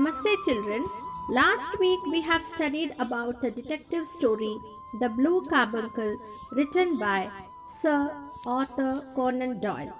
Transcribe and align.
Namaste, 0.00 0.34
children. 0.46 0.86
Last 1.28 1.78
week 1.78 2.00
we 2.06 2.22
have 2.22 2.42
studied 2.42 2.94
about 2.98 3.44
a 3.44 3.50
detective 3.50 4.06
story, 4.06 4.56
The 4.98 5.10
Blue 5.10 5.46
Carbuncle, 5.50 6.16
written 6.52 6.98
by 6.98 7.30
Sir 7.66 8.10
Arthur 8.46 9.04
Conan 9.14 9.60
Doyle. 9.60 9.94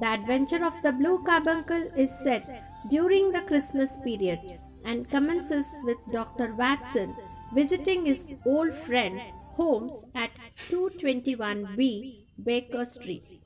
The 0.00 0.06
adventure 0.06 0.64
of 0.64 0.72
the 0.82 0.92
Blue 0.92 1.22
Carbuncle 1.26 1.90
is 1.94 2.10
set 2.20 2.48
during 2.88 3.32
the 3.32 3.42
Christmas 3.42 3.98
period 4.02 4.40
and 4.82 5.10
commences 5.10 5.66
with 5.82 5.98
Dr. 6.10 6.54
Watson 6.54 7.14
visiting 7.54 8.06
his 8.06 8.32
old 8.46 8.72
friend 8.72 9.20
Holmes 9.58 10.06
at 10.14 10.30
221B 10.70 12.24
Baker 12.42 12.86
Street. 12.86 13.42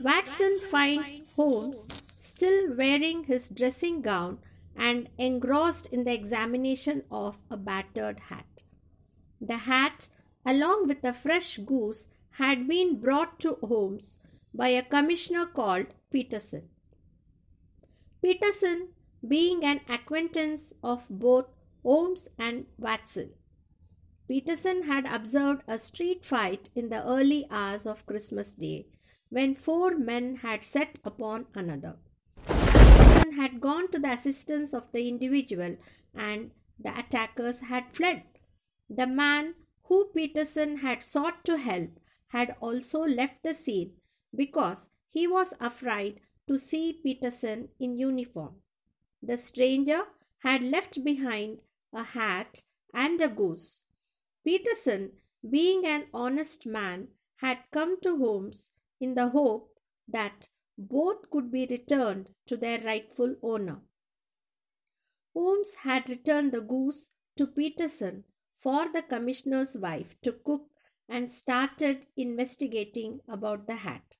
Watson 0.00 0.58
finds 0.68 1.20
Holmes 1.36 1.86
still 2.18 2.74
wearing 2.76 3.22
his 3.22 3.50
dressing 3.50 4.02
gown 4.02 4.38
and 4.76 5.08
engrossed 5.18 5.86
in 5.92 6.04
the 6.04 6.12
examination 6.12 7.02
of 7.10 7.38
a 7.50 7.56
battered 7.56 8.20
hat. 8.20 8.62
The 9.40 9.58
hat, 9.58 10.08
along 10.44 10.88
with 10.88 11.04
a 11.04 11.12
fresh 11.12 11.58
goose, 11.58 12.08
had 12.32 12.66
been 12.66 13.00
brought 13.00 13.38
to 13.40 13.58
Holmes 13.62 14.18
by 14.54 14.68
a 14.68 14.82
commissioner 14.82 15.46
called 15.46 15.86
Peterson. 16.10 16.68
Peterson, 18.22 18.88
being 19.26 19.64
an 19.64 19.80
acquaintance 19.88 20.72
of 20.82 21.06
both 21.08 21.46
Holmes 21.82 22.28
and 22.38 22.66
Watson. 22.78 23.30
Peterson 24.28 24.84
had 24.84 25.06
observed 25.06 25.62
a 25.66 25.78
street 25.78 26.24
fight 26.24 26.70
in 26.74 26.88
the 26.88 27.04
early 27.04 27.46
hours 27.50 27.86
of 27.86 28.06
Christmas 28.06 28.52
Day 28.52 28.86
when 29.28 29.54
four 29.54 29.96
men 29.96 30.36
had 30.36 30.62
set 30.62 30.98
upon 31.04 31.46
another. 31.54 31.96
Peterson 33.22 33.40
had 33.40 33.60
gone 33.60 33.88
to 33.90 34.00
the 34.00 34.12
assistance 34.12 34.74
of 34.74 34.90
the 34.90 35.06
individual 35.08 35.76
and 36.12 36.50
the 36.78 36.98
attackers 36.98 37.60
had 37.60 37.84
fled. 37.92 38.24
The 38.90 39.06
man 39.06 39.54
who 39.84 40.10
Peterson 40.12 40.78
had 40.78 41.04
sought 41.04 41.44
to 41.44 41.56
help 41.56 42.00
had 42.28 42.56
also 42.60 43.02
left 43.02 43.44
the 43.44 43.54
scene 43.54 43.92
because 44.34 44.88
he 45.08 45.28
was 45.28 45.54
afraid 45.60 46.20
to 46.48 46.58
see 46.58 46.98
Peterson 47.00 47.68
in 47.78 47.96
uniform. 47.96 48.56
The 49.22 49.38
stranger 49.38 50.02
had 50.38 50.64
left 50.64 51.04
behind 51.04 51.58
a 51.92 52.02
hat 52.02 52.64
and 52.92 53.20
a 53.20 53.28
goose. 53.28 53.82
Peterson, 54.44 55.12
being 55.48 55.86
an 55.86 56.06
honest 56.12 56.66
man, 56.66 57.08
had 57.36 57.58
come 57.70 58.00
to 58.00 58.16
Holmes 58.16 58.70
in 59.00 59.14
the 59.14 59.28
hope 59.28 59.78
that 60.08 60.48
both 60.88 61.30
could 61.30 61.50
be 61.50 61.66
returned 61.66 62.28
to 62.46 62.56
their 62.56 62.80
rightful 62.80 63.36
owner. 63.42 63.80
Holmes 65.34 65.74
had 65.82 66.08
returned 66.08 66.52
the 66.52 66.60
goose 66.60 67.10
to 67.36 67.46
Peterson 67.46 68.24
for 68.58 68.88
the 68.92 69.02
commissioner's 69.02 69.74
wife 69.74 70.14
to 70.22 70.32
cook 70.32 70.66
and 71.08 71.30
started 71.30 72.06
investigating 72.16 73.20
about 73.28 73.66
the 73.66 73.76
hat. 73.76 74.16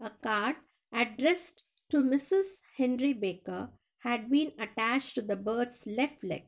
A 0.00 0.10
card 0.10 0.56
addressed 0.92 1.62
to 1.90 1.98
Mrs. 1.98 2.46
Henry 2.76 3.12
Baker 3.12 3.70
had 3.98 4.30
been 4.30 4.52
attached 4.58 5.14
to 5.14 5.22
the 5.22 5.36
bird's 5.36 5.84
left 5.86 6.24
leg. 6.24 6.44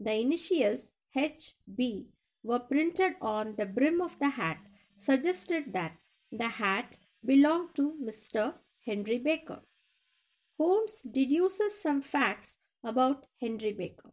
The 0.00 0.14
initials 0.14 0.92
HB 1.16 2.06
were 2.42 2.60
printed 2.60 3.14
on 3.20 3.56
the 3.56 3.66
brim 3.66 4.00
of 4.00 4.18
the 4.18 4.30
hat, 4.30 4.58
suggested 4.98 5.72
that 5.72 5.96
the 6.32 6.48
hat 6.48 6.98
belonged 7.24 7.74
to 7.74 7.94
Mr. 8.02 8.54
Henry 8.88 9.18
Baker. 9.18 9.60
Holmes 10.56 11.02
deduces 11.12 11.80
some 11.80 12.00
facts 12.00 12.56
about 12.82 13.26
Henry 13.38 13.72
Baker. 13.72 14.10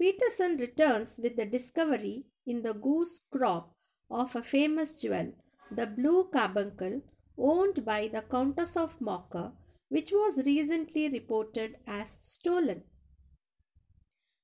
Peterson 0.00 0.56
returns 0.56 1.20
with 1.22 1.36
the 1.36 1.46
discovery 1.46 2.24
in 2.46 2.62
the 2.62 2.74
goose 2.74 3.20
crop 3.30 3.76
of 4.10 4.34
a 4.34 4.42
famous 4.42 5.00
jewel, 5.00 5.32
the 5.70 5.86
blue 5.86 6.28
carbuncle, 6.32 7.00
owned 7.38 7.84
by 7.84 8.08
the 8.08 8.22
Countess 8.22 8.76
of 8.76 8.98
Morcar, 8.98 9.52
which 9.88 10.10
was 10.10 10.44
recently 10.44 11.08
reported 11.08 11.76
as 11.86 12.16
stolen. 12.22 12.82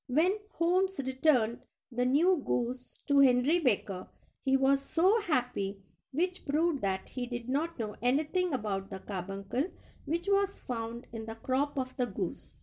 When 0.07 0.37
Holmes 0.53 1.01
returned 1.05 1.59
the 1.91 2.07
new 2.07 2.43
goose 2.47 3.01
to 3.09 3.19
Henry 3.19 3.59
Baker, 3.59 4.07
he 4.45 4.57
was 4.57 4.81
so 4.81 5.21
happy, 5.21 5.79
which 6.13 6.47
proved 6.47 6.83
that 6.83 7.09
he 7.11 7.27
did 7.27 7.49
not 7.49 7.79
know 7.79 7.97
anything 8.03 8.53
about 8.53 8.91
the 8.91 8.99
carbuncle 8.99 9.65
which 10.05 10.27
was 10.29 10.59
found 10.59 11.07
in 11.13 11.27
the 11.27 11.35
crop 11.35 11.79
of 11.79 11.97
the 11.97 12.07
goose. 12.07 12.59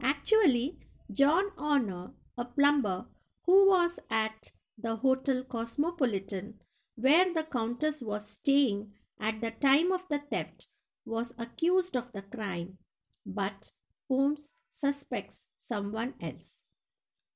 Actually, 0.00 0.78
John 1.12 1.50
Horner, 1.56 2.12
a 2.36 2.44
plumber 2.44 3.06
who 3.46 3.68
was 3.68 3.98
at 4.10 4.52
the 4.78 4.96
Hotel 4.96 5.44
Cosmopolitan, 5.44 6.54
where 6.96 7.32
the 7.32 7.44
Countess 7.44 8.02
was 8.02 8.28
staying 8.28 8.92
at 9.20 9.40
the 9.40 9.50
time 9.50 9.92
of 9.92 10.02
the 10.08 10.18
theft, 10.18 10.66
was 11.04 11.34
accused 11.38 11.96
of 11.96 12.12
the 12.12 12.22
crime, 12.22 12.78
but 13.24 13.70
Holmes 14.08 14.54
suspects 14.72 15.46
someone 15.58 16.14
else. 16.20 16.62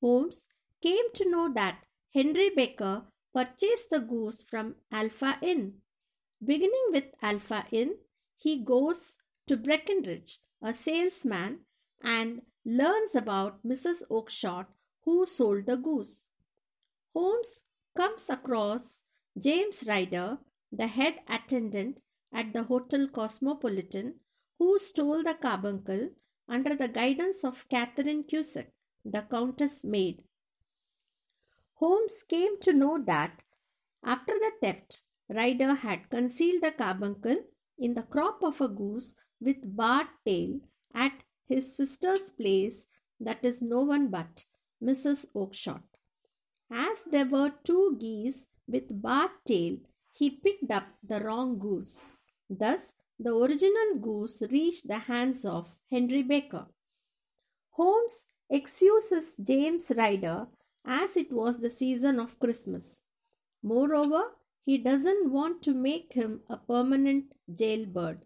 Holmes 0.00 0.48
came 0.82 1.12
to 1.14 1.30
know 1.30 1.52
that 1.52 1.84
Henry 2.12 2.50
Baker 2.50 3.04
purchased 3.36 3.90
the 3.90 4.00
goose 4.00 4.40
from 4.40 4.76
Alpha 4.90 5.36
Inn. 5.42 5.74
Beginning 6.42 6.86
with 6.90 7.04
Alpha 7.20 7.66
Inn, 7.70 7.96
he 8.34 8.64
goes 8.64 9.18
to 9.46 9.58
Breckinridge, 9.58 10.38
a 10.62 10.72
salesman, 10.72 11.58
and 12.02 12.40
learns 12.64 13.14
about 13.14 13.62
Mrs. 13.62 13.98
Oakshott 14.10 14.68
who 15.04 15.26
sold 15.26 15.66
the 15.66 15.76
goose. 15.76 16.24
Holmes 17.12 17.60
comes 17.94 18.30
across 18.30 19.02
James 19.38 19.84
Ryder, 19.86 20.38
the 20.72 20.86
head 20.86 21.16
attendant 21.28 22.02
at 22.32 22.54
the 22.54 22.62
Hotel 22.62 23.06
Cosmopolitan, 23.06 24.14
who 24.58 24.78
stole 24.78 25.22
the 25.22 25.34
carbuncle 25.34 26.08
under 26.48 26.74
the 26.74 26.88
guidance 26.88 27.44
of 27.44 27.68
Catherine 27.68 28.24
Cusack, 28.24 28.72
the 29.04 29.22
Countess' 29.30 29.84
maid. 29.84 30.22
Holmes 31.76 32.22
came 32.28 32.58
to 32.60 32.72
know 32.72 32.98
that 33.06 33.42
after 34.02 34.34
the 34.34 34.52
theft, 34.60 35.00
Ryder 35.28 35.74
had 35.74 36.08
concealed 36.08 36.62
the 36.62 36.70
carbuncle 36.70 37.38
in 37.78 37.94
the 37.94 38.02
crop 38.02 38.42
of 38.42 38.60
a 38.60 38.68
goose 38.68 39.14
with 39.40 39.76
barred 39.76 40.06
tail 40.24 40.60
at 40.94 41.12
his 41.46 41.76
sister's 41.76 42.30
place, 42.30 42.86
that 43.20 43.44
is 43.44 43.60
no 43.62 43.80
one 43.82 44.08
but 44.08 44.44
Mrs. 44.82 45.26
Oakshott. 45.34 45.82
As 46.70 47.04
there 47.04 47.26
were 47.26 47.52
two 47.64 47.96
geese 48.00 48.48
with 48.66 49.02
barred 49.02 49.30
tail, 49.46 49.76
he 50.12 50.30
picked 50.30 50.70
up 50.70 50.86
the 51.02 51.20
wrong 51.20 51.58
goose. 51.58 52.06
Thus, 52.48 52.94
the 53.18 53.34
original 53.34 53.98
goose 54.00 54.42
reached 54.50 54.88
the 54.88 54.98
hands 54.98 55.44
of 55.44 55.74
Henry 55.90 56.22
Baker. 56.22 56.66
Holmes 57.70 58.26
excuses 58.48 59.36
James 59.36 59.92
Ryder 59.94 60.46
as 60.86 61.16
it 61.16 61.32
was 61.32 61.58
the 61.58 61.70
season 61.70 62.20
of 62.20 62.38
Christmas. 62.38 63.00
Moreover, 63.62 64.22
he 64.64 64.78
doesn't 64.78 65.30
want 65.30 65.62
to 65.62 65.74
make 65.74 66.12
him 66.12 66.40
a 66.48 66.56
permanent 66.56 67.24
jailbird. 67.52 68.20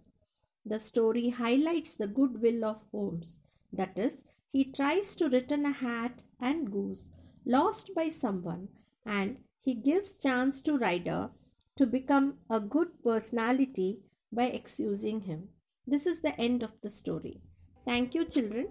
The 0.64 0.78
story 0.78 1.30
highlights 1.30 1.94
the 1.94 2.06
goodwill 2.06 2.64
of 2.64 2.82
Holmes. 2.92 3.40
That 3.72 3.98
is, 3.98 4.24
he 4.52 4.64
tries 4.64 5.16
to 5.16 5.28
return 5.28 5.64
a 5.64 5.72
hat 5.72 6.24
and 6.40 6.70
goose 6.70 7.12
lost 7.46 7.94
by 7.94 8.08
someone 8.08 8.68
and 9.04 9.36
he 9.62 9.74
gives 9.74 10.18
chance 10.18 10.60
to 10.62 10.76
Ryder 10.76 11.30
to 11.76 11.86
become 11.86 12.34
a 12.48 12.60
good 12.60 12.88
personality 13.02 13.98
by 14.32 14.44
excusing 14.44 15.22
him. 15.22 15.48
This 15.86 16.06
is 16.06 16.20
the 16.20 16.38
end 16.40 16.62
of 16.62 16.72
the 16.82 16.90
story. 16.90 17.40
Thank 17.86 18.14
you, 18.14 18.24
children. 18.24 18.68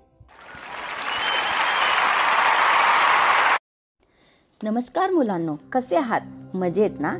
नमस्कार 4.63 5.11
मुलांनो 5.11 5.55
कसे 5.71 5.95
आहात? 5.95 6.21
मजेत 6.53 6.89
ना? 6.99 7.11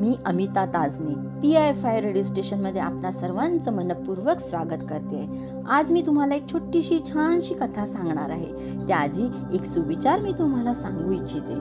मी 0.00 0.16
Amita 0.26 0.66
Tajne 0.66 1.40
P 1.40 1.56
I 1.56 1.72
five 1.72 2.00
radio 2.00 2.22
स्टेशनमध्ये 2.22 2.80
आपणा 2.80 3.12
सर्वांचं 3.12 3.72
मनपूर्वक 3.72 4.38
स्वागत 4.38 4.84
करते. 4.90 5.48
आज 5.70 5.90
मी 5.90 6.02
तुम्हाला 6.06 6.34
एक 6.34 6.52
छोटीशी 6.52 6.98
छानशी 6.98 7.54
कथा 7.54 7.86
सांगणार 7.86 8.30
आहे. 8.30 8.52
त्याआधी 8.88 9.26
एक 9.52 9.64
सुविचार 9.64 10.20
मी 10.20 10.32
तुम्हाला 10.32 10.74
सांगू 10.74 11.12
इच्छिते. 11.12 11.58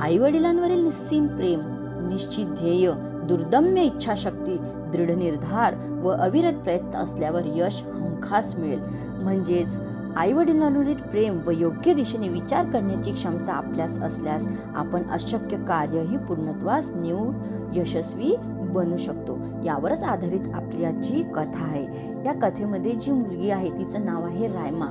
आई 0.00 0.18
वडिलांवरील 0.18 0.84
निस्सीम 0.84 1.26
प्रेम 1.26 1.60
निश्चित 2.08 2.46
ध्येय 2.46 2.92
दुर्दम्य 3.28 3.82
इच्छाशक्ती 3.82 4.56
दृढ 4.62 5.10
निर्धार 5.10 5.74
व 6.02 6.08
अविरत 6.08 6.52
प्रयत्न 6.52 6.96
असल्यावर 6.96 7.42
यश 7.46 7.82
हमखास 7.82 8.54
मिळेल. 8.54 8.80
म्हणजेच 9.22 9.78
आई 10.16 10.32
वडिलांवरील 10.32 10.94
प्रेम 10.94 11.40
व 11.46 11.50
योग्य 11.50 11.94
दिशेने 11.94 12.28
विचार 12.28 12.70
करण्याची 12.70 13.12
क्षमता 13.12 13.52
आपल्यास 13.52 13.98
असल्यास 13.98 14.42
आपण 14.74 15.02
अशक्य 15.10 15.56
कार्यही 15.56 16.16
पूर्णत्वास 16.16 16.88
नेऊन 16.88 17.34
यशस्वी 17.74 18.36
बनू 18.72 18.96
शकतो. 18.96 19.38
यावरच 19.64 20.02
आधारित 20.02 20.54
आपली 20.54 20.84
आजची 20.84 21.22
कथा 21.22 21.64
आहे. 21.64 22.12
या 22.24 22.32
कथेमध्ये 22.32 22.92
जी 22.92 23.12
मुलगी 23.12 23.50
आहे 23.50 23.70
तिचं 23.70 24.04
नाव 24.04 24.24
आहे 24.24 24.46
रायमा. 24.46 24.86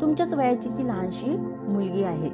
तुमच्याच 0.00 0.34
वयाची 0.34 0.68
ती 0.68 0.86
लहानशी 0.86 1.36
मुलगी 1.68 2.04
आहे. 2.04 2.28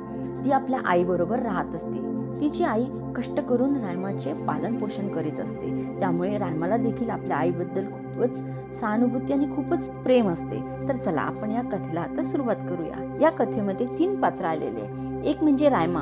ती 0.44 0.50
आपल्या 0.50 0.80
आईबरोबर 0.84 1.38
राहत 1.38 1.74
असते. 1.74 2.12
तिची 2.40 2.64
आई 2.64 2.84
कष्ट 3.16 3.40
करून 3.40 3.76
रायमाचे 3.76 4.32
पालन 4.32 4.76
पोषण 4.76 5.08
करीत 5.08 5.40
असते. 5.40 5.96
त्यामुळे 6.00 6.38
रायमाला 6.38 6.76
देखील 6.76 7.10
आपल्या 7.10 7.36
आईबद्दल 7.36 7.84
खूपच 7.84 8.36
सहानुभूती 8.80 9.32
आणि 9.32 9.46
खूपच 9.56 9.88
प्रेम 9.88 10.28
असते. 10.28 10.71
तर 10.92 10.96
चला 10.96 11.20
आपण 11.20 11.50
या 11.50 11.62
कथेला 11.62 12.00
आता 12.00 12.22
सुरुवात 12.22 12.56
करूया. 12.56 13.18
या 13.20 13.30
कथेमध्ये 13.30 13.86
तीन 13.86 14.20
पात्र 14.20 14.44
आलेले 14.44 14.82
एक 15.30 15.42
म्हणजे 15.42 15.68
रायमा 15.68 16.00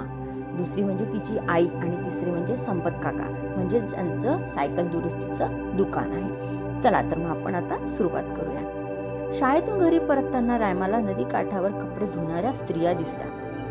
दुसरी 0.52 0.82
म्हणजे 0.82 1.04
तिची 1.04 1.38
आई 1.48 1.69
आणि 1.69 1.96
तिसरी 1.96 2.31
म्हणजे 2.31 2.56
संपत 2.56 2.90
काका. 2.90 3.52
म्हणजे 3.56 3.81
ज्यांचं 3.81 4.38
सायकल 4.38 4.87
दुरुस्तीचं 4.87 5.76
दुकान 5.76 6.12
आहे. 6.12 6.50
चला 6.81 7.02
तर 7.02 7.19
मग 7.19 7.26
आपण 7.26 7.54
आता 7.54 7.88
सुरुवात 7.88 8.22
करूया. 8.22 8.60
शाळेतून 9.34 9.78
घरी 9.78 9.98
परतताना 9.98 10.58
रायमाला 10.58 10.98
नदी 10.98 11.25
काठावर 11.25 11.70
कपडे 11.70 12.06
धुणाऱ्या 12.06 12.52
स्त्रिया 12.52 12.92
दिसल्या. 12.92 13.26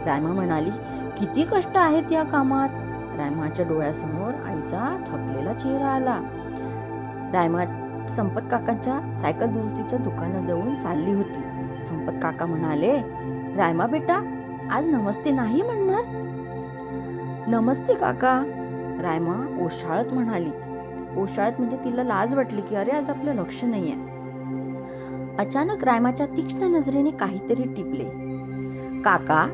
रायमा 0.06 0.30
म्हणाली 0.30 0.70
किती 1.20 1.44
कष्ट 1.44 1.78
आहेत 1.78 2.12
या 2.12 2.24
कामात. 2.24 2.70
रायमाच्या 3.18 3.66
डोळ्यासमोर 3.70 4.34
आईचा 4.48 4.98
थकलेला 5.08 5.54
चेहरा 5.54 5.88
आला. 5.88 6.22
रायमा 7.34 7.64
संपत 8.16 8.42
काकांच्या 8.52 9.00
सायकल 9.22 9.46
दुरुस्तीच्या 9.46 10.00
दुकानात 10.00 10.48
जाऊन 10.48 10.76
चालली 10.76 11.14
होती. 11.14 11.42
संपत 11.86 12.12
काका 12.24 12.46
म्हणाले 12.46 12.98
रायमा 13.58 13.86
बेटा 13.86 14.16
आज 14.72 14.86
नमस्ते 14.86 15.32
नाही 15.32 15.62
म्हणणार? 15.62 16.04
नमस्ते 17.48 17.94
काका 17.94 18.44
रायमा 19.02 19.66
ओशाळत 19.66 20.14
म्हणाली. 20.14 20.50
ओशाळत 21.18 21.52
म्हणजे 21.60 21.78
तिला 21.78 22.04
लाज 22.04 22.34
वाटली 22.34 22.62
की 22.62 22.76
अरे 22.76 22.92
आज 22.92 23.10
आपलं 23.10 23.34
लक्ष 23.34 23.64
नाहीये. 23.64 23.94
अचानक 25.38 25.84
रायमाच्या 25.84 26.26
तीक्ष्ण 26.26 26.64
नजरेने 26.64 27.12
काहीतरी 27.12 27.64
टिपले. 27.64 28.06
काका 29.02 29.48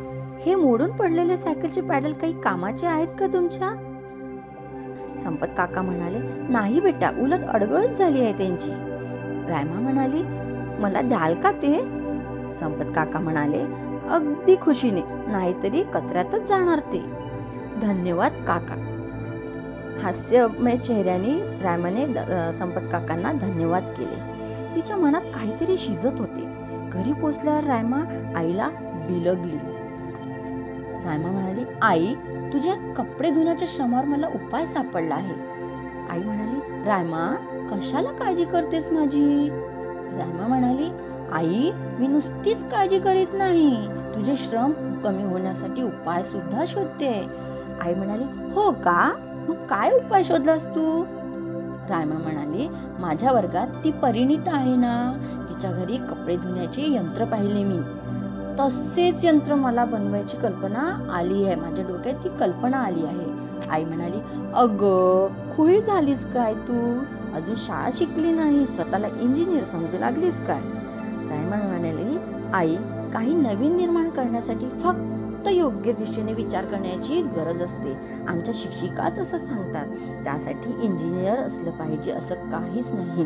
हे 0.46 0.56
मोडून 0.56 0.92
पडलेले 0.92 1.38
सायकलचे 1.38 1.82
पॅडल 1.82 2.14
काही 2.14 2.42
कामाचे 2.42 2.88
आहेत 2.88 3.08
का 3.20 3.28
तुमच्या? 3.28 3.74
संपत 5.24 5.48
काका 5.58 5.82
म्हणाले 5.82 6.35
नाही 6.50 6.80
बेटा 6.80 7.10
उलट 7.20 7.46
अडगळच 7.50 7.98
झाली 7.98 8.22
आहे 8.22 8.34
त्यांची. 8.38 8.72
रायमा 9.50 9.80
म्हणाली 9.80 10.22
मला 10.82 11.02
द्याल 11.02 11.34
का 11.34 11.52
ते? 11.52 11.80
संपत 12.60 12.92
काका 12.96 13.20
म्हणाले 13.20 13.62
अगदी 14.10 14.56
खुशीने 14.62 15.02
नाहीतरी 15.28 15.84
कचऱ्यातच 15.84 16.48
जाणार 16.48 16.80
ते. 16.80 17.00
धन्यवाद 17.82 18.32
काका. 18.48 18.76
हास्यमय 20.04 20.78
चेहऱ्याने 20.78 21.38
रायमाने 21.62 22.06
संपत 22.54 22.92
काकांना 22.92 23.32
धन्यवाद 23.32 23.84
केले. 23.98 24.20
तिच्या 24.76 24.96
मनात 24.96 25.22
काहीतरी 25.22 25.78
शिजत 25.78 26.20
होते. 26.20 26.44
घरी 26.92 27.14
पोचल्यावर 27.14 27.64
रायमा 27.64 28.02
आईला 28.36 28.70
बिलगली. 29.08 29.58
रायमा 31.06 31.32
म्हणाली 31.32 31.64
आई 31.82 32.14
तुझ्या 32.54 32.76
कपडे 32.98 33.30
धुण्याच्या 33.32 33.68
श्रमावर 33.72 34.06
मला 34.06 34.28
उपाय 34.28 34.66
सापडला 34.66 35.16
आहे. 35.16 35.55
आई 36.10 36.24
म्हणाली 36.24 36.84
रायमा 36.86 37.36
कशाला 37.72 38.12
काळजी 38.12 38.46
करतेस 38.46 38.92
माझी? 38.92 39.50
रायमा 40.18 40.48
म्हणाली 40.48 40.90
आई 41.34 41.72
मी 42.00 42.08
नुसतीच 42.08 42.70
काळजी 42.70 43.00
करीत 43.00 43.28
नाही. 43.34 43.88
तुझे 43.88 44.36
श्रम 44.36 44.72
कमी 45.04 45.24
होण्यासाठी 45.24 45.84
उपाय 45.84 46.24
सुद्धा 46.24 46.66
शोधते. 46.68 47.30
आई 47.82 47.94
म्हणाली 47.94 48.24
हो 48.54 48.72
का? 48.72 49.12
मग 49.50 49.56
काय 49.56 49.92
उपाय 49.92 50.24
शोधलास 50.24 50.66
तू? 50.66 51.04
रायमा 51.90 52.16
म्हणाली 52.16 52.68
माझ्या 53.00 53.32
वर्गात 53.32 53.68
ती 53.84 53.92
परिणित 53.92 54.48
आहे 54.48 54.76
ना. 54.76 55.14
तिच्या 55.50 55.72
घरी 55.72 55.98
कपडे 55.98 56.38
धुण्याचे 56.38 56.94
यंत्र 56.94 57.26
पाहिले 57.26 57.64
मी. 57.64 57.80
तसेच 58.60 59.26
यंत्र 59.26 59.56
मला 59.56 59.86
बनवायची 59.86 60.38
कल्पना 60.38 61.14
आली 61.14 61.46
आहे. 61.46 61.56
माझ्या 61.56 61.86
डोक्यात 61.88 62.16
ती 62.24 62.30
कल्पना 62.40 62.78
आली 62.78 63.06
आहे. 63.06 63.35
आई 63.70 63.84
म्हणाली 63.84 64.20
अग 64.54 64.84
खुळी 65.56 65.82
झालीस 65.82 66.26
काय 66.34 66.54
तू? 66.54 67.00
अजून 67.36 67.56
शाळा 67.58 67.90
शिकली 67.94 68.32
नाही 68.32 68.66
स्वतःला 68.66 69.08
इंजिनियर 69.08 69.64
समजू 69.64 70.00
लागलीस 70.00 70.40
काय? 70.48 70.62
रायमन 71.30 71.68
म्हणाली 71.68 72.18
आई 72.54 72.76
काही 73.14 73.34
नवीन 73.34 73.76
निर्माण 73.78 74.10
करण्यासाठी 74.10 74.70
फक्त 74.84 75.48
योग्य 75.48 75.92
दिशेने 75.92 76.34
विचार 76.34 76.66
करण्याची 76.66 77.22
गरज 77.22 77.62
असते. 77.62 77.94
आमच्या 78.28 78.54
शिक्षिकाच 78.56 79.20
असं 79.20 79.38
सांगतात 79.38 79.88
त्यासाठी 80.24 80.72
इंजिनियर 80.84 81.40
असलं 81.40 81.72
पाहिजे 81.72 82.12
असं 82.12 82.50
काहीच 82.52 82.92
नाही. 82.92 83.26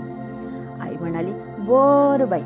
आई 0.81 0.95
म्हणाली 0.99 1.31
बर 1.59 2.25
बाई 2.25 2.41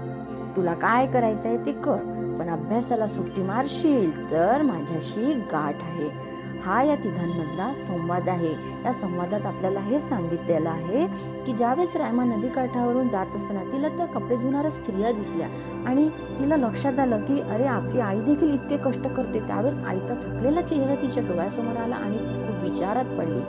तुला 0.55 0.73
काय 0.73 1.07
करायचं 1.07 1.47
आहे 1.47 1.57
ते 1.65 1.71
कर 1.71 1.97
पण 2.39 2.49
अभ्यासाला 2.49 3.07
सुट्टी 3.07 3.41
मारशील 3.41 4.31
तर 4.31 4.61
माझ्याशी 4.61 5.33
गाठ 5.51 5.75
आहे. 5.75 6.32
हा 6.65 6.81
या 6.83 6.95
तिघांमधला 6.95 7.71
संवाद 7.77 8.29
आहे. 8.29 8.51
या 8.85 8.91
संवादात 8.93 9.45
आपल्याला 9.45 9.79
हे 9.79 9.99
सांगितलेलं 9.99 10.69
आहे 10.69 11.05
की 11.45 11.53
ज्यावेळेस 11.53 11.95
रायमा 11.95 12.23
नदीकाठावरून 12.23 13.07
जात 13.07 13.35
असताना 13.35 13.63
तिला 13.71 13.87
त्या 13.97 14.05
कपडे 14.05 14.35
धुणाऱ्या 14.35 14.71
स्त्रिया 14.71 15.11
दिसल्या 15.11 15.47
आणि 15.89 16.07
तिला 16.39 16.57
लक्षात 16.57 16.99
आलं 16.99 17.25
की 17.25 17.39
अरे 17.41 17.65
आपली 17.67 17.99
आई 18.01 18.19
देखील 18.19 18.53
इतके 18.53 18.77
कष्ट 18.77 19.07
करते. 19.07 19.39
त्यावेळेस 19.39 19.83
आईचा 19.87 20.13
थकलेला 20.13 20.61
चेहरा 20.61 20.95
तिच्या 20.95 21.23
डोळ्यासमोर 21.23 21.81
आला 21.81 21.95
आणि 21.95 22.17
ती 22.17 22.47
खूप 22.47 22.63
विचारात 22.63 23.17
पडली. 23.17 23.41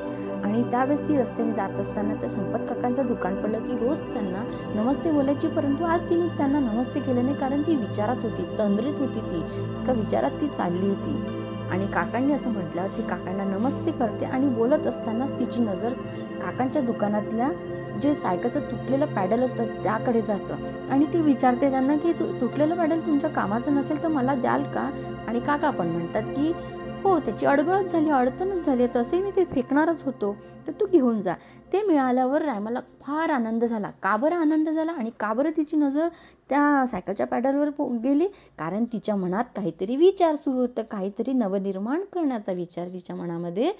आणि 0.44 0.62
त्यावेळेस 0.70 1.08
ती 1.08 1.16
रस्त्याने 1.16 1.52
जात 1.52 1.78
असताना 1.80 2.14
त्या 2.14 2.28
संपत 2.30 2.66
काकांचं 2.68 3.06
दुकान 3.06 3.40
पडलं 3.42 3.58
की 3.58 3.78
रोज 3.78 4.12
त्यांना 4.14 4.42
नमस्ते 4.74 5.12
बोलायची 5.12 5.48
परंतु 5.48 5.84
आज 5.84 6.10
तिने 6.10 6.26
त्यांना 6.36 6.58
नमस्ते 6.60 7.00
केलं 7.00 7.24
नाही 7.24 7.36
कारण 7.36 7.62
ती 7.62 7.76
विचारात 7.76 8.16
होती 8.22 8.44
तंद्रीत 8.58 8.98
होती 8.98 9.20
ती. 9.20 9.38
एका 9.82 9.92
विचारात 9.92 10.40
ती 10.40 10.48
चालली 10.48 10.88
होती. 10.88 11.43
आणि 11.70 11.86
काकांनी 11.86 12.32
असं 12.32 12.50
म्हटलं 12.50 12.86
ती 12.86 13.02
काकांना 13.02 13.44
नमस्ते 13.44 13.90
करते 13.90 14.24
आणि 14.24 14.48
बोलत 14.48 14.86
असतानाच 14.86 15.30
तिची 15.38 15.60
नजर 15.60 15.92
काकांच्या 16.42 16.82
दुकानातल्या 16.82 17.50
जे 18.02 18.14
सायकलचं 18.14 18.60
तुटलेलं 18.60 19.06
पॅडल 19.06 19.42
असतं 19.42 19.64
त्याकडे 19.82 20.20
जातं. 20.22 20.54
आणि 20.90 21.04
ती 21.04 21.20
विचारते 21.20 21.70
त्यांना 21.70 21.96
की 21.96 22.12
तु 22.12 22.24
तुटलेलं 22.40 22.74
पॅडल 22.74 23.00
तुमच्या 23.00 23.30
कामाचं 23.30 23.74
नसेल 23.74 24.02
तर 24.02 24.08
मला 24.08 24.34
द्याल 24.34 24.62
का? 24.62 24.90
आणि 25.28 25.40
काका 25.40 25.70
पण 25.70 25.86
म्हणतात 25.86 26.22
की 26.22 26.52
हो 27.04 27.18
त्याची 27.18 27.46
अडगळच 27.46 27.92
झाली 27.92 28.10
अडचणच 28.10 28.66
झाली 28.66 28.86
तसे 28.86 29.20
मी 29.22 29.30
ते 29.30 29.44
फेकणारच 29.44 30.02
होतो. 30.02 30.36
तर 30.66 30.72
तू 30.72 30.86
घेऊन 30.92 31.20
जा. 31.22 31.34
ते 31.72 31.82
मिळाल्यावर 31.82 32.42
रायमाला 32.42 32.80
फार 33.00 33.30
आनंद 33.30 33.64
झाला. 33.64 33.90
का 34.02 34.16
बरं 34.16 34.36
आनंद 34.36 34.68
झाला 34.68 34.92
आणि 34.92 35.10
का 35.20 35.32
बरं 35.32 35.50
तिची 35.56 35.76
नजर 35.76 36.08
त्या 36.48 36.84
सायकलच्या 36.86 37.26
पॅडलवर 37.26 37.70
गेली? 37.80 38.26
कारण 38.58 38.84
तिच्या 38.84 39.16
मनात 39.16 39.44
काहीतरी 39.56 39.96
विचार 39.96 40.34
सुरू 40.34 40.56
होतं. 40.56 40.82
काहीतरी 40.82 41.32
नवनिर्माण 41.32 42.00
करण्याचा 42.12 42.52
विचार 42.52 42.88
तिच्या 42.88 43.16
मनामध्ये 43.16 43.72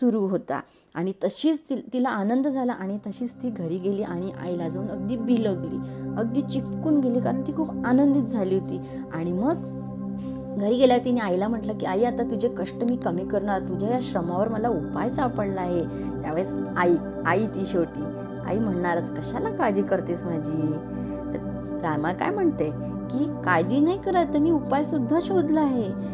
सुरू 0.00 0.26
होता. 0.26 0.60
आणि 0.94 1.12
तशीच 1.24 1.58
ति 1.70 1.76
तिला 1.92 2.08
आनंद 2.08 2.48
झाला 2.48 2.72
आणि 2.72 2.98
तशीच 3.06 3.32
ती 3.32 3.50
घरी 3.50 3.78
गेली 3.78 4.02
आणि 4.02 4.32
आईला 4.32 4.68
जाऊन 4.68 4.88
अगदी 4.88 5.16
बिलगली. 5.16 5.78
अगदी 6.16 6.42
चिपकून 6.42 7.00
गेली 7.00 7.20
कारण 7.20 7.42
ती 7.42 7.52
खूप 7.52 7.70
आनंदित 7.86 8.22
झाली 8.22 8.58
होती. 8.58 8.80
आणि 9.12 9.32
मग 9.32 9.81
घरी 10.56 10.76
गेल्या 10.76 10.98
तिने 10.98 11.20
आईला 11.20 11.48
म्हटलं 11.48 11.78
की 11.78 11.86
आई 11.86 12.04
आता 12.04 12.22
तुझे 12.22 12.48
कष्ट 12.48 12.84
मी 12.84 12.96
कमी 12.96 13.24
करणार. 13.24 13.60
तुझ्या 13.60 13.90
या 13.90 13.98
श्रमावर 14.02 14.48
मला 14.48 14.68
उपाय 14.68 15.10
सापडला 15.10 15.60
आहे. 15.60 15.82
त्यावेळेस 16.22 16.48
आई 16.76 16.96
आई 17.26 17.46
ती 17.46 17.66
शेवटी 17.66 18.04
आई 18.46 18.58
म्हणणारच 18.58 19.10
कशाला 19.10 19.50
काळजी 19.50 19.82
करतेस 19.82 20.22
माझी? 20.24 20.72
तर 21.34 21.38
रामा 21.82 22.12
काय 22.12 22.30
म्हणते 22.30 22.70
की 23.12 23.24
काळजी 23.44 23.80
नाही 23.80 23.98
करत 23.98 24.36
मी 24.36 24.50
उपाय 24.50 24.84
सुद्धा 24.84 25.18
शोधला 25.22 25.60
आहे. 25.60 26.11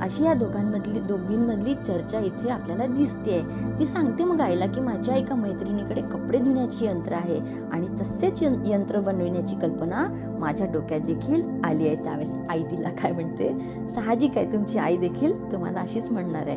अशी 0.00 0.24
या 0.24 0.34
दोघांमधली 0.34 1.00
दोघींमधली 1.00 1.74
चर्चा 1.74 2.20
इथे 2.20 2.50
आपल्याला 2.50 2.86
दिसते 2.86 3.40
ती 3.78 3.86
सांगते 3.86 4.24
मग 4.24 4.40
आईला 4.40 4.66
की 4.66 4.80
माझ्या 4.80 5.16
एका 5.16 5.34
मैत्रिणीकडे 5.34 6.00
कपडे 6.00 6.38
धुण्याची 6.38 6.86
यंत्र 6.86 7.12
आहे 7.12 7.38
आणि 7.72 7.86
तसेच 7.86 8.42
यंत्र 8.42 9.00
बनविण्याची 9.00 9.54
कल्पना 9.54 10.06
माझ्या 10.40 10.66
डोक्यात 10.66 11.00
देखील 11.00 11.42
आली 11.64 11.86
आहे. 11.86 11.96
त्यावेळेस 11.96 12.30
आई 12.50 12.62
तिला 12.62 12.88
काय 12.88 13.12
म्हणते? 13.12 13.48
साहजिक 13.94 14.38
आहे 14.38 14.52
तुमची 14.52 14.78
आई 14.78 14.96
देखील 14.96 15.52
तुम्हाला 15.52 15.80
अशीच 15.80 16.10
म्हणणार 16.10 16.46
आहे. 16.46 16.56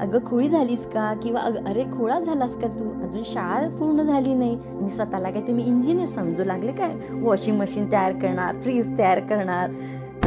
अगं 0.00 0.18
खोळी 0.26 0.48
झालीस 0.48 0.86
का? 0.86 1.14
किंवा 1.14 1.40
अरे 1.40 1.84
खोळा 1.84 2.20
झालास 2.20 2.54
का 2.54 2.68
तू? 2.68 2.90
अजून 3.02 3.22
शाळा 3.22 3.68
पूर्ण 3.68 4.02
झाली 4.02 4.34
नाही. 4.34 4.54
आणि 4.54 4.90
स्वतःला 4.90 5.30
काय 5.30 5.42
तुम्ही 5.42 5.66
इंजिनियर 5.66 6.06
समजू 6.06 6.44
लागले 6.44 6.72
काय? 6.72 6.94
वॉशिंग 7.22 7.58
मशीन 7.58 7.92
तयार 7.92 8.12
करणार 8.12 8.56
फ्रीज 8.56 8.98
तयार 8.98 9.20
करणार. 9.20 9.70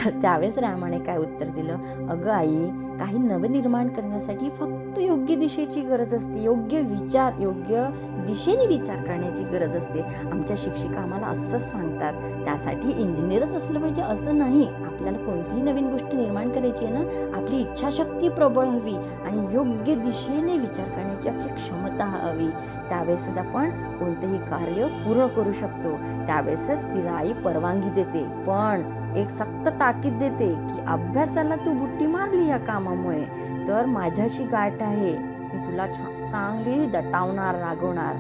तर 0.05 0.10
त्यावेळेस 0.22 0.58
रामाने 0.58 1.00
काय 1.00 1.17
उत्तर 1.17 1.46
दिलं? 1.46 2.08
अगं 2.10 2.31
आई 2.31 2.70
काही 3.00 3.17
नवनिर्माण 3.17 3.88
करण्यासाठी 3.88 4.50
फक्त 4.50 5.00
योग्य 5.00 5.36
दिशेची 5.36 5.81
गरज 5.81 6.13
असते. 6.13 6.43
योग्य 6.43 6.81
विचार 6.81 7.34
योग्य 7.39 7.88
दिशेने 8.27 8.65
विचार 8.65 8.96
करण्याची 8.96 9.43
गरज 9.43 9.75
असते. 9.75 10.01
आमच्या 10.01 10.55
शिक्षिका 10.60 11.01
आम्हाला 11.01 11.27
असंच 11.27 11.72
सांगतात. 11.72 12.13
त्यासाठी 12.46 13.01
इंजिनियरच 13.01 13.50
असलं 13.50 13.79
पाहिजे 13.79 14.01
असं 14.01 14.38
नाही. 14.38 14.67
आपल्याला 14.67 15.17
कोणतीही 15.17 15.62
नवीन 15.62 15.88
गोष्ट 15.88 16.15
निर्माण 16.15 16.50
करायची 16.50 16.86
आहे 16.86 16.93
ना 16.93 17.38
आपली 17.38 17.60
इच्छाशक्ती 17.60 18.29
प्रबळ 18.29 18.65
हवी 18.65 18.96
आणि 18.96 19.53
योग्य 19.53 19.96
दिशेने 19.96 20.58
विचार 20.58 20.89
करण्याची 20.89 21.29
आपली 21.29 21.48
क्षमता 21.48 22.05
हवी. 22.05 22.50
त्यावेळेसच 22.89 23.38
आपण 23.38 23.70
कोणतंही 23.70 24.38
कार्य 24.38 24.88
पूर्ण 24.88 25.27
करू 25.27 25.53
शकतो. 25.53 25.98
त्यावेळेसच 26.25 26.84
तिला 26.84 27.12
आई 27.12 27.34
परवानगी 27.34 27.89
देते. 27.89 28.24
पण 28.24 29.00
एक 29.15 29.30
सक्त 29.30 29.68
ताकीद 29.68 30.13
देते 30.13 30.50
की 30.50 30.80
अभ्यासाला 30.88 31.56
तू 31.56 31.74
बुट्टी 31.74 32.08
मारली 32.08 32.48
या 32.48 32.58
कामामुळे. 32.58 33.25
तर 33.68 33.86
माझ्याशी 33.86 34.44
गाठ 34.44 34.82
आहे. 34.82 35.18
मी 35.18 35.58
तुला 35.58 35.88
चांगली 35.88 36.86
दटावणार 36.86 37.56
रागवणार. 37.56 38.15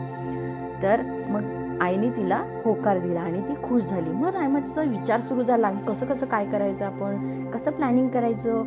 तर 0.83 1.01
मग 1.29 1.77
आईने 1.81 2.09
तिला 2.09 2.43
होकार 2.65 2.99
दिला 2.99 3.19
आणि 3.19 3.41
ती 3.41 3.53
खुश 3.53 3.83
झाली. 3.83 4.09
मग 4.09 4.35
रायमाचा 4.35 4.81
विचार 4.81 5.19
सुरू 5.19 5.43
झाला. 5.43 5.71
कसं 5.71 6.05
कसं 6.05 6.25
काय 6.25 6.45
करायचं 6.45 6.85
आपण? 6.85 7.45
कसं 7.51 7.71
प्लॅनिंग 7.71 8.07
करायचं? 8.07 8.63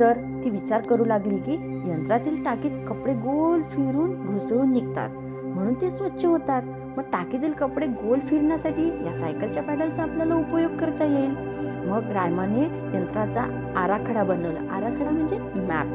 तर 0.00 0.12
ती 0.12 0.50
विचार 0.50 0.80
करू 0.80 1.04
लागली 1.04 1.38
की 1.38 1.54
यंत्रातील 1.90 2.44
टाकीत 2.44 2.70
कपडे 2.88 3.12
गोल 3.12 3.62
फिरून 3.62 4.26
घुसळून 4.26 4.72
निघतात. 4.72 5.10
म्हणून 5.44 5.74
ते 5.74 5.90
स्वच्छ 5.90 6.24
होतात. 6.24 6.62
मग 6.96 7.02
टाकीतील 7.02 7.52
कपडे 7.52 7.86
गोल 7.86 8.20
फिरण्यासाठी 8.20 8.86
या 9.06 9.14
सायकलच्या 9.14 9.62
पॅडलचा 9.62 10.02
आपल्याला 10.02 10.34
उपयोग 10.34 10.76
करता 10.76 11.04
येईल. 11.04 11.30
मग 11.88 12.10
रायमाने 12.10 12.62
यंत्राचा 12.96 13.72
आराखडा 13.76 14.22
बनवला. 14.22 14.72
आराखडा 14.72 15.10
म्हणजे 15.10 15.38
मॅप. 15.38 15.86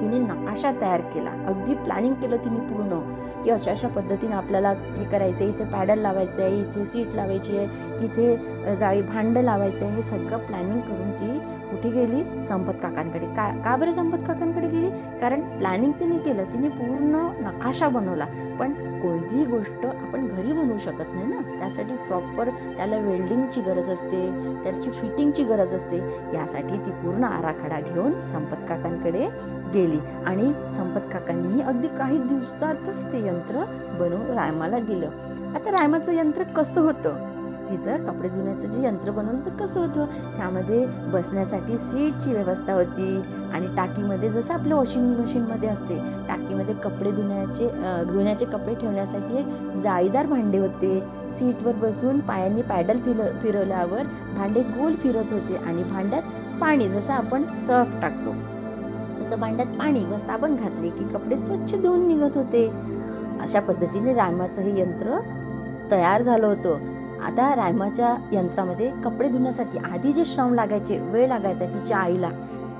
तिने 0.00 0.18
नकाशा 0.18 0.72
तयार 0.80 1.00
केला. 1.00 1.30
अगदी 1.30 1.74
प्लॅनिंग 1.74 2.14
केलं 2.14 2.36
तिने 2.36 2.58
पूर्ण. 2.58 3.00
की 3.44 3.50
अशा 3.50 3.70
अशा 3.70 3.88
पद्धतीने 3.88 4.32
आपल्याला 4.32 4.68
हे 4.68 5.04
करायचं 5.04 5.44
आहे 5.44 5.48
इथे 5.48 5.64
पॅडल 5.64 5.98
लावायचं 5.98 6.42
आहे 6.42 6.60
इथे 6.60 6.84
सीट 6.84 7.06
लावायची 7.14 7.58
आहे 7.58 7.66
इथे 8.04 8.36
जाळी 8.76 9.02
भांडं 9.02 9.42
लावायचं 9.42 9.84
आहे 9.84 9.94
हे 9.94 10.02
सगळं 10.02 10.38
प्लॅनिंग 10.38 10.80
करून 10.80 11.10
ती 11.10 11.38
कुठे 11.70 11.90
गेली? 11.90 12.46
संपत 12.46 12.82
काकांकडे. 12.82 13.26
का 13.26 13.48
का 13.64 13.76
बरं 13.76 13.92
संपत 13.92 14.16
काकांकडे 14.16 14.68
गेली? 14.68 14.90
कारण 15.20 15.40
प्लॅनिंग 15.40 15.92
तिने 15.92 16.18
केलं. 16.18 16.44
तिने 16.44 16.68
पूर्ण 16.68 17.28
नकाशा 17.46 17.88
बनवला. 17.88 18.24
पण 18.60 18.72
कोणतीही 18.72 19.44
गोष्ट 19.44 19.86
आपण 19.86 20.26
घरी 20.26 20.52
बनवू 20.52 20.78
शकत 20.78 21.14
नाही 21.14 21.26
ना. 21.26 21.58
त्यासाठी 21.58 21.96
प्रॉपर 21.96 22.48
त्याला 22.48 22.96
वेल्डिंगची 22.96 23.60
गरज 23.60 23.88
असते 23.88 24.26
त्याची 24.64 24.90
फिटिंगची 24.90 25.44
गरज 25.44 25.72
असते. 25.74 25.96
यासाठी 26.34 26.76
ती 26.76 26.90
पूर्ण 26.90 27.24
आराखडा 27.24 27.80
घेऊन 27.80 28.12
संपत 28.28 28.68
काकांकडे 28.68 29.28
गेली. 29.74 29.98
आणि 30.26 30.52
संपत 30.52 31.12
काकांनीही 31.12 31.62
अगदी 31.62 31.88
काही 31.88 32.18
दिवसातच 32.18 33.12
ते 33.12 33.26
यंत्र 33.26 33.64
बनवून 33.98 34.38
रायमाला 34.38 34.78
दिलं. 34.78 35.08
आता 35.54 35.70
रायमाचं 35.70 36.12
यंत्र 36.12 36.42
कसं 36.42 36.80
होतं? 36.80 37.35
तिचं 37.68 38.04
कपडे 38.04 38.28
धुण्याचं 38.28 38.72
जे 38.72 38.86
यंत्र 38.86 39.10
बनवलं 39.10 39.44
तर 39.46 39.56
कसं 39.56 39.80
होतं? 39.80 40.06
त्यामध्ये 40.36 40.84
बसण्यासाठी 41.12 41.76
सीटची 41.78 42.32
व्यवस्था 42.32 42.72
होती 42.72 43.16
आणि 43.54 43.66
टाकीमध्ये 43.76 44.28
जसं 44.28 44.54
आपलं 44.54 44.74
वॉशिंग 44.74 45.14
मशीनमध्ये 45.18 45.68
असते 45.68 45.96
टाकीमध्ये 46.28 46.74
कपडे 46.74 47.10
धुण्याचे 47.12 47.68
धुण्याचे 48.12 48.44
कपडे 48.44 48.74
ठेवण्यासाठी 48.74 49.38
एक 49.38 49.80
जाळीदार 49.82 50.26
भांडे 50.26 50.58
होते. 50.58 50.98
सीटवर 51.38 51.72
बसून 51.72 52.20
पायांनी 52.20 52.62
पॅडल 52.62 52.98
फिर 53.00 53.22
फिरवल्यावर 53.42 54.02
भांडे 54.36 54.60
गोल 54.62 54.94
फिरत 54.94 55.32
होते 55.32 55.56
आणि 55.56 55.82
भांड्यात 55.84 56.22
पाणी 56.60 56.88
जसं 56.88 57.12
आपण 57.12 57.42
सर्फ 57.66 58.00
टाकतो 58.02 58.32
तसं 59.20 59.40
भांड्यात 59.40 59.78
पाणी 59.78 60.04
व 60.04 60.18
साबण 60.18 60.54
घातले 60.56 60.90
की 60.90 61.04
कपडे 61.08 61.36
स्वच्छ 61.36 61.74
धुवून 61.74 62.06
निघत 62.08 62.36
होते. 62.36 62.66
अशा 63.42 63.60
पद्धतीने 63.60 64.14
रामाचं 64.14 64.62
हे 64.62 64.80
यंत्र 64.80 65.18
तयार 65.90 66.22
झालं 66.22 66.46
होतं. 66.46 66.94
आता 67.22 67.54
रायमाच्या 67.54 68.16
यंत्रामध्ये 68.32 68.90
कपडे 69.04 69.28
धुण्यासाठी 69.28 69.78
आधी 69.78 70.12
जे 70.12 70.24
श्रम 70.24 70.54
लागायचे 70.54 70.98
वेळ 70.98 71.28
लागायचा 71.28 71.66
तिच्या 71.66 71.98
आईला. 71.98 72.30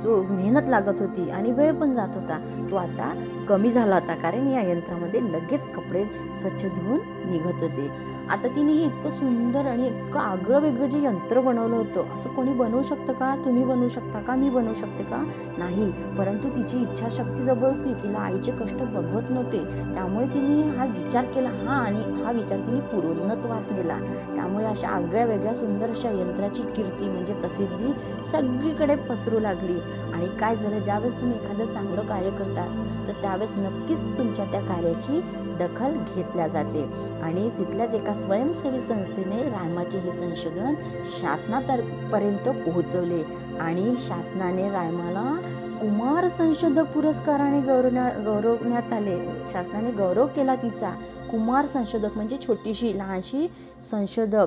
जो 0.02 0.22
मेहनत 0.22 0.68
लागत 0.68 1.00
होती 1.00 1.30
आणि 1.30 1.52
वेळ 1.52 1.72
पण 1.72 1.94
जात 1.94 2.08
होता. 2.14 2.66
तो 2.70 2.76
आता 2.76 3.12
कमी 3.48 3.72
झाला 3.72 3.94
होता 3.94 4.14
कारण 4.14 4.48
या 4.48 4.62
यंत्रामध्ये 4.62 5.20
लगेच 5.22 5.60
कपडे 5.60 6.04
स्वच्छ 6.04 6.64
धुवून 6.64 6.98
निघत 7.30 7.62
होते. 7.62 8.15
आता 8.30 8.48
तिने 8.48 8.72
हे 8.72 8.84
इतकं 8.84 9.10
सुंदर 9.10 9.66
आणि 9.66 9.86
इतकं 9.86 10.20
आगळं 10.20 10.60
वेगळं 10.60 10.86
जे 10.86 11.02
यंत्र 11.04 11.40
बनवलं 11.40 11.76
होतं 11.76 12.16
असं 12.16 12.34
कोणी 12.34 12.52
बनवू 12.52 12.82
शकतं 12.82 13.12
का? 13.12 13.36
तुम्ही 13.44 13.64
बनवू 13.64 13.88
शकता 13.88 14.20
का? 14.20 14.34
मी 14.34 14.50
बनवू 14.50 14.74
शकते 14.74 15.02
का? 15.02 15.24
नाही. 15.58 15.90
परंतु 16.18 16.48
तिची 16.48 16.82
इच्छाशक्ती 16.82 17.44
जवळ 17.44 17.70
होती. 17.70 17.94
तिला 17.94 18.18
आईचे 18.18 18.50
कष्ट 18.50 18.74
बघवत 18.74 19.30
नव्हते. 19.30 19.64
त्यामुळे 19.94 20.26
तिने 20.26 20.76
हा 20.76 20.84
विचार 20.84 21.24
केला. 21.24 21.48
हा 21.48 21.72
आणि 21.72 22.22
हा 22.22 22.32
विचार 22.32 22.58
तिने 22.58 22.80
पूर्णत्वास 22.80 23.72
दिला. 23.72 23.98
त्यामुळे 24.34 24.66
अशा 24.66 24.88
आगळ्या 24.88 25.24
वेगळ्या 25.24 25.54
सुंदर 25.54 25.90
अशा 25.90 26.10
यंत्राची 26.10 26.62
कीर्ती 26.62 27.08
म्हणजे 27.08 27.32
प्रसिद्धी 27.32 27.92
सगळीकडे 28.32 28.94
पसरू 28.94 29.38
लागली. 29.38 29.78
आणि 30.12 30.26
काय 30.40 30.56
झालं? 30.56 30.78
ज्यावेळेस 30.78 31.20
तुम्ही 31.20 31.38
एखादं 31.44 31.66
चांगलं 31.66 32.02
कार्य 32.02 32.30
करता 32.30 32.86
तर 33.08 33.12
त्यावेळेस 33.12 33.58
नक्कीच 33.58 34.18
तुमच्या 34.18 34.44
त्या 34.44 34.60
कार्याची 34.60 35.45
दखल 35.58 35.96
घेतल्या 36.14 36.48
जाते. 36.48 36.82
आणि 37.22 37.50
तिथल्याच 37.50 37.94
एका 37.94 38.14
स्वयंसेवी 38.14 38.80
संस्थेने 38.80 39.42
रायमाचे 39.42 39.98
हे 39.98 40.12
संशोधन 40.12 40.74
शासनापर्यंत 41.20 42.48
पोहोचवले. 42.64 43.22
आणि 43.60 43.94
शासनाने 43.98 44.68
रायमाला 44.68 45.36
कुमार 45.80 46.28
संशोधक 46.28 46.92
पुरस्काराने 46.92 47.60
गौरवण्या 47.60 48.08
गौरवण्यात 48.24 48.92
आले. 48.92 49.18
शासनाने 49.52 49.90
गौरव 49.90 50.26
केला 50.26 50.56
तिचा. 50.56 50.90
कुमार 51.30 51.66
संशोधक 51.66 52.16
म्हणजे 52.16 52.38
छोटीशी 52.48 52.98
लहानशी 52.98 53.48
संशोधक 53.90 54.46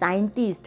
सायंटिस्ट. 0.00 0.62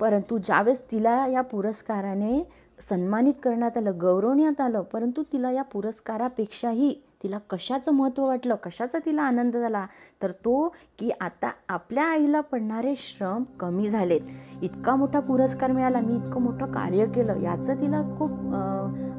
परंतु 0.00 0.38
ज्यावेळेस 0.38 0.80
तिला 0.90 1.26
या 1.26 1.40
पुरस्काराने 1.40 2.42
सन्मानित 2.90 3.34
करण्यात 3.42 3.76
आलं 3.76 3.98
गौरवण्यात 4.00 4.60
आलं 4.60 4.80
परंतु 4.82 5.22
तिला 5.22 5.50
या 5.50 5.62
पुरस्कारापेक्षाही 5.62 6.94
तिला 7.22 7.38
कशाचं 7.50 7.92
महत्त्व 7.92 8.26
वाटलं 8.26 8.54
कशाचा 8.54 8.98
तिला 8.98 9.22
आनंद 9.22 9.56
झाला 9.56 9.84
तर 10.22 10.30
तो 10.44 10.68
की 10.98 11.10
आता 11.20 11.50
आपल्या 11.68 12.04
आईला 12.04 12.40
पडणारे 12.40 12.94
श्रम 12.96 13.42
कमी 13.60 13.88
झालेत. 13.90 14.20
इतका 14.62 14.94
मोठा 14.96 15.20
पुरस्कार 15.20 15.72
मिळाला 15.72 16.00
मी 16.00 16.14
इतकं 16.16 16.42
मोठं 16.42 16.72
कार्य 16.72 17.06
केलं 17.06 17.40
याचं 17.42 17.80
तिला 17.80 18.02
खूप 18.18 18.54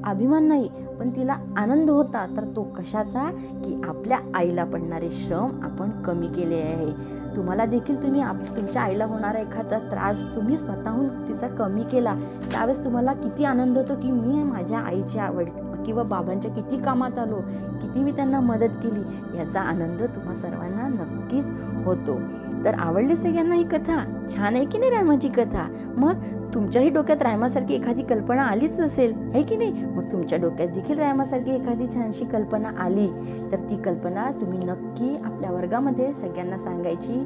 अभिमान 0.05 0.47
नाही 0.47 0.69
पण 0.99 1.09
तिला 1.09 1.33
आनंद 1.57 1.89
होता. 1.89 2.25
तर 2.37 2.45
तो 2.55 2.63
कशाचा? 2.75 3.29
की 3.63 3.81
आपल्या 3.87 4.17
आईला 4.35 4.63
पडणारे 4.63 5.09
श्रम 5.11 5.63
आपण 5.63 5.91
कमी 6.03 6.27
केले 6.27 6.61
आहे. 6.61 6.91
तुम्हाला 7.35 7.65
देखील 7.65 8.01
तुम्ही 8.03 8.21
आप 8.21 8.41
तुमच्या 8.55 8.81
आईला 8.81 9.05
होणारा 9.05 9.39
एखादा 9.39 9.79
त्रास 9.91 10.23
तुम्ही 10.35 10.57
स्वतःहून 10.57 11.07
तिचा 11.27 11.47
कमी 11.55 11.83
केला. 11.91 12.15
त्यावेळेस 12.51 12.83
तुम्हाला 12.85 13.13
किती 13.13 13.45
आनंद 13.45 13.77
होतो 13.77 13.95
की 14.01 14.11
मी 14.11 14.43
माझ्या 14.43 14.79
आईच्या 14.79 15.23
आवड 15.23 15.49
किंवा 15.85 16.03
बाबांच्या 16.03 16.51
किती 16.51 16.77
कामात 16.77 17.19
आलो 17.19 17.35
किती 17.81 17.99
मी 17.99 18.11
त्यांना 18.11 18.39
मदत 18.39 18.77
केली 18.83 19.37
याचा 19.37 19.59
आनंद 19.59 20.01
तुम्हा 20.03 20.35
सर्वांना 20.35 20.87
नक्कीच 20.87 21.45
होतो. 21.85 22.19
तर 22.65 22.73
आवडली 22.73 23.15
सगळ्यांना 23.15 23.55
ही 23.55 23.63
कथा? 23.63 24.03
छान 24.35 24.55
आहे 24.55 24.65
की 24.65 24.77
नाही 24.77 24.91
रायमाची 24.91 25.27
कथा? 25.27 25.67
मग 25.97 26.13
तुमच्याही 26.53 26.89
डोक्यात 26.89 27.21
रायमासारखी 27.21 27.73
एखादी 27.73 28.01
कल्पना 28.01 28.43
आलीच 28.43 28.79
असेल 28.79 29.13
आहे 29.33 29.43
की 29.43 29.55
नाही? 29.55 29.85
मग 29.85 30.11
तुमच्या 30.11 30.37
डोक्यात 30.37 30.69
देखील 30.69 30.99
रायमासारखी 30.99 31.51
एखादी 31.51 31.87
छानशी 31.87 32.25
कल्पना 32.25 32.71
आली. 32.77 33.07
तर 33.51 33.55
ती 33.55 33.77
कल्पना 33.77 34.29
तुम्ही 34.41 34.59
नक्की 34.59 35.15
आपल्या 35.25 35.51
वर्गामध्ये 35.51 36.13
सगळ्यांना 36.13 36.57
सांगायची 36.57 37.23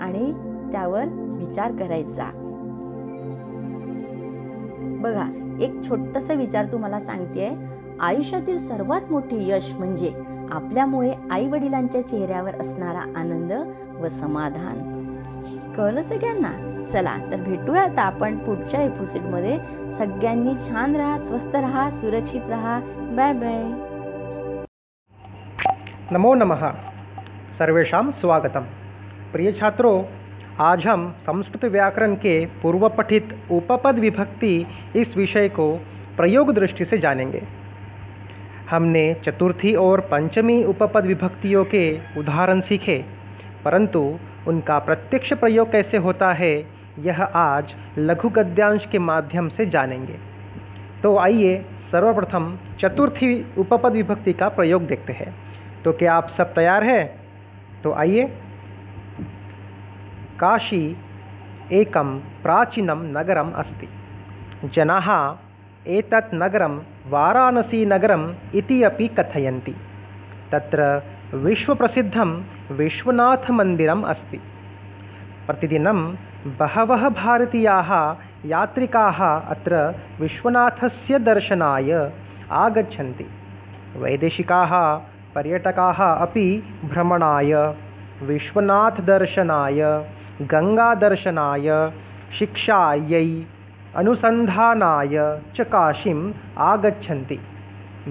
आणि 0.00 0.32
त्यावर 0.72 1.04
विचार 1.12 1.72
करायचा. 1.72 2.30
बघा 5.02 5.26
एक 5.60 5.88
छोटासा 5.88 6.34
विचार 6.34 6.66
तुम्हाला 6.72 7.00
सांगते 7.00 7.48
आयुष्यातील 8.00 8.58
सर्वात 8.68 9.10
मोठे 9.10 9.36
यश 9.40 9.70
म्हणजे 9.70 10.10
आपल्यामुळे 10.50 11.12
आई 11.30 11.46
वडिलांच्या 11.48 12.02
चेहऱ्यावर 12.02 12.54
असणारा 12.54 12.98
आनंद 12.98 13.52
व 14.00 14.08
समाधान. 14.08 14.76
कळलं 15.76 16.02
सगळ्यांना? 16.02 16.52
चला 16.92 17.16
तर 17.30 17.36
भेटूया 17.36 17.82
आता 17.82 18.02
आपण 18.02 18.36
पुढच्या 18.36 18.82
एपिसोडमध्ये 18.82 19.58
सगळ्यांनी 19.98 20.54
छान 20.68 20.96
राहा 20.96 21.18
स्वस्त 21.18 21.54
राहा 21.54 21.90
सुरक्षित 21.90 22.48
राहा. 22.48 22.80
बाय 23.16 23.32
बाय 23.32 23.62
नमो 26.10 26.34
नमः. 26.34 26.70
सर्वेषां 27.58 28.10
स्वागतम. 28.10 28.64
प्रिय 29.32 29.52
छात्रों 29.60 30.02
आज 30.64 30.86
हम 30.86 31.10
संस्कृत 31.26 31.64
व्याकरण 31.64 32.14
के 32.14 32.44
पूर्व 32.62 32.88
पठित 32.88 33.22
उपपद 33.50 33.98
विभक्ति 33.98 34.64
इस 34.94 35.16
विषय 35.16 35.48
को 35.48 35.72
प्रयोग 36.16 36.50
दृष्टि 36.50 36.84
से 36.84 36.98
जानेंगे। 36.98 37.40
हमने 38.70 39.14
चतुर्थी 39.14 39.74
और 39.74 40.00
पंचमी 40.00 40.64
उपपद 40.64 41.06
विभक्तियों 41.06 41.64
के 41.64 42.00
उदाहरण 42.18 42.60
सीखे, 42.60 43.04
परंतु 43.64 44.18
उनका 44.48 44.78
प्रत्यक्ष 44.78 45.32
प्रयोग 45.32 45.72
कैसे 45.72 45.96
होता 45.96 46.32
है, 46.32 46.66
यह 46.98 47.22
आज 47.22 47.74
लघु 47.98 48.28
गद्यांश 48.28 48.86
के 48.86 48.98
माध्यम 48.98 49.48
से 49.48 49.66
जानेंगे। 49.66 50.16
तो 51.02 51.18
आइए 51.18 51.64
सर्वप्रथम 51.92 52.58
चतुर्थी 52.80 53.54
उपपद 53.58 53.92
विभक्ति 53.92 54.32
का 54.32 54.48
प्रयोग 54.48 54.86
देखते 54.86 55.12
हैं। 55.12 55.34
तो 55.84 55.92
क्या 55.92 56.14
आप 56.14 56.28
सब 56.28 56.54
तैयार 56.54 56.84
हैं? 56.84 57.20
तो 57.82 57.92
आइए। 57.92 58.24
काशी 60.40 60.96
एकम 61.72 62.18
प्राचीनम 62.42 63.18
नगरम 63.18 63.50
अस्ति। 63.50 63.88
जनाः 64.64 65.36
एतत् 65.88 66.34
नगरं 66.34 66.80
वाराणसीनगरम् 67.08 68.34
इति 68.54 68.82
अपि 68.82 69.08
कथयन्ति। 69.08 69.74
तत्र 70.52 71.02
विश्वप्रसिद्धं 71.34 72.42
विश्वनाथमन्दिरम् 72.72 74.04
अस्ति। 74.04 74.40
प्रतिदिनं 75.46 76.14
बहवः 76.46 77.08
भारतीयाः 77.08 78.16
यात्रिकाः 78.44 79.24
अत्र 79.24 79.94
विश्वनाथस्य 80.20 81.18
दर्शनाय 81.18 82.12
आगच्छन्ति। 82.52 83.26
वैदेशिकाः, 83.96 84.96
पर्यटकाः 85.34 86.02
अपि 86.02 86.62
भ्रमणाय, 86.84 87.74
विश्वनाथदर्शनाय, 88.22 89.80
गङ्गादर्शनाय, 90.42 91.92
शिक्षायै 92.38 93.46
अनुसन्धानाय 93.96 95.40
च 95.56 95.60
काशीम् 95.60 96.32
आगच्छन्ति। 96.58 97.36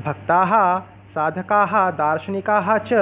भक्ताः, 0.06 0.80
साधकाः, 1.16 1.92
दार्शनिकाः 1.92 2.78
च 2.78 2.94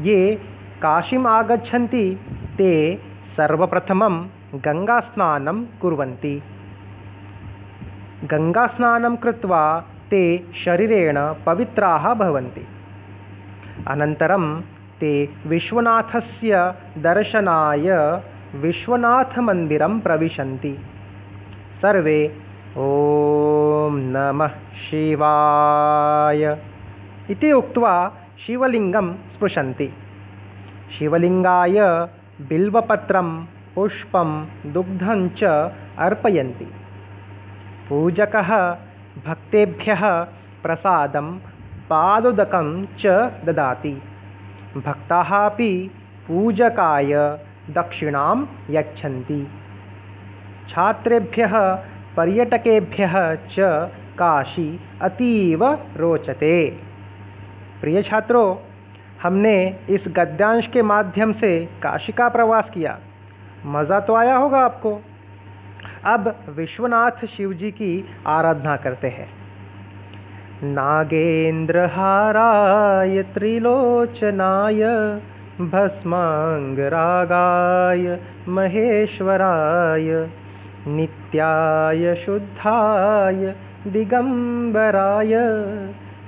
ये 0.00 0.34
काशीम् 0.82 1.26
आगच्छन्ति, 1.26 2.20
ते 2.58 2.98
सर्वप्रथमं 3.36 4.28
गङ्गास्नानं 4.54 5.64
कुर्वन्ति। 5.64 6.42
गङ्गास्नानं 8.24 9.16
ते 10.10 10.46
शरीरेण 10.64 11.16
पवित्राः 11.18 12.14
भवन्ति। 12.14 12.66
ते 15.00 15.28
विश्वनाथस्य 15.46 16.74
दर्शनाय 16.98 18.20
विश्वनाथमन्दिरं 18.54 20.00
प्रविशन्ति। 20.00 20.78
सर्वे। 21.82 22.40
ॐ 22.76 23.90
नमः 23.92 24.48
शिवाय। 24.48 26.58
इति 27.30 27.52
उक्त्वा 27.52 28.12
शिवलिङ्गं 28.46 29.14
स्पृशन्ति। 29.14 29.92
शिवलिङ्गाय 30.98 32.08
बिल्वपत्रं, 32.48 33.46
पुष्पं, 33.74 34.46
दुग्धं 34.72 35.28
च 35.28 35.72
अर्पयन्ति। 35.98 36.66
पूजकः 37.88 38.76
भक्तेभ्यः 39.26 40.26
प्रसादं, 40.62 41.38
पादुदकं 41.90 42.86
च 42.86 43.32
ददाति। 43.44 44.02
भक्ताः 44.76 45.36
अपि 45.36 45.90
पूजकाय 46.28 47.38
दक्षिणां 47.70 48.46
यच्छन्ति। 48.70 49.48
छात्रेभ्यः, 50.68 51.78
पर्यटकेभ्यः 52.16 53.34
काशी 54.18 54.80
अतीव 55.02 55.78
रोचते। 55.96 56.78
प्रिय 57.80 58.02
छात्रों, 58.02 58.56
हमने 59.22 59.76
इस 59.90 60.04
गद्यांश 60.08 60.66
के 60.66 60.82
माध्यम 60.82 61.32
से 61.32 61.68
काशी 61.82 62.12
का 62.12 62.28
प्रवास 62.28 62.70
किया। 62.70 62.98
मज़ा 63.66 64.00
तो 64.00 64.14
आया 64.14 64.36
होगा 64.36 64.58
आपको। 64.58 65.00
अब 66.04 66.36
विश्वनाथ 66.48 67.26
शिव 67.26 67.52
जी 67.52 67.70
की 67.70 68.04
आराधना 68.26 68.76
करते 68.76 69.08
हैं। 69.08 69.28
नागेन्द्रहाराय 70.62 73.22
त्रिलोचनाय, 73.22 74.82
भस्माङ्गरागाय 75.60 78.20
महेश्वराय 78.48 80.30
नित्याय 80.88 82.14
शुद्धाय 82.14 83.54
दिगम्बराय 83.86 85.34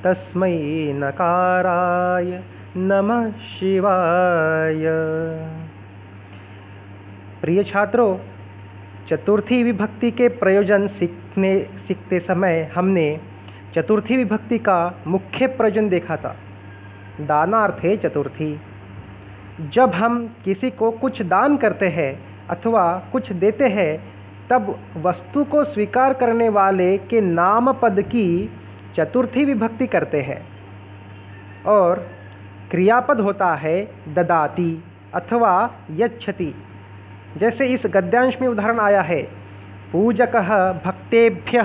तस्मै 0.04 0.58
नकाराय 0.92 2.42
नमः 2.76 3.30
शिवाय। 3.30 4.84
प्रिय 7.42 7.62
छात्रों, 7.64 8.18
चतुर्थी 9.08 9.62
विभक्ति 9.62 10.10
के 10.10 10.28
प्रयोजन 10.28 10.86
सीखने, 10.86 11.58
सीखते 11.60 12.20
समय 12.20 12.70
हमने 12.74 13.20
चतुर्थी 13.74 14.16
विभक्ति 14.16 14.58
का 14.58 14.94
मुख्य 15.06 15.46
प्रयोजन 15.46 15.88
देखा 15.88 16.16
था। 16.16 16.36
दानार्थे 17.20 17.96
चतुर्थी। 17.96 18.60
जब 19.60 19.90
हम 19.90 20.34
किसी 20.44 20.70
को 20.70 20.90
कुछ 20.90 21.22
दान 21.22 21.56
करते 21.56 21.86
हैं 21.88 22.20
अथवा 22.48 23.02
कुछ 23.12 23.32
देते 23.32 23.64
हैं 23.64 24.19
तब 24.50 24.78
वस्तु 24.96 25.44
को 25.44 25.64
स्वीकार 25.64 26.14
करने 26.14 26.48
वाले 26.48 26.98
के 26.98 27.20
नाम 27.20 27.72
पद 27.72 28.00
की 28.02 28.50
चतुर्थी 28.96 29.44
विभक्ति 29.44 29.86
करते 29.86 30.20
हैं। 30.20 30.42
और 31.66 32.06
क्रियापद 32.70 33.20
होता 33.20 33.54
है 33.54 33.90
ददाती 34.14 34.84
अथवा 35.14 35.70
यच्छति। 35.90 36.54
जैसे 37.36 37.66
इस 37.66 37.82
गद्यांश 37.86 38.40
में 38.40 38.48
उदाहरण 38.48 38.80
आया 38.80 39.02
है, 39.02 39.22
पूजक 39.92 40.36
भक्तेभ्य 40.84 41.62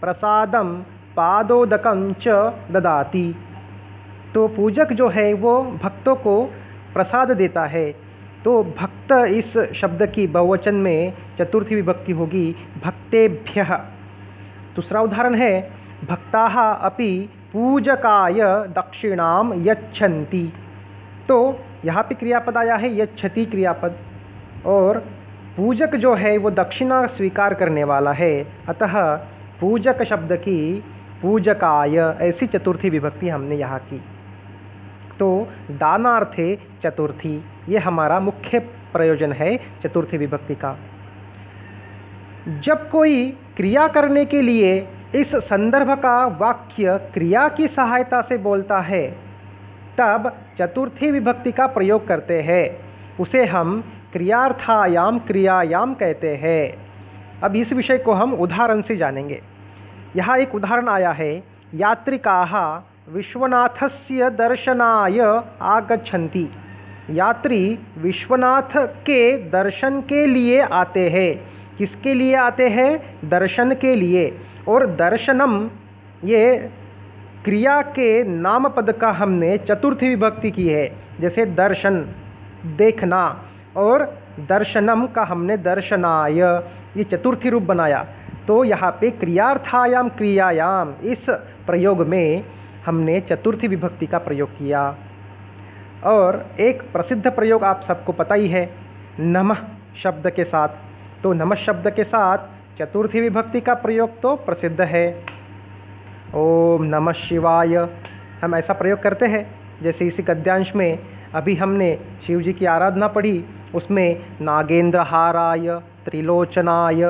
प्रसादम 0.00 0.74
पादोदक 1.16 2.14
च 2.20 2.28
ददाति। 2.72 3.34
तो 4.34 4.48
पूजक 4.48 4.92
जो 4.92 5.08
है 5.08 5.34
वो 5.34 5.62
भक्तों 5.62 6.14
को 6.14 6.44
प्रसाद 6.94 7.30
देता 7.30 7.64
है 7.64 7.94
तो 8.44 8.62
भक्त 8.64 9.12
इस 9.12 9.58
शब्द 9.58 10.06
की 10.06 10.26
बहुवचन 10.26 10.74
में 10.74 11.12
चतुर्थी 11.38 11.74
विभक्ति 11.74 12.12
होगी 12.12 12.56
भक्तेभ्य। 12.84 13.64
दूसरा 14.76 15.00
उदाहरण 15.00 15.34
है, 15.34 15.70
भक्ता 16.08 16.72
अपि 16.72 17.30
पूजकाय 17.52 18.40
दक्षिणाम 18.68 19.52
यच्छन्ति। 19.68 20.52
तो 21.28 21.60
यहाँ 21.84 22.02
पे 22.02 22.14
क्रियापद 22.14 22.56
आया 22.56 22.74
है, 22.74 23.00
यच्छति 23.00 23.44
क्रियापद। 23.44 23.96
और 24.66 24.98
पूजक 25.56 25.96
जो 25.96 26.14
है, 26.14 26.38
वो 26.38 26.50
दक्षिणा 26.50 27.06
स्वीकार 27.06 27.54
करने 27.54 27.84
वाला 27.84 28.12
है। 28.12 28.46
अतः 28.68 29.16
पूजक 29.60 30.02
शब्द 30.02 30.32
की 30.32 30.84
पूजकाय, 31.22 31.96
ऐसी 32.20 32.46
चतुर्थी 32.46 32.90
विभक्ति 32.90 33.28
हमने 33.28 33.56
यहाँ 33.56 33.78
की। 33.78 34.02
तो 35.18 35.48
दानार्थे 35.70 36.58
चतुर्थी। 36.82 37.44
ये 37.68 37.78
हमारा 37.78 38.20
मुख्य 38.20 38.58
प्रयोजन 38.92 39.32
है 39.32 39.56
चतुर्थी 39.56 40.16
विभक्ति 40.16 40.54
का। 40.54 40.78
जब 42.60 42.90
कोई 42.90 43.38
क्रिया 43.56 43.88
करने 43.88 44.24
के 44.24 44.42
लिए 44.42 44.88
इस 45.14 45.36
संदर्भ 45.36 45.98
का 45.98 46.26
वाक्य 46.26 46.98
क्रिया 47.14 47.48
की 47.48 47.68
सहायता 47.68 48.22
से 48.22 48.38
बोलता 48.38 48.80
है, 48.80 49.10
तब 49.98 50.36
चतुर्थी 50.58 51.10
विभक्ति 51.10 51.52
का 51.52 51.66
प्रयोग 51.66 52.06
करते 52.06 52.40
हैं। 52.40 52.92
उसे 53.20 53.44
हम 53.44 53.92
क्रियार्थायाम 54.12 55.18
क्रियायाम 55.18 55.94
कहते 55.94 56.36
हैं। 56.36 56.86
अब 57.42 57.56
इस 57.56 57.72
विषय 57.72 57.98
को 57.98 58.12
हम 58.12 58.34
उदाहरण 58.34 58.82
से 58.82 58.96
जानेंगे। 58.96 59.42
यहाँ 60.16 60.38
एक 60.38 60.54
उदाहरण 60.54 60.88
आया 60.88 61.10
है। 61.10 61.42
यात्रिकाः 61.74 62.80
विश्वनाथस्य 63.12 64.30
दर्शनाय 64.30 65.42
आगच्छन्ति। 65.62 66.48
यात्री 67.10 67.78
विश्वनाथ 67.98 68.76
के 68.76 69.38
दर्शन 69.38 70.00
के 70.00 70.26
लिए 70.26 70.60
आते 70.60 71.08
हैं। 71.08 71.52
किसके 71.78 72.14
लिए 72.14 72.34
आते 72.34 72.68
हैं? 72.68 73.20
दर्शन 73.28 73.74
के 73.74 73.94
लिए। 73.94 74.38
और 74.68 74.86
दर्शनम, 74.86 75.70
ये 76.24 76.70
क्रिया 77.44 77.82
के 77.82 78.24
नाम 78.24 78.68
पद 78.68 78.92
का 78.92 79.10
हमने 79.10 79.58
चतुर्थी 79.58 80.08
विभक्ति 80.08 80.50
की 80.50 80.68
है, 80.68 80.96
जैसे 81.20 81.46
दर्शन, 81.46 82.06
देखना 82.76 83.42
और 83.76 84.18
दर्शनम 84.40 85.06
का 85.06 85.22
हमने 85.22 85.56
दर्शनाय, 85.56 86.38
ये 86.96 87.04
चतुर्थी 87.04 87.48
रूप 87.48 87.62
बनाया। 87.62 88.06
तो 88.46 88.64
यहाँ 88.64 88.98
पे 89.00 89.10
क्रियार्थायाम, 89.10 90.08
क्रियायाम, 90.08 90.94
इस 91.02 91.26
प्रयोग 91.66 92.06
में 92.06 92.44
हमने 92.86 93.20
चतुर्थी 93.20 93.68
विभक्ति 93.68 94.06
का 94.06 94.18
प्रयोग 94.18 94.50
किया। 94.50 94.96
और 96.04 96.46
एक 96.60 96.82
प्रसिद्ध 96.92 97.30
प्रयोग 97.30 97.64
आप 97.64 97.82
सबको 97.82 98.12
पता 98.12 98.34
ही 98.34 98.46
है, 98.46 98.68
नमः 99.20 99.56
शब्द 100.02 100.30
के 100.30 100.44
साथ। 100.44 100.68
तो 101.22 101.32
नमः 101.32 101.56
शब्द 101.56 101.90
के 101.90 102.04
साथ 102.04 102.38
चतुर्थी 102.78 103.20
विभक्ति 103.20 103.60
का 103.60 103.74
प्रयोग 103.74 104.20
तो 104.20 104.34
प्रसिद्ध 104.36 104.80
है। 104.80 105.24
ओम 106.34 106.82
नमः 106.82 107.12
शिवाय। 107.12 107.76
हम 108.42 108.54
ऐसा 108.54 108.72
प्रयोग 108.72 109.02
करते 109.02 109.26
हैं, 109.26 109.46
जैसे 109.82 110.06
इसी 110.06 110.22
गद्यांश 110.22 110.74
में 110.76 110.98
अभी 111.34 111.54
हमने 111.54 111.98
शिव 112.26 112.40
जी 112.42 112.52
की 112.52 112.66
आराधना 112.66 113.08
पढ़ी, 113.08 113.44
उसमें 113.74 114.26
नागेंद्र 114.40 114.98
हाराय 114.98 115.68
त्रिलोचनाय, 116.04 117.04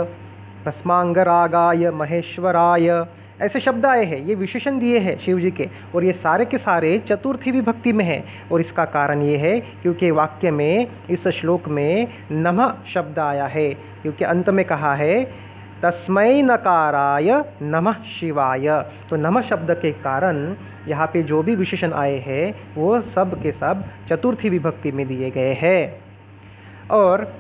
भस्मांगरागाय, 0.66 1.90
महेश्वराय 1.90 2.88
ऐसे 3.42 3.61
शब्द 3.61 3.87
आए 3.87 4.05
हैं, 4.05 4.18
ये 4.18 4.35
विशेषण 4.35 4.78
दिए 4.78 4.98
हैं 4.98 5.18
शिव 5.18 5.38
जी 5.40 5.50
के, 5.50 5.68
और 5.94 6.05
ये 6.05 6.12
सारे 6.12 6.44
के 6.44 6.59
सारे 6.59 6.98
चतुर्थी 6.98 7.50
विभक्ति 7.50 7.92
में 7.92 8.05
हैं। 8.05 8.48
और 8.48 8.61
इसका 8.61 8.85
कारण 8.85 9.22
ये 9.22 9.37
है 9.37 9.59
क्योंकि 9.61 10.11
वाक्य 10.11 10.50
में, 10.50 10.87
इस 11.11 11.28
श्लोक 11.28 11.68
में 11.68 12.09
नमः 12.33 12.74
शब्द 12.87 13.18
आया 13.18 13.46
है, 13.46 13.68
क्योंकि 14.02 14.24
अंत 14.24 14.48
में 14.48 14.64
कहा 14.64 14.94
है, 14.94 15.24
तस्मै 15.83 16.42
नकाराय 16.42 17.33
नमः 17.62 18.02
शिवाय। 18.11 18.68
तो 19.11 19.16
नमः 19.16 19.42
शब्द 19.42 19.70
के 19.72 19.92
कारण 19.92 20.55
यहाँ 20.88 21.07
पे 21.07 21.22
जो 21.22 21.42
भी 21.42 21.55
विशेषण 21.57 21.92
आए 21.92 22.18
हैं, 22.18 22.55
वो 22.74 23.00
सब 23.00 23.40
के 23.42 23.52
सब 23.52 23.85
चतुर्थी 24.09 24.48
विभक्ति 24.48 24.92
में 24.92 25.07
दिए 25.09 25.31
गए 25.31 25.52
हैं। 25.52 26.00
और 26.90 27.33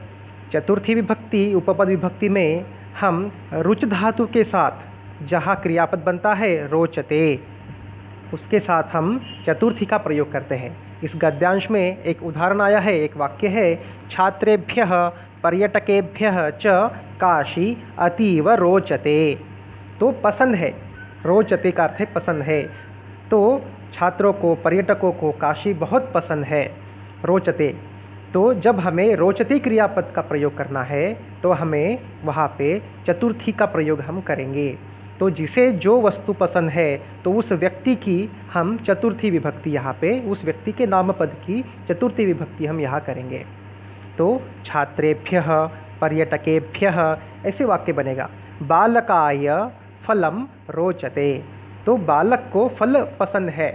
चतुर्थी 0.52 0.94
विभक्ति, 0.94 1.52
उपपद 1.54 1.88
विभक्ति 1.88 2.28
में 2.28 2.64
हम 3.00 3.30
रुच 3.52 3.84
धातु 3.84 4.26
के 4.26 4.42
साथ 4.44 4.91
जहाँ 5.26 5.56
क्रियापद 5.56 5.98
बनता 5.98 6.32
है, 6.34 6.68
रोचते। 6.68 7.38
उसके 8.34 8.60
साथ 8.60 8.82
हम 8.92 9.20
चतुर्थी 9.46 9.86
का 9.86 9.96
प्रयोग 9.96 10.30
करते 10.32 10.54
हैं। 10.54 10.76
इस 11.04 11.12
गद्यांश 11.16 11.70
में 11.70 12.02
एक 12.02 12.22
उदाहरण 12.22 12.60
आया 12.60 12.78
है, 12.78 12.94
एक 12.94 13.16
वाक्य 13.16 13.48
है, 13.48 13.74
छात्रेभ्य, 14.10 14.84
पर्यटकेभ्य 15.42 16.52
च 16.60 16.64
काशी 17.20 17.76
अतीव 17.98 18.50
रोचते। 18.50 19.34
तो 20.00 20.10
पसंद 20.24 20.54
है। 20.54 20.70
रोचते 21.26 21.70
का 21.70 21.84
अर्थ 21.84 22.12
पसंद 22.14 22.42
है। 22.42 22.62
तो 23.30 23.40
छात्रों 23.94 24.32
को, 24.32 24.54
पर्यटकों 24.54 25.12
को 25.12 25.30
काशी 25.32 25.72
बहुत 25.74 26.10
पसंद 26.14 26.44
है, 26.44 26.64
रोचते। 27.24 27.74
तो 28.34 28.52
जब 28.54 28.78
हमें 28.80 29.14
रोचते 29.16 29.58
क्रियापद 29.58 30.12
का 30.16 30.22
प्रयोग 30.22 30.56
करना 30.56 30.82
है 30.82 31.12
तो 31.42 31.52
हमें 31.52 31.98
वहाँ 32.24 32.46
पे 32.58 32.80
चतुर्थी 33.06 33.52
का 33.52 33.66
प्रयोग 33.66 34.00
हम 34.00 34.20
करेंगे। 34.20 34.68
तो 35.22 35.28
जिसे 35.30 35.70
जो 35.72 36.00
वस्तु 36.02 36.32
पसंद 36.32 36.70
है 36.70 36.96
तो 37.24 37.32
उस 37.32 37.50
व्यक्ति 37.52 37.94
की 37.96 38.28
हम 38.52 38.76
चतुर्थी 38.78 39.30
विभक्ति 39.30 39.70
यहाँ 39.70 39.92
पे, 40.00 40.08
उस 40.20 40.44
व्यक्ति 40.44 40.72
के 40.72 40.86
नाम 40.86 41.12
पद 41.12 41.34
की 41.44 41.62
चतुर्थी 41.88 42.24
विभक्ति 42.26 42.66
हम 42.66 42.80
यहाँ 42.80 43.00
करेंगे। 43.00 43.44
तो 44.18 44.26
छात्रेभ्य, 44.66 45.42
पर्यटकेभ्य, 46.00 46.94
ऐसे 47.46 47.64
वाक्य 47.64 47.92
बनेगा। 47.92 48.28
बालकाय 48.62 49.46
फलम 50.06 50.46
रोचते। 50.70 51.32
तो 51.86 51.96
बालक 52.02 52.50
को 52.52 52.68
फल 52.78 53.02
पसंद 53.20 53.50
है। 53.50 53.70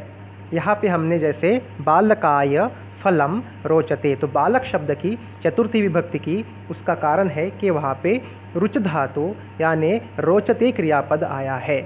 यहाँ 0.53 0.75
पे 0.81 0.88
हमने 0.88 1.19
जैसे 1.19 1.62
बालकाय 1.81 2.67
फलम 3.03 3.41
रोचते 3.65 4.15
तो 4.15 4.27
बालक 4.29 4.63
शब्द 4.65 4.91
की 4.95 5.17
चतुर्थी 5.43 5.81
विभक्ति 5.81 6.19
की 6.19 6.43
उसका 6.71 6.95
कारण 6.97 7.27
है 7.29 7.49
कि 7.51 7.69
वहाँ 7.69 7.99
पे 8.03 8.21
रुच 8.58 8.78
धातु 8.78 9.36
यानी 9.62 10.02
रोचते 10.20 10.72
क्रियापद 10.72 11.24
आया 11.24 11.56
है। 11.56 11.82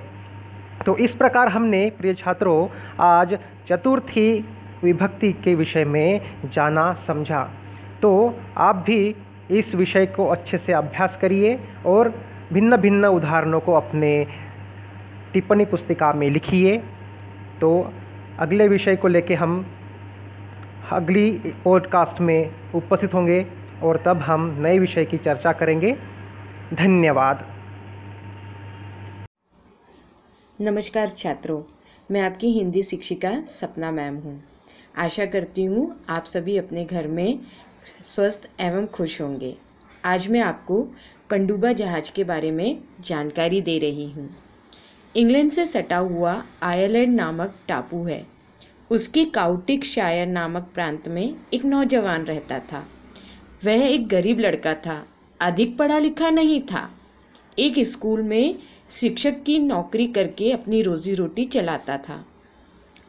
तो 0.85 0.97
इस 0.97 1.15
प्रकार 1.15 1.47
हमने, 1.47 1.89
प्रिय 1.89 2.13
छात्रों, 2.13 2.67
आज 2.99 3.37
चतुर्थी 3.69 4.45
विभक्ति 4.83 5.33
के 5.33 5.55
विषय 5.55 5.85
में 5.85 6.21
जाना, 6.45 6.93
समझा। 6.93 7.49
तो 8.01 8.39
आप 8.57 8.75
भी 8.75 9.15
इस 9.51 9.75
विषय 9.75 10.05
को 10.05 10.27
अच्छे 10.27 10.57
से 10.57 10.73
अभ्यास 10.73 11.17
करिए 11.17 11.59
और 11.85 12.13
भिन्न 12.53 12.77
भिन्न 12.77 13.05
उदाहरणों 13.05 13.59
को 13.59 13.73
अपने 13.73 14.27
टिप्पणी 15.33 15.65
पुस्तिका 15.65 16.13
में 16.13 16.29
लिखिए। 16.29 16.77
तो 17.61 17.93
अगले 18.39 18.67
विषय 18.67 18.95
को 18.95 19.07
लेके 19.07 19.33
हम 19.33 19.65
अगली 20.91 21.31
पॉडकास्ट 21.63 22.21
में 22.21 22.51
उपस्थित 22.75 23.13
होंगे 23.13 23.45
और 23.83 24.01
तब 24.05 24.17
हम 24.17 24.55
नए 24.59 24.79
विषय 24.79 25.05
की 25.05 25.17
चर्चा 25.17 25.51
करेंगे। 25.51 25.95
धन्यवाद। 26.73 27.39
नमस्कार 30.59 31.09
छात्रों, 31.09 31.61
मैं 32.11 32.21
आपकी 32.21 32.51
हिंदी 32.51 32.83
शिक्षिका 32.83 33.31
सपना 33.41 33.91
मैम 33.91 34.15
हूँ। 34.15 34.43
आशा 34.97 35.25
करती 35.25 35.65
हूँ 35.65 36.05
आप 36.09 36.25
सभी 36.25 36.57
अपने 36.57 36.85
घर 36.85 37.07
में 37.07 37.39
स्वस्थ 38.05 38.49
एवं 38.59 38.87
खुश 38.87 39.19
होंगे। 39.21 39.55
आज 40.05 40.27
मैं 40.27 40.41
आपको 40.41 40.81
पंडुबा 41.29 41.71
जहाज़ 41.73 42.11
के 42.11 42.23
बारे 42.23 42.51
में 42.51 42.81
जानकारी 42.99 43.61
दे 43.61 43.77
रही 43.79 44.09
हूँ। 44.11 44.29
इंग्लैंड 45.15 45.51
से 45.51 45.65
सटा 45.65 45.97
हुआ 45.97 46.43
आयरलैंड 46.63 47.15
नामक 47.15 47.55
टापू 47.67 48.03
है। 48.05 48.25
उसके 48.91 49.25
काउटिक 49.25 49.85
शायर 49.85 50.27
नामक 50.27 50.71
प्रांत 50.73 51.07
में 51.07 51.35
एक 51.53 51.65
नौजवान 51.65 52.25
रहता 52.25 52.59
था। 52.59 52.85
वह 53.65 53.87
एक 53.87 54.07
गरीब 54.07 54.39
लड़का 54.39 54.73
था 54.73 55.05
अधिक 55.41 55.77
पढ़ा 55.77 55.99
लिखा 55.99 56.29
नहीं 56.29 56.61
था। 56.61 56.91
एक 57.59 57.79
स्कूल 57.79 58.21
में 58.21 58.55
शिक्षक 58.89 59.43
की 59.43 59.59
नौकरी 59.59 60.07
करके 60.07 60.51
अपनी 60.51 60.81
रोजी 60.81 61.13
रोटी 61.13 61.45
चलाता 61.45 61.97
था। 61.97 62.25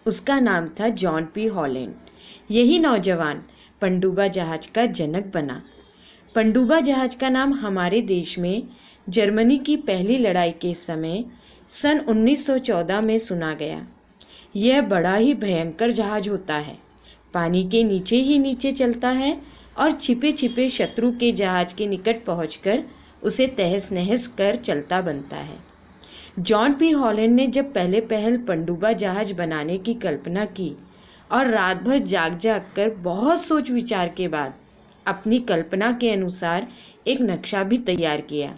उसका 0.06 0.40
नाम 0.40 0.68
था 0.68 0.88
जॉन 0.88 1.24
पी 1.24 1.46
हॉलैंड। 1.46 1.94
यही 2.50 2.78
नौजवान 2.78 3.42
पंडुबा 3.80 4.26
जहाज़ 4.28 4.74
का 4.74 4.86
जनक 4.86 5.30
बना। 5.34 5.62
पंडुबा 6.34 6.80
जहाज़ 6.80 7.16
का 7.16 7.28
नाम 7.28 7.52
हमारे 7.52 8.02
देश 8.02 8.38
में 8.38 8.62
जर्मनी 9.08 9.58
की 9.58 9.76
पहली 9.76 10.18
लड़ाई 10.18 10.50
के 10.50 10.74
समय 10.74 11.24
सन 11.68 11.98
1914 11.98 13.00
में 13.00 13.18
सुना 13.18 13.54
गया। 13.54 13.86
यह 14.56 14.82
बड़ा 14.82 15.14
ही 15.14 15.34
भयंकर 15.34 15.90
जहाज़ 15.90 16.28
होता 16.28 16.54
है। 16.54 16.78
पानी 17.34 17.68
के 17.70 17.84
नीचे 17.84 18.16
ही 18.16 18.38
नीचे 18.38 18.72
चलता 18.72 19.08
है 19.08 19.51
और 19.76 19.92
छिपे 19.92 20.32
छिपे 20.32 20.68
शत्रु 20.68 21.10
के 21.10 21.30
जहाज़ 21.32 21.74
के 21.74 21.86
निकट 21.86 22.24
पहुंचकर 22.24 22.82
उसे 23.22 23.46
तहस 23.48 23.90
नहस 23.92 24.26
कर 24.28 24.56
चलता 24.56 25.00
बनता 25.02 25.36
है। 25.36 25.58
जॉन 26.38 26.74
पी 26.74 26.90
हॉलैंड 26.90 27.34
ने 27.34 27.46
जब 27.46 27.72
पहले 27.72 28.00
पहल 28.00 28.36
पंडुबा 28.38 28.92
जहाज़ 28.94 29.32
बनाने 29.34 29.78
की 29.78 29.94
कल्पना 29.94 30.44
की 30.44 30.72
और 31.32 31.46
रात 31.46 31.82
भर 31.82 31.98
जाग 31.98 32.38
जाग 32.38 32.64
कर 32.76 32.90
बहुत 33.00 33.40
सोच 33.40 33.70
विचार 33.70 34.08
के 34.08 34.28
बाद 34.28 34.54
अपनी 35.06 35.38
कल्पना 35.38 35.90
के 35.92 36.10
अनुसार 36.10 36.66
एक 37.06 37.20
नक्शा 37.20 37.62
भी 37.62 37.78
तैयार 37.78 38.20
किया, 38.20 38.54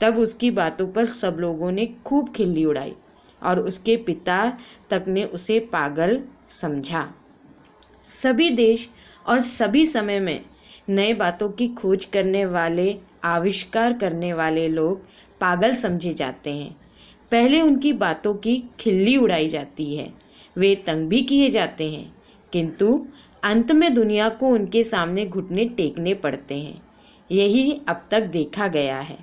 तब 0.00 0.18
उसकी 0.18 0.50
बातों 0.50 0.86
पर 0.86 1.06
सब 1.06 1.36
लोगों 1.40 1.70
ने 1.72 1.86
खूब 2.04 2.32
खिल्ली 2.32 2.64
उड़ाई 2.64 2.94
और 3.42 3.60
उसके 3.60 3.96
पिता 3.96 4.38
तक 4.90 5.04
ने 5.08 5.24
उसे 5.24 5.58
पागल 5.72 6.20
समझा। 6.50 7.08
सभी 8.02 8.48
देश 8.50 8.88
और 9.26 9.40
सभी 9.40 9.84
समय 9.86 10.20
में 10.20 10.44
नए 10.88 11.14
बातों 11.14 11.48
की 11.48 11.68
खोज 11.68 12.04
करने 12.04 12.44
वाले, 12.44 12.98
आविष्कार 13.24 13.92
करने 13.92 14.32
वाले 14.32 14.68
लोग 14.68 15.02
पागल 15.40 15.72
समझे 15.72 16.12
जाते 16.12 16.50
हैं। 16.50 16.76
पहले 17.30 17.60
उनकी 17.60 17.92
बातों 17.92 18.34
की 18.34 18.62
खिल्ली 18.80 19.16
उड़ाई 19.16 19.48
जाती 19.48 19.96
है। 19.96 20.12
वे 20.56 20.74
तंग 20.74 21.08
भी 21.08 21.22
किए 21.22 21.50
जाते 21.50 21.90
हैं, 21.90 22.14
किंतु 22.52 23.06
अंत 23.42 23.72
में 23.72 23.94
दुनिया 23.94 24.28
को 24.28 24.48
उनके 24.48 24.84
सामने 24.84 25.26
घुटने 25.26 25.64
टेकने 25.64 26.14
पड़ते 26.14 26.58
हैं। 26.58 26.82
यही 27.30 27.80
अब 27.88 28.06
तक 28.10 28.22
देखा 28.22 28.68
गया 28.68 28.98
है। 28.98 29.18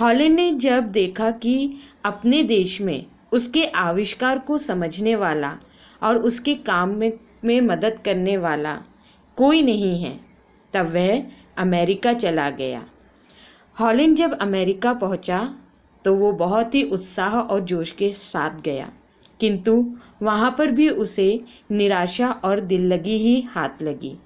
हॉलैंड 0.00 0.34
ने 0.34 0.50
जब 0.50 0.84
देखा 0.84 1.30
कि 1.30 1.72
अपने 2.04 2.42
देश 2.42 2.80
में 2.80 3.06
उसके 3.32 3.64
आविष्कार 3.64 4.38
को 4.38 4.58
समझने 4.58 5.14
वाला 5.16 5.56
और 6.02 6.18
उसके 6.18 6.54
काम 6.54 6.88
में 6.88 7.12
में 7.44 7.60
मदद 7.60 7.98
करने 8.04 8.36
वाला 8.36 8.74
कोई 9.36 9.62
नहीं 9.62 10.02
है 10.02 10.25
तब 10.76 10.86
वह 10.86 11.22
अमेरिका 11.58 12.12
चला 12.12 12.50
गया। 12.50 12.84
हॉलैंड 13.80 14.16
जब 14.16 14.32
अमेरिका 14.32 14.92
पहुँचा 14.94 15.38
तो 16.04 16.14
वो 16.14 16.32
बहुत 16.32 16.74
ही 16.74 16.82
उत्साह 16.82 17.34
और 17.34 17.60
जोश 17.60 17.90
के 17.92 18.10
साथ 18.10 18.60
गया। 18.60 18.90
किंतु 19.40 19.72
वहाँ 20.22 20.54
पर 20.58 20.70
भी 20.70 20.88
उसे 20.88 21.44
निराशा 21.70 22.30
और 22.44 22.60
दिल 22.60 22.86
लगी 22.86 23.16
ही 23.18 23.40
हाथ 23.40 23.82
लगी। 23.82 24.16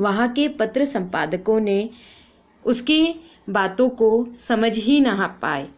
वहाँ 0.00 0.28
के 0.28 0.48
पत्र 0.48 0.84
संपादकों 0.84 1.60
ने 1.60 1.90
उसकी 2.64 3.14
बातों 3.50 3.88
को 3.88 4.26
समझ 4.38 4.76
ही 4.78 5.00
ना 5.00 5.26
पाए। 5.42 5.68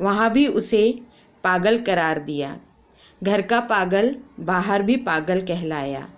वहाँ 0.00 0.30
भी 0.32 0.46
उसे 0.46 1.00
पागल 1.44 1.78
करार 1.78 2.18
दिया। 2.18 2.56
घर 3.22 3.42
का 3.42 3.60
पागल 3.60 4.16
बाहर 4.40 4.82
भी 4.82 4.96
पागल 4.96 5.40
कहलाया। 5.40 6.08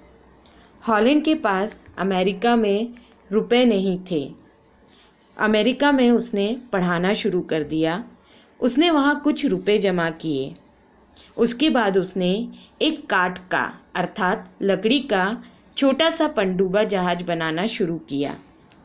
हॉलैंड 0.88 1.24
के 1.24 1.34
पास 1.34 1.86
अमेरिका 1.98 2.56
में 2.56 2.94
रुपए 3.32 3.64
नहीं 3.64 3.98
थे। 4.10 4.32
अमेरिका 5.38 5.92
में 5.92 6.10
उसने 6.10 6.60
पढ़ाना 6.72 7.12
शुरू 7.12 7.40
कर 7.40 7.62
दिया। 7.62 8.04
उसने 8.60 8.90
वहाँ 8.90 9.20
कुछ 9.20 9.46
रुपए 9.46 9.78
जमा 9.78 10.10
किए। 10.10 10.54
उसके 11.36 11.70
बाद 11.70 11.98
उसने 11.98 12.48
एक 12.82 13.06
काट 13.06 13.38
का, 13.38 13.78
अर्थात 13.94 14.52
लकड़ी 14.62 15.00
का, 15.00 15.42
छोटा 15.76 16.10
सा 16.10 16.28
पंडुबा 16.28 16.84
जहाज़ 16.84 17.24
बनाना 17.24 17.66
शुरू 17.66 17.98
किया। 17.98 18.38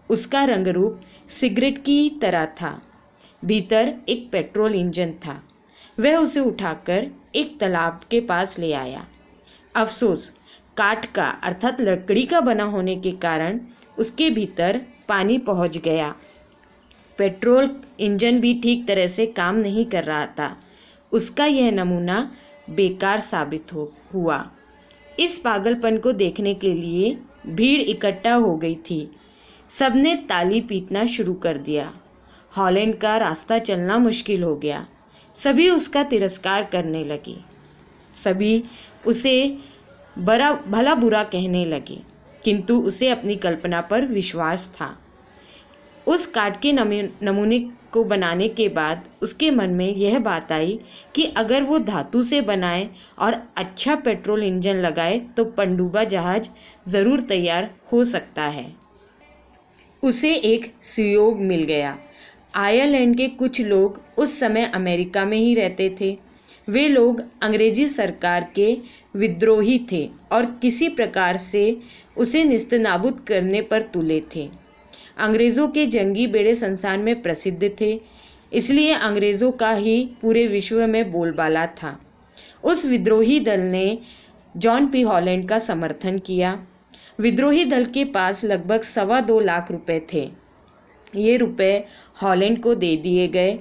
उसका 0.09 0.43
रंग 0.43 0.67
रूप 0.67 1.01
सिगरेट 1.29 1.77
की 1.77 2.09
तरह 2.09 2.45
था। 2.45 2.81
भीतर 3.45 3.95
एक 4.09 4.29
पेट्रोल 4.31 4.75
इंजन 4.75 5.11
था। 5.11 5.43
वह 5.99 6.17
उसे 6.17 6.39
उठाकर 6.39 7.07
एक 7.35 7.59
तालाब 7.59 8.01
के 8.11 8.21
पास 8.21 8.59
ले 8.59 8.73
आया। 8.73 9.07
अफसोस 9.75 10.38
काठ 10.79 11.13
का, 11.13 11.29
अर्थात 11.29 11.81
लकड़ी 11.81 12.23
का 12.23 12.41
बना 12.41 12.63
होने 12.63 12.95
के 12.95 13.11
कारण 13.11 13.59
उसके 13.97 14.29
भीतर 14.29 14.81
पानी 15.07 15.37
पहुँच 15.37 15.77
गया। 15.77 16.15
पेट्रोल 17.17 17.81
इंजन 17.99 18.39
भी 18.39 18.59
ठीक 18.63 18.87
तरह 18.87 19.07
से 19.07 19.25
काम 19.25 19.55
नहीं 19.55 19.85
कर 19.85 20.03
रहा 20.03 20.25
था। 20.25 20.57
उसका 21.11 21.45
यह 21.45 21.71
नमूना 21.71 22.31
बेकार 22.69 23.19
साबित 23.19 23.73
हो, 23.73 23.93
हुआ। 24.13 24.51
इस 25.19 25.37
पागलपन 25.37 25.97
को 25.97 26.11
देखने 26.11 26.53
के 26.53 26.73
लिए 26.73 27.17
भीड़ 27.47 27.81
इकट्ठा 27.81 28.33
हो 28.33 28.57
गई 28.57 28.75
थी। 28.75 29.11
सबने 29.69 30.15
ताली 30.15 30.61
पीटना 30.61 31.05
शुरू 31.05 31.33
कर 31.33 31.57
दिया। 31.57 31.93
हॉलैंड 32.57 32.95
का 32.95 33.17
रास्ता 33.17 33.59
चलना 33.59 33.97
मुश्किल 33.97 34.43
हो 34.43 34.55
गया। 34.55 34.87
सभी 35.35 35.69
उसका 35.69 36.03
तिरस्कार 36.03 36.63
करने 36.63 37.03
लगे। 37.03 37.37
सभी 38.23 38.63
उसे 39.07 39.57
बड़ा 40.15 40.51
भला 40.67 40.95
बुरा 40.95 41.23
कहने 41.25 41.65
लगे, 41.65 41.99
किंतु 42.43 42.79
उसे 42.81 43.09
अपनी 43.09 43.35
कल्पना 43.37 43.81
पर 43.81 44.05
विश्वास 44.07 44.67
था। 44.75 44.95
उस 46.07 46.25
काट 46.27 46.59
के 46.61 46.71
नमूने 46.73 47.59
को 47.93 48.03
बनाने 48.03 48.47
के 48.49 48.67
बाद 48.69 49.07
उसके 49.21 49.49
मन 49.51 49.69
में 49.69 49.87
यह 49.87 50.17
बात 50.19 50.51
आई 50.51 50.79
कि 51.15 51.23
अगर 51.37 51.63
वो 51.63 51.79
धातु 51.79 52.21
से 52.21 52.41
बनाए 52.41 52.89
और 53.19 53.41
अच्छा 53.57 53.95
पेट्रोल 53.97 54.43
इंजन 54.43 54.75
लगाए 54.77 55.19
तो 55.37 55.45
पंडुबा 55.47 56.03
जहाज़ 56.05 56.49
ज़रूर 56.87 57.21
तैयार 57.21 57.69
हो 57.91 58.03
सकता 58.05 58.43
है। 58.43 58.67
उसे 60.03 60.33
एक 60.35 60.71
सुयोग 60.85 61.39
मिल 61.41 61.63
गया। 61.63 61.97
आयरलैंड 62.55 63.15
के 63.17 63.27
कुछ 63.29 63.61
लोग 63.61 64.01
उस 64.17 64.39
समय 64.39 64.65
अमेरिका 64.65 65.25
में 65.25 65.37
ही 65.37 65.53
रहते 65.55 65.95
थे। 66.01 66.17
वे 66.67 66.87
लोग 66.87 67.21
अंग्रेज़ी 67.41 67.87
सरकार 67.89 68.49
के 68.55 68.77
विद्रोही 69.15 69.79
थे 69.91 70.09
और 70.31 70.45
किसी 70.61 70.89
प्रकार 70.89 71.37
से 71.37 71.77
उसे 72.17 72.43
निस्तनाबूद 72.43 73.19
करने 73.27 73.61
पर 73.61 73.81
तुले 73.83 74.21
थे। 74.35 74.49
अंग्रेज़ों 75.17 75.67
के 75.67 75.85
जंगी 75.87 76.27
बेड़े 76.27 76.55
संसार 76.55 76.97
में 76.97 77.21
प्रसिद्ध 77.21 77.71
थे, 77.81 77.99
इसलिए 78.53 78.93
अंग्रेज़ों 78.93 79.51
का 79.51 79.71
ही 79.71 80.03
पूरे 80.21 80.47
विश्व 80.47 80.85
में 80.87 81.11
बोलबाला 81.11 81.65
था। 81.65 81.97
उस 82.63 82.85
विद्रोही 82.85 83.39
दल 83.39 83.59
ने 83.59 83.97
जॉन 84.57 84.87
पी 84.87 85.01
हॉलैंड 85.01 85.47
का 85.49 85.59
समर्थन 85.59 86.17
किया। 86.19 86.57
विद्रोही 87.19 87.65
दल 87.65 87.85
के 87.85 88.05
पास 88.05 88.45
लगभग 88.45 88.81
सवा 88.81 89.19
दो 89.21 89.39
लाख 89.39 89.71
रुपए 89.71 90.01
थे। 90.13 90.29
ये 91.15 91.37
रुपए 91.37 91.73
हॉलैंड 92.23 92.61
को 92.61 92.75
दे 92.75 92.95
दिए 92.97 93.27
गए। 93.27 93.59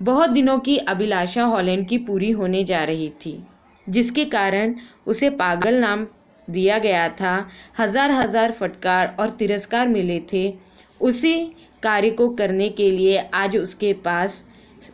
बहुत 0.00 0.30
दिनों 0.30 0.58
की 0.58 0.76
अभिलाषा 0.78 1.44
हॉलैंड 1.44 1.86
की 1.88 1.98
पूरी 1.98 2.30
होने 2.30 2.64
जा 2.64 2.84
रही 2.84 3.08
थी। 3.08 3.38
जिसके 3.88 4.24
कारण 4.26 4.74
उसे 5.06 5.30
पागल 5.32 5.80
नाम 5.80 6.06
दिया 6.48 6.78
गया 6.78 7.08
था। 7.10 7.48
हज़ार 7.78 8.10
हज़ार 8.10 8.52
फटकार 8.52 9.16
और 9.20 9.30
तिरस्कार 9.30 9.88
मिले 9.88 10.20
थे। 10.32 10.52
उसी 11.00 11.34
कार्य 11.82 12.10
को 12.10 12.28
करने 12.30 12.68
के 12.68 12.90
लिए 12.90 13.18
आज 13.34 13.56
उसके 13.56 13.92
पास 14.04 14.44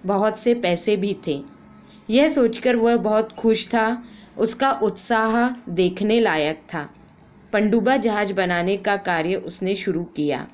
बहुत 0.07 0.38
से 0.38 0.55
पैसे 0.55 0.96
भी 0.96 1.16
थे। 1.26 1.40
यह 2.09 2.28
सोचकर 2.28 2.76
वह 2.76 2.96
बहुत 2.98 3.33
खुश 3.33 3.66
था। 3.68 4.02
उसका 4.38 4.70
उत्साह 4.83 5.48
देखने 5.70 6.20
लायक 6.20 6.62
था। 6.74 6.88
पंडुबा 7.52 7.96
जहाज़ 7.96 8.33
बनाने 8.33 8.76
का 8.76 8.96
कार्य 8.98 9.37
उसने 9.37 9.74
शुरू 9.74 10.02
किया 10.16 10.46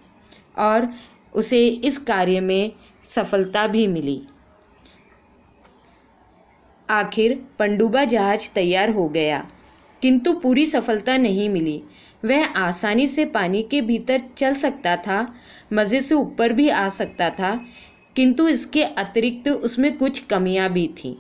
और 0.59 0.89
उसे 1.33 1.67
इस 1.67 1.99
कार्य 1.99 2.41
में 2.41 2.73
सफलता 3.05 3.67
भी 3.67 3.87
मिली। 3.87 4.21
आखिर 6.91 7.47
पंडुबा 7.59 8.05
जहाज़ 8.05 8.55
तैयार 8.55 8.91
हो 8.91 9.09
गया। 9.09 9.51
किंतु 10.03 10.33
पूरी 10.33 10.67
सफलता 10.67 11.17
नहीं 11.17 11.49
मिली। 11.49 11.83
वह 12.25 12.47
आसानी 12.47 13.07
से 13.07 13.25
पानी 13.25 13.63
के 13.63 13.81
भीतर 13.81 14.21
चल 14.37 14.53
सकता 14.53 14.97
था, 14.97 15.35
मज़े 15.73 16.01
से 16.01 16.15
ऊपर 16.15 16.53
भी 16.53 16.69
आ 16.69 16.89
सकता 16.89 17.31
था, 17.31 17.67
किंतु 18.17 18.49
इसके 18.49 18.83
अतिरिक्त 18.83 19.49
उसमें 19.49 19.99
कुछ 19.99 20.19
कमियाँ 20.19 20.73
भी 20.73 20.89
थीं। 20.89 21.15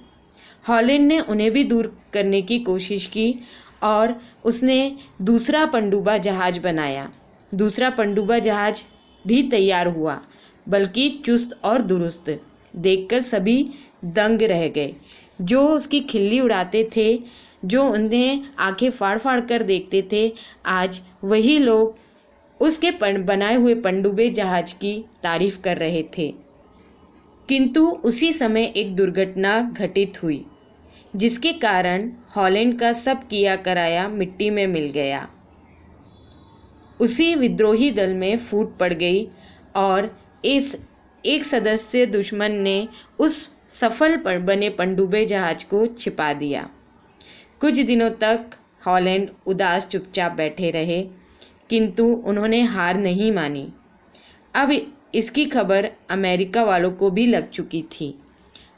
हॉलैंड 0.68 1.06
ने 1.06 1.20
उन्हें 1.20 1.50
भी 1.50 1.64
दूर 1.64 2.02
करने 2.12 2.42
की 2.42 2.58
कोशिश 2.58 3.06
की 3.06 3.34
और 3.82 4.22
उसने 4.44 4.96
दूसरा 5.22 5.66
पंडुबा 5.66 6.18
जहाज़ 6.18 6.60
बनाया। 6.60 7.10
दूसरा 7.54 7.90
पंडुबा 7.90 8.38
जहाज़ 8.38 8.82
भी 9.26 9.42
तैयार 9.42 9.86
हुआ, 9.86 10.20
बल्कि 10.68 11.22
चुस्त 11.26 11.60
और 11.64 11.82
दुरुस्त, 11.82 12.42
देखकर 12.76 13.20
सभी 13.20 13.70
दंग 14.04 14.42
रह 14.42 14.68
गए। 14.68 14.94
जो 15.40 15.68
उसकी 15.68 16.00
खिल्ली 16.00 16.40
उड़ाते 16.40 16.90
थे, 16.96 17.20
जो 17.64 17.84
उन्हें 17.84 18.44
आँखें 18.58 18.90
फाड़ 18.90 19.18
फाड़ 19.18 19.40
कर 19.40 19.62
देखते 19.62 20.08
थे, 20.12 20.32
आज 20.66 21.02
वही 21.24 21.58
लोग 21.58 21.96
उसके 22.60 22.90
बनाए 23.18 23.54
हुए 23.54 23.74
पंडुबे 23.74 24.30
जहाज़ 24.30 24.74
की 24.74 25.04
तारीफ़ 25.22 25.60
कर 25.60 25.76
रहे 25.76 26.02
थे। 26.02 26.34
किंतु 27.48 27.90
उसी 27.90 28.32
समय 28.32 28.72
एक 28.76 28.96
दुर्घटना 28.96 29.60
घटित 29.60 30.22
हुई, 30.22 30.46
जिसके 31.16 31.52
कारण 31.52 32.12
हॉलैंड 32.36 32.78
का 32.78 32.92
सब 32.92 33.28
किया 33.28 33.56
कराया 33.56 34.08
मिट्टी 34.08 34.50
में 34.50 34.66
मिल 34.66 34.90
गया। 34.90 35.28
उसी 37.00 37.34
विद्रोही 37.34 37.90
दल 37.90 38.14
में 38.14 38.38
फूट 38.38 38.78
पड़ 38.78 38.92
गई 38.92 39.28
और 39.76 40.18
इस 40.44 40.80
एक 41.26 41.44
सदस्य 41.44 42.06
दुश्मन 42.06 42.52
ने 42.52 42.88
उस 43.18 43.57
सफल 43.80 44.16
पर 44.16 44.38
बने 44.38 44.70
पंडुबे 44.70 45.24
जहाज़ 45.24 45.64
को 45.64 45.86
छिपा 45.86 46.32
दिया। 46.32 46.70
कुछ 47.60 47.74
दिनों 47.74 48.10
तक 48.10 48.50
हॉलैंड 48.86 49.30
उदास 49.46 49.88
चुपचाप 49.88 50.32
बैठे 50.32 50.70
रहे, 50.70 51.02
किंतु 51.70 52.04
उन्होंने 52.04 52.62
हार 52.62 52.96
नहीं 52.96 53.32
मानी। 53.32 53.72
अब 54.54 54.72
इसकी 55.14 55.44
खबर 55.44 55.90
अमेरिका 56.10 56.62
वालों 56.62 56.90
को 56.92 57.10
भी 57.10 57.26
लग 57.26 57.50
चुकी 57.50 57.82
थी। 57.82 58.18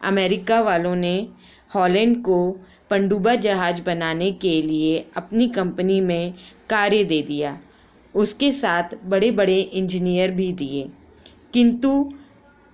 अमेरिका 0.02 0.60
वालों 0.60 0.96
ने 0.96 1.28
हॉलैंड 1.74 2.22
को 2.22 2.56
पंडुबा 2.90 3.34
जहाज़ 3.34 3.82
बनाने 3.82 4.32
के 4.32 4.62
लिए 4.62 5.06
अपनी 5.16 5.48
कंपनी 5.48 6.00
में 6.00 6.34
कार्य 6.70 7.04
दे 7.04 7.22
दिया। 7.22 7.58
उसके 8.14 8.52
साथ 8.52 8.82
बड़े 9.04 9.30
बड़े 9.30 9.60
इंजीनियर 9.60 10.30
भी 10.30 10.52
दिए। 10.52 10.88
किंतु 11.54 12.12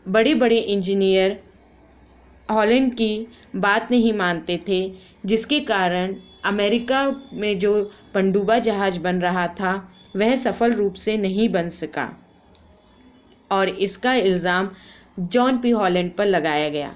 बड़े 0.08 0.34
बड़े 0.34 0.58
इंजीनियर 0.58 1.45
हॉलैंड 2.50 2.92
की 2.94 3.26
बात 3.56 3.90
नहीं 3.90 4.12
मानते 4.12 4.60
थे, 4.68 4.92
जिसके 5.26 5.60
कारण 5.60 6.14
अमेरिका 6.44 7.04
में 7.32 7.58
जो 7.58 7.72
पंडुबा 8.14 8.58
जहाज़ 8.58 8.98
बन 9.00 9.20
रहा 9.20 9.46
था, 9.50 9.92
वह 10.16 10.36
सफल 10.36 10.72
रूप 10.72 10.94
से 10.94 11.16
नहीं 11.16 11.48
बन 11.48 11.68
सका। 11.68 12.10
और 13.50 13.68
इसका 13.68 14.14
इल्ज़ाम 14.14 14.70
जॉन 15.18 15.58
पी 15.58 15.70
हॉलैंड 15.70 16.12
पर 16.12 16.26
लगाया 16.26 16.68
गया। 16.68 16.94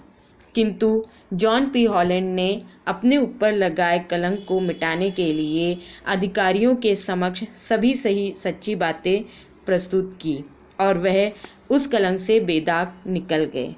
किंतु 0.54 1.04
जॉन 1.32 1.68
पी 1.70 1.84
हॉलैंड 1.84 2.34
ने 2.34 2.62
अपने 2.88 3.16
ऊपर 3.16 3.52
लगाए 3.52 3.98
कलंक 4.10 4.44
को 4.48 4.60
मिटाने 4.60 5.10
के 5.10 5.32
लिए 5.32 5.76
अधिकारियों 6.06 6.74
के 6.76 6.94
समक्ष 6.94 7.44
सभी 7.58 7.94
सही 7.94 8.32
सच्ची 8.38 8.74
बातें 8.74 9.22
प्रस्तुत 9.66 10.18
की 10.22 10.38
और 10.80 10.98
वह 10.98 11.32
उस 11.70 11.86
कलंक 11.86 12.18
से 12.18 12.40
बेदाग 12.40 12.92
निकल 13.06 13.44
गए। 13.44 13.74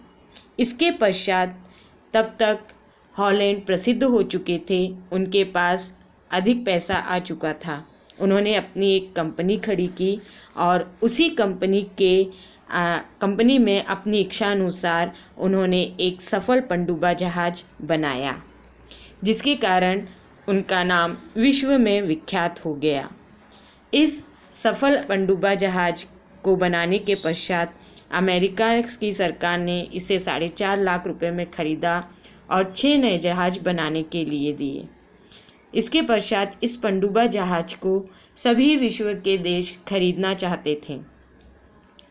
इसके 0.59 0.91
पश्चात 0.91 1.59
तब 2.15 2.35
तक 2.41 2.59
हॉलैंड 3.15 3.65
प्रसिद्ध 3.67 4.03
हो 4.05 4.23
चुके 4.25 4.59
थे। 4.71 4.87
उनके 5.13 5.45
पास 5.55 5.97
अधिक 6.31 6.65
पैसा 6.65 6.95
आ 6.95 7.19
चुका 7.21 7.53
था। 7.57 7.85
उन्होंने 8.19 8.55
अपनी 8.55 8.95
एक 8.97 9.13
कंपनी 9.17 9.57
खड़ी 9.59 9.87
की 9.89 10.19
और 10.57 10.91
उसी 11.03 11.29
कंपनी 11.33 11.83
के 11.99 12.25
कंपनी 13.21 13.59
में 13.59 13.85
अपनी 13.85 14.21
इच्छा 14.21 14.51
अनुसार 14.51 15.13
उन्होंने 15.39 15.81
एक 16.01 16.23
सफल 16.23 16.61
पंडुबा 16.61 17.13
जहाज़ 17.13 17.63
बनाया, 17.87 18.35
जिसके 19.25 19.55
कारण 19.57 20.03
उनका 20.49 20.83
नाम 20.85 21.17
विश्व 21.37 21.77
में 21.79 22.01
विख्यात 22.03 22.65
हो 22.65 22.75
गया। 22.75 23.09
इस 23.93 24.23
सफल 24.53 25.03
पंडुबा 25.03 25.55
जहाज़ 25.55 26.05
को 26.45 26.57
बनाने 26.57 26.99
के 26.99 27.15
पश्चात 27.15 27.75
अमेरिका 28.13 28.81
की 28.81 29.13
सरकार 29.13 29.59
ने 29.59 29.81
इसे 29.95 30.19
साढ़े 30.21 30.49
चार 30.49 30.79
लाख 30.79 31.07
रुपए 31.07 31.31
में 31.31 31.51
ख़रीदा 31.51 32.03
और 32.51 32.73
छः 32.73 32.99
नए 32.99 33.19
जहाज़ 33.19 33.59
बनाने 33.61 34.03
के 34.03 34.25
लिए 34.25 34.53
दिए। 34.53 34.89
इसके 35.75 36.03
पश्चात 36.03 36.59
इस 36.63 36.77
पंडुबा 36.77 37.27
जहाज़ 37.27 37.75
को 37.77 38.05
सभी 38.37 38.77
विश्व 38.77 39.13
के 39.15 39.37
देश 39.39 39.77
खरीदना 39.89 40.35
चाहते 40.35 40.81
थे। 40.89 40.99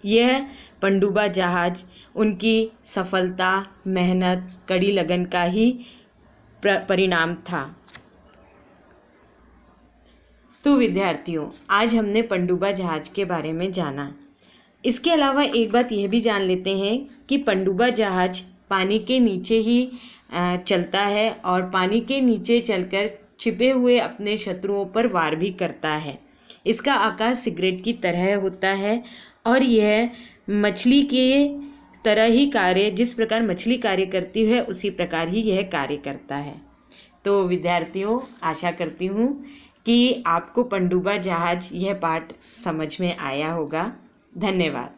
यह 0.05 0.47
पंडुबा 0.81 1.27
जहाज़ 1.27 1.83
उनकी 2.15 2.71
सफलता, 2.85 3.65
मेहनत, 3.87 4.49
कड़ी 4.69 4.91
लगन 4.91 5.25
का 5.25 5.43
ही 5.43 5.71
परिणाम 6.63 7.35
था। 7.35 7.63
तो 10.63 10.75
विद्यार्थियों, 10.75 11.49
आज 11.69 11.95
हमने 11.95 12.21
पंडुबा 12.21 12.71
जहाज़ 12.71 13.11
के 13.13 13.25
बारे 13.25 13.53
में 13.53 13.71
जाना। 13.71 14.13
इसके 14.83 15.11
अलावा 15.11 15.43
एक 15.43 15.71
बात 15.71 15.91
यह 15.91 16.07
भी 16.07 16.19
जान 16.21 16.41
लेते 16.41 16.77
हैं 16.77 16.97
कि 17.29 17.37
पंडुबा 17.37 17.89
जहाज़ 17.91 18.41
पानी 18.69 18.99
के 18.99 19.19
नीचे 19.19 19.57
ही 19.59 19.91
चलता 20.33 20.99
है 20.99 21.29
और 21.45 21.69
पानी 21.69 21.99
के 22.01 22.19
नीचे 22.21 22.59
चलकर 22.59 23.09
छिपे 23.39 23.69
हुए 23.69 23.97
अपने 23.99 24.37
शत्रुओं 24.37 24.85
पर 24.85 25.07
वार 25.07 25.35
भी 25.35 25.49
करता 25.51 25.89
है। 25.89 26.17
इसका 26.65 26.93
आकार 26.93 27.33
सिगरेट 27.35 27.83
की 27.83 27.93
तरह 27.93 28.35
होता 28.35 28.69
है 28.69 29.01
और 29.45 29.63
यह 29.63 30.09
मछली 30.49 31.01
के 31.03 31.47
तरह 32.05 32.23
ही 32.25 32.45
कार्य, 32.47 32.89
जिस 32.91 33.13
प्रकार 33.13 33.41
मछली 33.41 33.77
कार्य 33.77 34.05
करती 34.05 34.45
है, 34.45 34.61
उसी 34.61 34.89
प्रकार 34.89 35.27
ही 35.27 35.41
यह 35.41 35.61
कार्य 35.71 35.97
करता 35.97 36.35
है। 36.35 36.55
तो 37.25 37.43
विद्यार्थियों, 37.43 38.19
आशा 38.43 38.71
करती 38.71 39.05
हूँ 39.05 39.43
कि 39.85 40.23
आपको 40.27 40.63
पंडुबा 40.63 41.15
जहाज़ 41.17 41.69
यह 41.73 41.93
पाठ 41.93 42.33
समझ 42.63 42.99
में 43.01 43.15
आया 43.17 43.51
होगा। 43.51 43.91
धन्यवाद। 44.33 44.89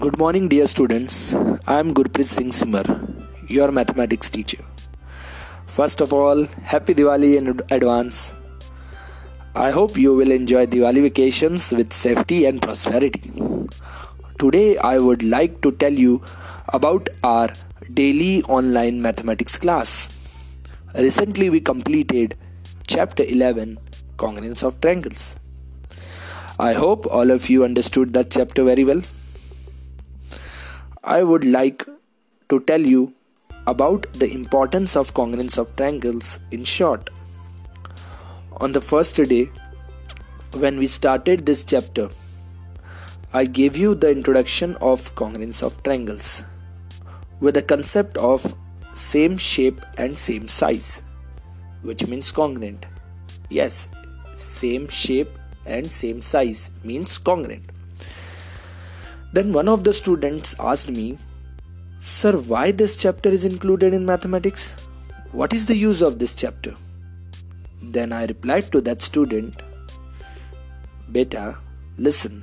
Good 0.00 0.16
morning 0.18 0.48
dear 0.48 0.66
students 0.66 1.16
I 1.34 1.78
am 1.78 1.90
Gurpreet 1.92 2.26
Singh 2.26 2.50
Simar 2.52 2.86
your 3.50 3.70
mathematics 3.78 4.30
teacher 4.32 4.62
first 5.76 6.02
of 6.02 6.14
all 6.14 6.46
happy 6.72 6.94
Diwali 6.94 7.34
in 7.36 7.58
advance 7.72 8.20
I 9.56 9.70
hope 9.72 9.98
you 9.98 10.14
will 10.16 10.32
enjoy 10.32 10.66
Diwali 10.74 11.00
vacation 11.00 11.56
with 11.76 11.90
safety 11.92 12.42
and 12.44 12.60
prosperity 12.62 13.32
today 14.40 14.62
I 14.84 14.98
would 14.98 15.22
like 15.22 15.58
to 15.62 15.70
tell 15.84 15.98
you 15.98 16.20
about 16.74 17.08
our 17.26 17.52
daily 17.90 18.40
online 18.50 19.00
mathematics 19.02 19.58
class 19.60 19.98
Recently, 20.94 21.50
we 21.50 21.60
completed 21.60 22.36
chapter 22.88 23.22
11 23.22 23.78
Congruence 24.16 24.64
of 24.64 24.80
Triangles. 24.80 25.36
I 26.58 26.72
hope 26.72 27.06
all 27.06 27.30
of 27.30 27.48
you 27.48 27.62
understood 27.62 28.12
that 28.14 28.32
chapter 28.32 28.64
very 28.64 28.82
well. 28.82 29.00
I 31.04 31.22
would 31.22 31.44
like 31.44 31.86
to 32.48 32.58
tell 32.58 32.80
you 32.80 33.14
about 33.68 34.12
the 34.14 34.32
importance 34.32 34.96
of 34.96 35.14
congruence 35.14 35.58
of 35.58 35.76
triangles 35.76 36.40
in 36.50 36.64
short. 36.64 37.08
On 38.56 38.72
the 38.72 38.80
first 38.80 39.14
day, 39.14 39.48
when 40.54 40.76
we 40.76 40.88
started 40.88 41.46
this 41.46 41.62
chapter, 41.62 42.08
I 43.32 43.44
gave 43.44 43.76
you 43.76 43.94
the 43.94 44.10
introduction 44.10 44.74
of 44.80 45.14
congruence 45.14 45.62
of 45.62 45.80
triangles 45.84 46.42
with 47.38 47.54
the 47.54 47.62
concept 47.62 48.16
of 48.16 48.56
same 49.00 49.36
shape 49.38 49.80
and 49.96 50.16
same 50.16 50.46
size, 50.46 51.02
which 51.82 52.06
means 52.06 52.30
congruent. 52.30 52.86
Yes, 53.48 53.88
same 54.34 54.86
shape 54.88 55.30
and 55.66 55.90
same 55.90 56.20
size 56.20 56.70
means 56.84 57.16
congruent. 57.18 57.64
Then 59.32 59.52
one 59.52 59.68
of 59.68 59.84
the 59.84 59.94
students 59.94 60.54
asked 60.58 60.90
me, 60.90 61.18
Sir, 61.98 62.36
why 62.36 62.70
this 62.72 62.96
chapter 62.96 63.30
is 63.30 63.44
included 63.44 63.94
in 63.94 64.04
mathematics? 64.04 64.76
What 65.32 65.52
is 65.52 65.66
the 65.66 65.76
use 65.76 66.02
of 66.02 66.18
this 66.18 66.34
chapter? 66.34 66.74
Then 67.82 68.12
I 68.12 68.26
replied 68.26 68.72
to 68.72 68.80
that 68.82 69.02
student, 69.02 69.62
Beta, 71.12 71.58
listen, 71.96 72.42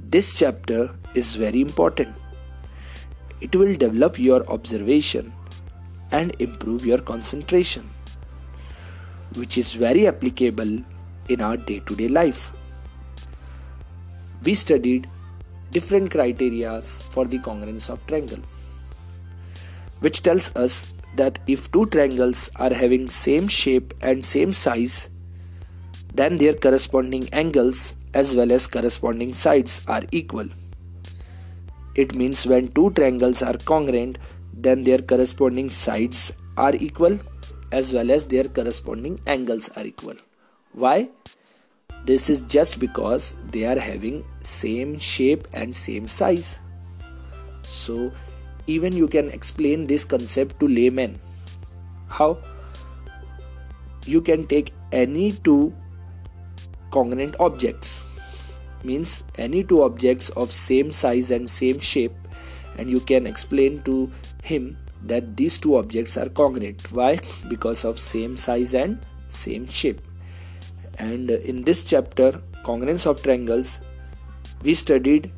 this 0.00 0.34
chapter 0.34 0.94
is 1.14 1.34
very 1.36 1.60
important. 1.60 2.14
It 3.40 3.54
will 3.54 3.74
develop 3.76 4.18
your 4.18 4.48
observation 4.50 5.32
and 6.10 6.34
improve 6.38 6.86
your 6.86 6.98
concentration, 6.98 7.90
which 9.34 9.58
is 9.58 9.74
very 9.74 10.06
applicable 10.06 10.82
in 11.28 11.40
our 11.40 11.56
day 11.56 11.80
to 11.80 11.96
day 11.96 12.08
life. 12.08 12.52
We 14.44 14.54
studied 14.54 15.08
different 15.70 16.10
criteria 16.10 16.80
for 16.80 17.24
the 17.24 17.38
congruence 17.38 17.90
of 17.90 18.06
triangle, 18.06 18.40
which 20.00 20.22
tells 20.22 20.54
us 20.56 20.92
that 21.16 21.38
if 21.46 21.70
two 21.72 21.86
triangles 21.86 22.50
are 22.56 22.72
having 22.72 23.08
same 23.08 23.48
shape 23.48 23.92
and 24.00 24.24
same 24.24 24.52
size, 24.52 25.10
then 26.14 26.38
their 26.38 26.54
corresponding 26.54 27.28
angles 27.32 27.94
as 28.14 28.34
well 28.34 28.50
as 28.52 28.66
corresponding 28.66 29.34
sides 29.34 29.82
are 29.86 30.02
equal. 30.12 30.48
It 31.94 32.14
means 32.14 32.46
when 32.46 32.68
two 32.68 32.90
triangles 32.90 33.42
are 33.42 33.56
congruent, 33.58 34.18
then 34.62 34.84
their 34.84 34.98
corresponding 34.98 35.70
sides 35.70 36.32
are 36.56 36.74
equal 36.74 37.18
as 37.70 37.92
well 37.92 38.10
as 38.10 38.26
their 38.26 38.44
corresponding 38.44 39.20
angles 39.26 39.68
are 39.76 39.84
equal. 39.84 40.16
Why? 40.72 41.10
This 42.04 42.30
is 42.30 42.42
just 42.42 42.78
because 42.78 43.34
they 43.50 43.64
are 43.64 43.78
having 43.78 44.24
same 44.40 44.98
shape 44.98 45.46
and 45.52 45.76
same 45.76 46.08
size. 46.08 46.60
So 47.62 48.12
even 48.66 48.96
you 48.96 49.08
can 49.08 49.30
explain 49.30 49.86
this 49.86 50.04
concept 50.04 50.58
to 50.60 50.68
laymen. 50.68 51.18
How? 52.08 52.38
You 54.06 54.20
can 54.20 54.46
take 54.46 54.72
any 54.92 55.32
two 55.32 55.74
congruent 56.90 57.36
objects 57.38 58.04
means 58.84 59.24
any 59.36 59.62
two 59.64 59.82
objects 59.82 60.30
of 60.30 60.50
same 60.50 60.92
size 60.92 61.30
and 61.30 61.50
same 61.50 61.78
shape 61.78 62.12
and 62.78 62.88
you 62.88 63.00
can 63.00 63.26
explain 63.26 63.82
to 63.82 64.10
him 64.48 64.76
that 65.04 65.36
these 65.36 65.58
two 65.58 65.76
objects 65.76 66.16
are 66.16 66.28
congruent 66.28 66.92
why? 66.92 67.20
Because 67.48 67.84
of 67.84 67.98
same 67.98 68.36
size 68.36 68.74
and 68.74 68.98
same 69.28 69.66
shape. 69.68 70.00
And 70.98 71.30
in 71.30 71.62
this 71.62 71.84
chapter 71.84 72.40
congruence 72.64 73.06
of 73.06 73.22
triangles 73.22 73.80
we 74.62 74.74
studied 74.74 75.30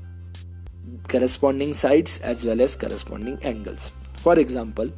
corresponding 1.09 1.75
sides 1.75 2.19
as 2.21 2.47
well 2.47 2.61
as 2.61 2.77
corresponding 2.77 3.39
angles. 3.43 3.93
For 4.17 4.39
example 4.39 4.91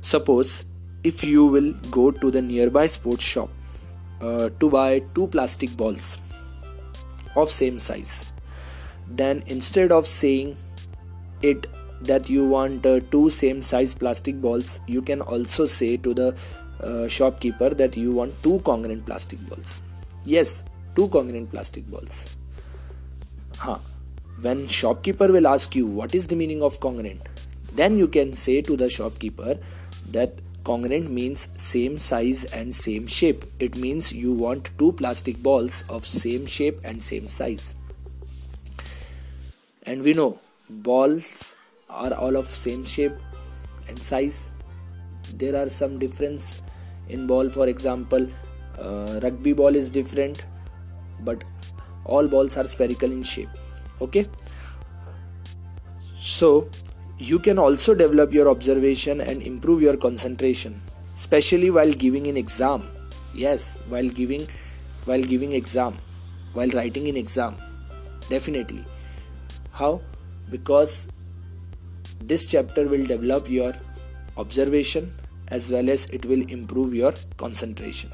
suppose 0.00 0.64
if 1.04 1.24
you 1.24 1.46
will 1.46 1.72
go 1.90 2.10
to 2.10 2.30
the 2.30 2.42
nearby 2.42 2.86
sports 2.86 3.24
shop 3.24 3.50
uh, 4.20 4.50
to 4.60 4.70
buy 4.70 5.00
two 5.14 5.26
plastic 5.26 5.76
balls 5.76 6.18
of 7.34 7.50
same 7.50 7.78
size. 7.78 8.26
Then 9.08 9.42
instead 9.46 9.90
of 9.90 10.06
saying 10.06 10.56
it 11.42 11.66
that 12.04 12.28
you 12.28 12.46
want 12.46 12.84
uh, 12.86 13.00
two 13.10 13.28
same 13.30 13.62
size 13.62 13.94
plastic 13.94 14.40
balls 14.40 14.80
you 14.86 15.02
can 15.02 15.20
also 15.20 15.66
say 15.66 15.96
to 15.96 16.14
the 16.14 16.36
uh, 16.82 17.06
shopkeeper 17.08 17.70
that 17.70 17.96
you 17.96 18.12
want 18.12 18.42
two 18.42 18.60
congruent 18.60 19.06
plastic 19.06 19.38
balls. 19.48 19.82
Yes 20.24 20.64
two 20.94 21.08
congruent 21.08 21.50
plastic 21.50 21.88
balls. 21.90 22.36
Huh. 23.58 23.78
when 24.40 24.66
shopkeeper 24.66 25.30
will 25.30 25.46
ask 25.46 25.76
you 25.76 25.86
what 25.86 26.14
is 26.14 26.26
the 26.26 26.36
meaning 26.36 26.62
of 26.62 26.80
congruent? 26.80 27.20
Then 27.74 27.98
you 27.98 28.08
can 28.08 28.34
say 28.34 28.60
to 28.62 28.76
the 28.76 28.90
shopkeeper 28.90 29.58
that 30.10 30.40
congruent 30.64 31.10
means 31.10 31.48
same 31.56 31.98
size 31.98 32.44
and 32.44 32.74
same 32.74 33.06
shape. 33.06 33.44
It 33.60 33.76
means 33.76 34.12
you 34.12 34.32
want 34.32 34.70
two 34.78 34.92
plastic 34.92 35.42
balls 35.42 35.84
of 35.88 36.06
same 36.06 36.46
shape 36.46 36.80
and 36.84 37.02
same 37.02 37.28
size. 37.28 37.74
And 39.84 40.02
we 40.02 40.14
know 40.14 40.38
balls 40.68 41.56
are 41.92 42.14
all 42.14 42.36
of 42.36 42.46
same 42.46 42.84
shape 42.84 43.12
and 43.88 43.98
size. 43.98 44.50
There 45.34 45.56
are 45.56 45.68
some 45.68 45.98
difference 45.98 46.62
in 47.08 47.26
ball. 47.26 47.48
For 47.48 47.68
example 47.68 48.26
uh, 48.78 49.20
rugby 49.22 49.52
ball 49.52 49.74
is 49.74 49.90
different 49.90 50.44
but 51.20 51.44
all 52.04 52.26
balls 52.26 52.56
are 52.56 52.66
spherical 52.66 53.10
in 53.10 53.22
shape. 53.22 53.48
Okay? 54.00 54.26
So 56.16 56.68
you 57.18 57.38
can 57.38 57.58
also 57.58 57.94
develop 57.94 58.32
your 58.32 58.48
observation 58.48 59.20
and 59.20 59.42
improve 59.42 59.82
your 59.82 59.96
concentration 59.96 60.80
especially 61.14 61.70
while 61.70 61.92
giving 61.92 62.26
an 62.26 62.36
exam. 62.36 62.88
Yes 63.34 63.80
while 63.88 64.08
giving 64.08 64.46
while 65.04 65.22
giving 65.22 65.52
exam 65.52 65.98
while 66.52 66.68
writing 66.70 67.06
in 67.06 67.16
exam. 67.16 67.56
Definitely. 68.28 68.84
How? 69.72 70.00
Because 70.50 71.08
this 72.28 72.46
chapter 72.46 72.86
will 72.86 73.04
develop 73.04 73.50
your 73.50 73.72
observation 74.36 75.12
as 75.48 75.70
well 75.70 75.90
as 75.90 76.06
it 76.06 76.24
will 76.24 76.42
improve 76.50 76.94
your 76.94 77.12
concentration. 77.36 78.10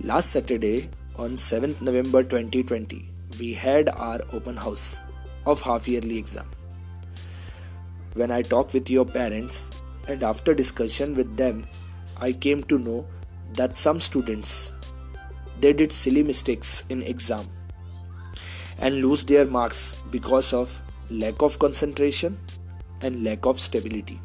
Last 0.00 0.30
Saturday 0.30 0.90
on 1.16 1.32
7th 1.32 1.80
November 1.82 2.22
2020, 2.22 3.08
we 3.38 3.54
had 3.54 3.88
our 3.90 4.20
open 4.32 4.56
house 4.56 5.00
of 5.46 5.60
half 5.62 5.86
yearly 5.86 6.16
exam. 6.18 6.46
When 8.14 8.30
I 8.30 8.42
talked 8.42 8.74
with 8.74 8.90
your 8.90 9.04
parents 9.04 9.70
and 10.08 10.22
after 10.22 10.54
discussion 10.54 11.14
with 11.14 11.36
them, 11.36 11.66
I 12.16 12.32
came 12.32 12.62
to 12.64 12.78
know 12.78 13.06
that 13.54 13.76
some 13.76 14.00
students 14.00 14.72
they 15.60 15.72
did 15.72 15.92
silly 15.92 16.22
mistakes 16.22 16.84
in 16.88 17.02
exam 17.02 17.48
and 18.78 19.02
lose 19.02 19.24
their 19.24 19.44
marks 19.44 19.96
because 20.10 20.52
of 20.52 20.80
lack 21.10 21.42
of 21.42 21.58
concentration 21.58 22.38
and 23.02 23.24
lack 23.24 23.46
of 23.46 23.60
stability. 23.60 24.20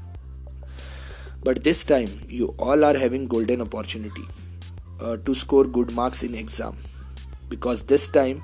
But 1.44 1.64
this 1.64 1.84
time 1.84 2.10
you 2.28 2.56
all 2.58 2.86
are 2.86 2.98
having 2.98 3.28
golden 3.28 3.62
opportunity 3.62 4.24
uh, 5.00 5.18
to 5.18 5.36
score 5.36 5.66
good 5.66 5.92
marks 5.94 6.24
in 6.24 6.36
exam. 6.36 6.78
Because 7.50 7.84
this 7.84 8.08
time 8.08 8.42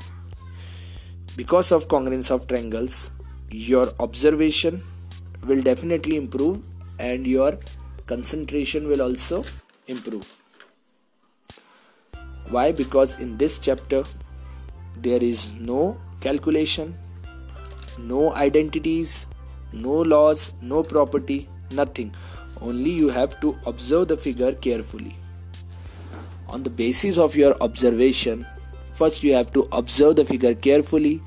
because 1.35 1.71
of 1.71 1.87
congruence 1.87 2.31
of 2.31 2.47
triangles 2.47 3.11
your 3.49 3.91
observation 3.99 4.81
will 5.45 5.61
definitely 5.61 6.17
improve 6.17 6.65
and 6.99 7.25
your 7.25 7.57
concentration 8.05 8.87
will 8.87 9.01
also 9.01 9.43
improve. 9.87 10.35
Why? 12.49 12.71
Because 12.71 13.19
in 13.19 13.37
this 13.37 13.57
chapter 13.59 14.03
there 14.97 15.23
is 15.23 15.53
no 15.53 15.97
calculation 16.19 16.93
no 17.97 18.33
identities 18.35 19.27
no 19.73 20.01
laws 20.01 20.53
no 20.61 20.83
property 20.83 21.47
nothing. 21.71 22.13
Only 22.61 22.91
you 22.91 23.09
have 23.09 23.39
to 23.41 23.57
observe 23.65 24.09
the 24.09 24.17
figure 24.17 24.53
carefully. 24.53 25.15
On 26.47 26.63
the 26.63 26.69
basis 26.69 27.17
of 27.17 27.35
your 27.35 27.55
observation, 27.61 28.45
first 28.91 29.23
you 29.23 29.33
have 29.33 29.53
to 29.53 29.67
observe 29.71 30.15
the 30.15 30.25
figure 30.25 30.55
carefully, 30.55 31.21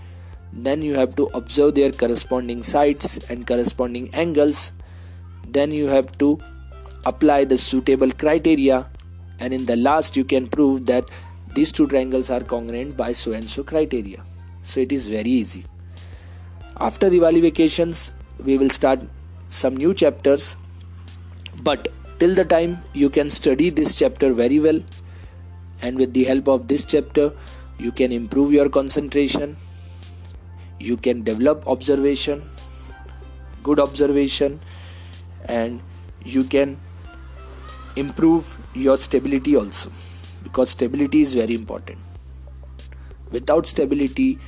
then 0.53 0.83
you 0.83 0.95
have 0.95 1.17
to 1.17 1.31
observe 1.33 1.75
their 1.75 1.91
corresponding 1.91 2.63
sides 2.63 3.19
and 3.31 3.47
corresponding 3.47 4.13
angles, 4.15 4.73
then 5.49 5.71
you 5.73 5.87
have 5.87 6.17
to 6.19 6.39
apply 7.07 7.45
the 7.45 7.57
suitable 7.57 8.11
criteria. 8.11 8.89
And 9.41 9.55
in 9.55 9.67
the 9.67 9.77
last 9.77 10.17
you 10.17 10.25
can 10.25 10.49
prove 10.49 10.87
that 10.87 11.11
these 11.55 11.73
two 11.73 11.87
triangles 11.87 12.31
are 12.31 12.41
congruent 12.41 12.97
by 12.97 13.13
so 13.13 13.33
and 13.33 13.49
so 13.49 13.63
criteria. 13.63 14.23
So 14.63 14.81
it 14.81 14.93
is 14.93 15.09
very 15.09 15.31
easy. 15.31 15.65
After 16.79 17.09
Diwali 17.09 17.41
vacations 17.43 18.13
we 18.45 18.59
will 18.59 18.71
start 18.71 19.01
some 19.49 19.77
new 19.77 19.95
chapters. 19.95 20.57
But 21.63 21.89
till 22.19 22.35
the 22.35 22.45
time 22.45 22.79
you 22.93 23.11
can 23.11 23.31
study 23.31 23.69
this 23.71 23.99
chapter 23.99 24.33
very 24.33 24.61
well 24.61 24.81
and 25.81 25.97
with 25.97 26.15
the 26.15 26.25
help 26.25 26.49
of 26.49 26.69
this 26.69 26.85
chapter 26.85 27.33
you 27.79 27.91
can 27.91 28.13
improve 28.13 28.53
your 28.53 28.69
concentration 28.69 29.57
you 30.79 30.97
can 30.97 31.23
develop 31.25 31.67
observation 31.67 32.43
good 33.63 33.81
observation 33.81 34.61
and 35.47 35.81
you 36.25 36.45
can 36.45 36.79
improve 37.97 38.57
your 38.75 38.97
stability 38.97 39.57
also 39.57 39.91
because 40.43 40.71
stability 40.71 41.21
is 41.23 41.35
very 41.35 41.55
important. 41.55 41.99
Without 43.31 43.67
stability 43.67 44.39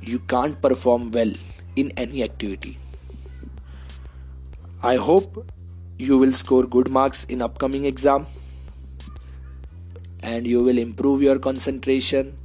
you 0.00 0.18
can't 0.20 0.60
perform 0.60 1.10
well 1.10 1.32
in 1.76 1.90
any 1.96 2.22
activity 2.22 2.78
i 4.92 4.96
hope 4.96 5.36
you 5.98 6.18
will 6.18 6.32
score 6.32 6.64
good 6.76 6.90
marks 6.90 7.24
in 7.24 7.42
upcoming 7.48 7.84
exam 7.84 8.26
and 10.22 10.46
you 10.46 10.62
will 10.62 10.78
improve 10.78 11.22
your 11.22 11.38
concentration 11.38 12.36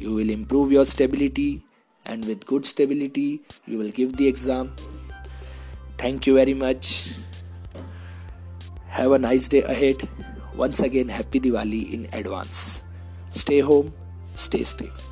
you 0.00 0.14
will 0.14 0.30
improve 0.30 0.72
your 0.72 0.86
stability 0.86 1.62
and 2.08 2.24
with 2.24 2.46
good 2.46 2.64
stability 2.64 3.42
you 3.66 3.78
will 3.78 3.90
give 3.90 4.16
the 4.16 4.26
exam. 4.26 4.74
Thank 5.98 6.26
you 6.26 6.34
very 6.34 6.54
much. 6.54 7.14
Have 8.86 9.12
a 9.12 9.18
nice 9.18 9.48
day 9.48 9.62
ahead. 9.62 10.08
Once 10.54 10.80
again 10.80 11.08
happy 11.08 11.38
diwali 11.38 11.92
in 11.92 12.06
advance. 12.12 12.82
Stay 13.30 13.60
home 13.60 13.92
stay 14.38 14.62
safe 14.62 15.07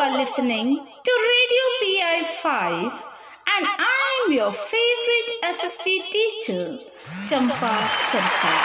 are 0.00 0.16
listening 0.16 0.76
to 0.76 1.12
Radio 1.34 1.64
PI 1.78 2.24
5 2.24 2.82
and 2.84 3.66
I 3.68 4.24
am 4.24 4.32
your 4.32 4.50
favorite 4.50 5.30
SST 5.54 5.84
teacher, 5.84 6.78
Champa 7.28 7.74
Sarkar. 8.08 8.60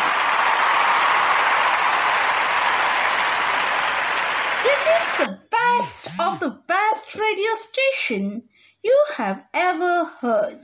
This 4.64 4.82
is 4.96 5.06
the 5.20 5.40
best 5.52 6.08
of 6.22 6.40
the 6.40 6.58
best 6.68 7.16
radio 7.16 7.54
station 7.56 8.44
you 8.82 8.98
have 9.18 9.44
ever 9.54 10.06
heard. 10.22 10.64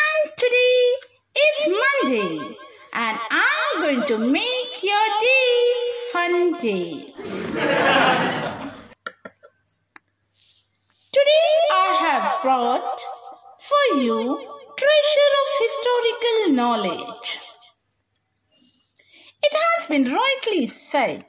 And 0.00 0.32
today 0.34 0.80
is 1.44 1.76
Monday 1.84 2.56
and 2.94 3.18
I'm 3.30 3.82
going 3.82 4.06
to 4.06 4.16
make 4.16 4.82
your 4.82 5.08
day 5.20 5.72
fun 6.10 6.52
day. 6.58 7.45
Today 7.56 7.72
I 11.70 11.88
have 12.02 12.42
brought 12.42 13.00
for 13.58 13.98
you 13.98 14.36
treasure 14.76 15.32
of 15.40 15.48
historical 15.64 16.52
knowledge. 16.52 17.40
It 19.42 19.54
has 19.54 19.88
been 19.88 20.12
rightly 20.12 20.66
said, 20.66 21.24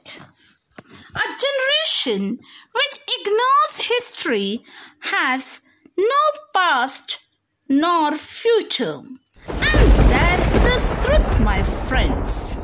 a 1.16 1.26
generation 1.44 2.38
which 2.74 2.98
ignores 3.20 3.78
history 3.78 4.64
has 5.00 5.62
no 5.96 6.22
past 6.54 7.18
nor 7.70 8.18
future. 8.18 9.00
And 9.46 10.10
that's 10.10 10.50
the 10.50 10.80
truth, 11.00 11.40
my 11.40 11.62
friends. 11.62 12.57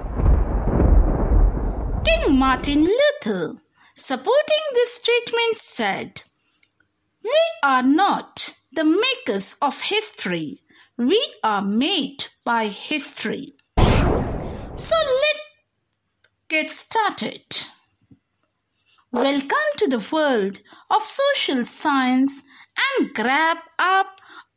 King 2.24 2.38
Martin 2.38 2.84
Luther, 2.84 3.56
supporting 3.96 4.64
this 4.72 4.94
statement, 4.94 5.56
said, 5.56 6.22
We 7.22 7.38
are 7.62 7.82
not 7.82 8.54
the 8.72 8.84
makers 8.84 9.56
of 9.60 9.82
history, 9.82 10.60
we 10.96 11.20
are 11.42 11.62
made 11.62 12.26
by 12.44 12.68
history. 12.68 13.54
So 13.76 14.96
let's 14.96 15.44
get 16.48 16.70
started. 16.70 17.44
Welcome 19.10 19.70
to 19.78 19.88
the 19.88 20.06
world 20.12 20.60
of 20.90 21.02
social 21.02 21.64
science 21.64 22.42
and 22.98 23.14
grab 23.14 23.58
up 23.78 24.06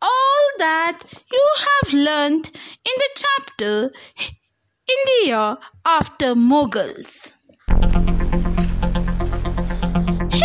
all 0.01 0.41
that 0.59 0.99
you 1.31 1.47
have 1.67 1.93
learned 1.93 2.47
in 2.47 2.93
the 2.97 3.09
chapter 3.15 3.91
India 4.87 5.57
after 5.85 6.33
Mughals. 6.33 7.33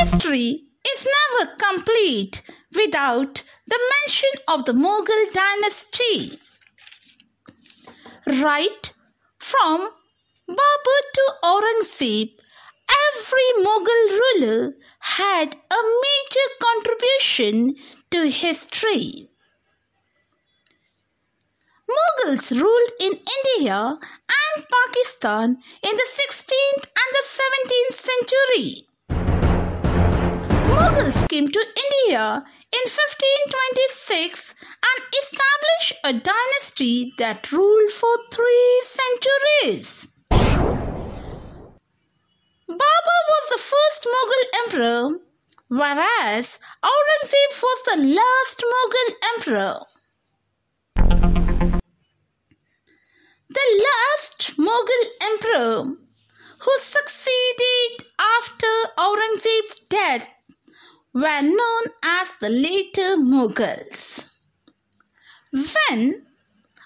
History 0.03 0.65
is 0.93 1.07
never 1.17 1.55
complete 1.59 2.43
without 2.75 3.45
the 3.69 3.79
mention 3.95 4.31
of 4.49 4.65
the 4.65 4.73
Mughal 4.73 5.33
dynasty. 5.33 6.41
Right 8.27 8.93
from 9.39 9.91
Babur 10.49 11.03
to 11.15 11.25
Aurangzeb, 11.45 12.33
every 13.07 13.49
Mughal 13.65 14.03
ruler 14.19 14.75
had 14.99 15.55
a 15.71 15.81
major 16.07 16.49
contribution 16.61 17.77
to 18.11 18.29
history. 18.29 19.29
Mughals 21.89 22.51
ruled 22.51 22.91
in 22.99 23.13
India 23.13 23.79
and 23.79 24.67
Pakistan 24.85 25.59
in 25.81 25.97
the 25.97 26.09
16th 26.19 26.87
and 27.03 27.11
the 27.13 27.25
17th 27.25 27.95
century. 27.95 28.87
Mughals 31.03 31.29
came 31.29 31.49
to 31.49 31.59
India 31.59 32.45
in 32.71 32.85
1526 32.87 34.55
and 34.63 35.05
established 35.21 35.95
a 36.05 36.13
dynasty 36.13 37.13
that 37.19 37.51
ruled 37.51 37.91
for 37.91 38.15
three 38.31 38.83
centuries. 38.85 40.09
Babur 42.69 43.23
was 43.33 43.49
the 43.51 43.59
first 43.59 44.07
Mughal 44.15 44.45
emperor, 44.63 45.19
whereas 45.69 46.61
Aurangzeb 46.85 47.63
was 47.63 47.83
the 47.83 47.99
last 48.21 48.63
Mughal 48.73 49.11
emperor. 49.35 49.79
The 53.49 53.69
last 53.89 54.57
Mughal 54.57 55.05
emperor 55.21 55.97
who 56.61 56.79
succeeded 56.79 58.07
after 58.39 58.73
Aurangzeb's 58.97 59.75
death 59.91 60.33
were 61.15 61.43
known 61.43 61.83
as 62.03 62.37
the 62.41 62.49
later 62.49 63.17
Mughals. 63.17 64.31
When 65.53 66.27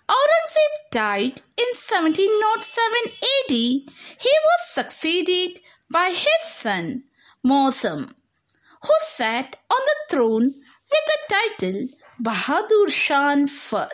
Aurangzeb 0.08 0.74
died 0.90 1.40
in 1.56 1.70
1707 1.72 3.12
AD, 3.22 3.50
he 3.50 4.34
was 4.44 4.74
succeeded 4.74 5.60
by 5.92 6.08
his 6.08 6.42
son 6.42 7.04
Muazzam, 7.46 8.12
who 8.82 8.94
sat 9.00 9.56
on 9.70 9.80
the 9.86 9.96
throne 10.10 10.54
with 10.90 11.04
the 11.06 11.18
title 11.28 11.88
Bahadur 12.24 12.90
Shah 12.90 13.36
I. 13.74 13.88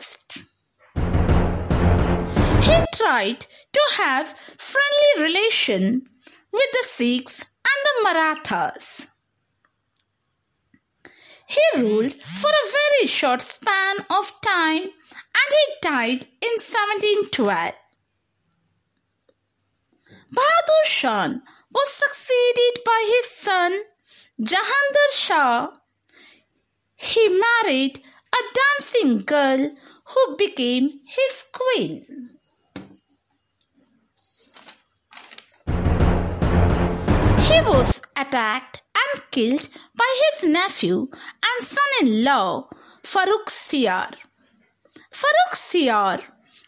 He 2.63 2.85
tried 2.97 3.41
to 3.73 3.81
have 3.97 4.29
friendly 4.29 5.31
relation 5.31 6.09
with 6.53 6.71
the 6.73 6.85
Sikhs 6.85 7.41
and 7.43 7.81
the 7.85 7.95
Marathas. 8.05 9.12
He 11.55 11.81
ruled 11.81 12.15
for 12.15 12.49
a 12.49 12.71
very 12.73 13.07
short 13.07 13.43
span 13.43 13.97
of 14.09 14.41
time 14.41 14.85
and 14.85 15.49
he 15.59 15.65
died 15.83 16.25
in 16.41 16.55
1712. 16.57 17.75
Bahadur 20.35 20.85
Shah 20.87 21.29
was 21.71 21.91
succeeded 21.93 22.83
by 22.87 23.01
his 23.15 23.31
son 23.31 23.81
Jahandar 24.41 25.11
Shah. 25.13 25.69
He 26.97 27.29
married 27.29 28.01
a 28.33 28.43
dancing 28.61 29.19
girl 29.21 29.77
who 30.05 30.37
became 30.39 31.01
his 31.05 31.45
queen. 31.53 32.31
He 37.49 37.61
was 37.61 38.01
attacked 38.17 38.82
and 39.13 39.31
killed 39.31 39.69
by 39.97 40.11
his 40.23 40.49
nephew 40.49 41.09
and 41.49 41.67
son-in-law 41.67 42.69
Farooq 43.03 43.47
Siyar. 43.49 44.15
Farooq 45.11 45.55
Siyar 45.55 46.19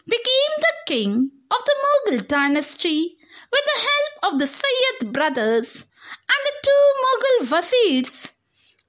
became 0.05 0.53
the 0.65 0.73
king 0.87 1.31
of 1.51 1.61
the 1.65 1.75
Mughal 1.83 2.27
dynasty 2.27 3.17
with 3.51 3.65
the 3.65 3.79
help 3.89 4.33
of 4.33 4.39
the 4.39 4.47
Sayyid 4.47 5.13
brothers 5.13 5.85
and 6.33 6.41
the 6.47 6.55
two 6.63 6.83
Mughal 7.03 7.37
wazirs 7.51 8.31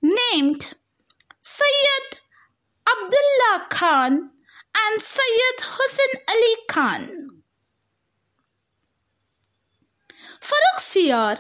named 0.03 0.75
Sayyid 1.41 2.21
Abdullah 2.93 3.67
Khan 3.71 4.31
and 4.77 5.01
Sayyid 5.01 5.59
Hussein 5.61 6.21
Ali 6.29 6.55
Khan. 6.69 7.43
Farrukhsiyar 10.41 11.39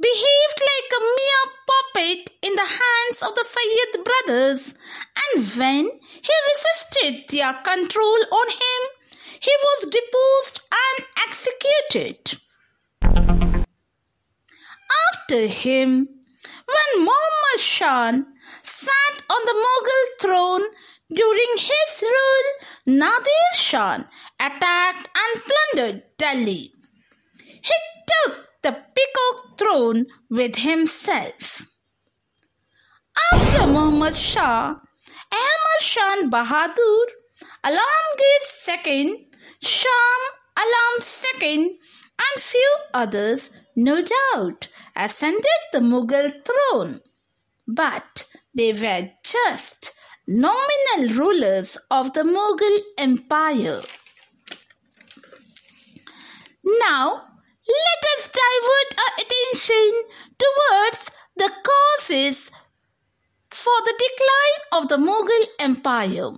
behaved 0.00 0.60
like 0.70 0.90
a 0.94 1.02
mere 1.18 1.44
puppet 1.68 2.30
in 2.42 2.54
the 2.54 2.70
hands 2.80 3.22
of 3.22 3.34
the 3.34 3.44
Sayyid 3.44 4.04
brothers, 4.04 4.74
and 5.34 5.44
when 5.58 5.84
he 6.00 6.34
resisted 6.52 7.28
their 7.28 7.52
control 7.54 8.20
on 8.32 8.48
him, 8.50 8.80
he 9.40 9.52
was 9.62 9.90
deposed 9.90 10.60
and 10.86 11.06
executed. 11.26 12.40
After 15.12 15.46
him, 15.46 16.08
when 16.66 17.04
Muhammad 17.04 17.60
Shah 17.60 18.12
sat 18.62 19.16
on 19.30 19.42
the 19.44 19.56
Mughal 19.64 20.04
throne 20.20 20.62
during 21.10 21.52
his 21.56 22.02
rule, 22.02 22.48
Nadir 22.86 23.54
Shah 23.54 24.04
attacked 24.40 25.08
and 25.22 25.42
plundered 25.44 26.02
Delhi. 26.18 26.72
He 27.38 27.74
took 28.06 28.47
the 28.62 28.72
peacock 28.72 29.58
throne 29.58 30.06
with 30.30 30.56
himself. 30.56 31.66
After 33.32 33.66
Muhammad 33.66 34.16
Shah, 34.16 34.76
Ahmad 35.32 35.80
Shah 35.80 36.16
Bahadur, 36.28 37.06
Alamgir 37.64 38.86
II, 38.86 39.28
Shah 39.60 40.38
Alam 40.56 41.42
II, 41.42 41.78
and 42.24 42.42
few 42.42 42.76
others, 42.92 43.52
no 43.76 44.02
doubt, 44.02 44.68
ascended 44.96 45.60
the 45.72 45.78
Mughal 45.78 46.32
throne. 46.44 47.00
But 47.66 48.26
they 48.54 48.72
were 48.72 49.10
just 49.22 49.94
nominal 50.26 51.14
rulers 51.14 51.78
of 51.90 52.12
the 52.12 52.22
Mughal 52.22 52.78
Empire. 52.98 53.82
Now, 56.64 57.27
let 57.68 58.00
us 58.16 58.32
divert 58.32 58.90
our 59.04 59.14
attention 59.22 59.92
towards 60.38 61.10
the 61.36 61.50
causes 61.70 62.50
for 63.50 63.78
the 63.84 63.94
decline 64.06 64.60
of 64.72 64.88
the 64.88 64.96
Mughal 64.96 65.44
Empire. 65.58 66.30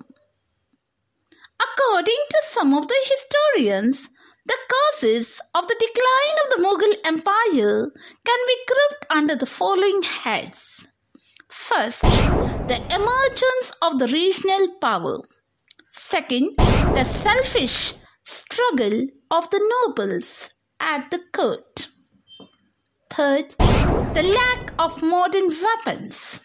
According 1.61 2.23
to 2.31 2.41
some 2.43 2.75
of 2.75 2.89
the 2.89 3.01
historians, 3.05 4.11
the 4.47 4.57
causes 4.69 5.41
of 5.55 5.69
the 5.69 5.77
decline 5.79 6.37
of 6.43 6.51
the 6.51 6.63
Mughal 6.65 6.95
Empire 7.07 7.91
can 8.25 8.41
be 8.47 8.57
grouped 8.67 9.07
under 9.11 9.37
the 9.37 9.47
following 9.47 10.03
heads. 10.03 10.87
First, 11.49 12.03
the 12.03 12.81
emergence 12.95 13.73
of 13.83 13.99
the 13.99 14.07
regional 14.07 14.79
power. 14.81 15.19
Second, 15.91 16.57
the 16.57 17.05
selfish 17.05 17.95
struggle 18.25 19.07
of 19.31 19.51
the 19.51 19.61
nobles 19.75 20.51
at 20.81 21.11
the 21.11 21.21
court. 21.33 21.89
Third, 23.11 23.51
the 23.59 24.23
lack 24.35 24.73
of 24.79 25.03
modern 25.03 25.49
weapons. 25.63 26.41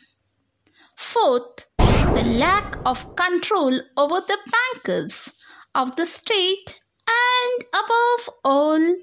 Fourth, 0.95 1.67
the 1.77 2.35
lack 2.39 2.77
of 2.85 3.15
control 3.15 3.79
over 3.97 4.21
the 4.21 4.37
bankers 4.55 5.33
of 5.73 5.95
the 5.95 6.05
state 6.05 6.79
and 7.07 7.63
above 7.73 8.29
all, 8.43 8.95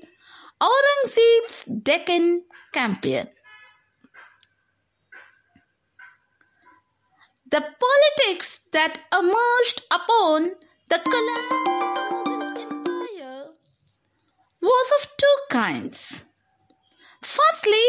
Aurangzeb's 0.61 1.65
Deccan 1.83 2.43
campaign. 2.73 3.29
The 7.51 7.61
politics 7.61 8.69
that 8.73 8.99
emerged 9.13 9.83
upon 9.91 10.53
the 10.89 10.99
collapse 10.99 11.92
was 14.63 14.93
of 14.99 15.17
two 15.17 15.37
kinds. 15.51 16.25
Firstly, 17.21 17.89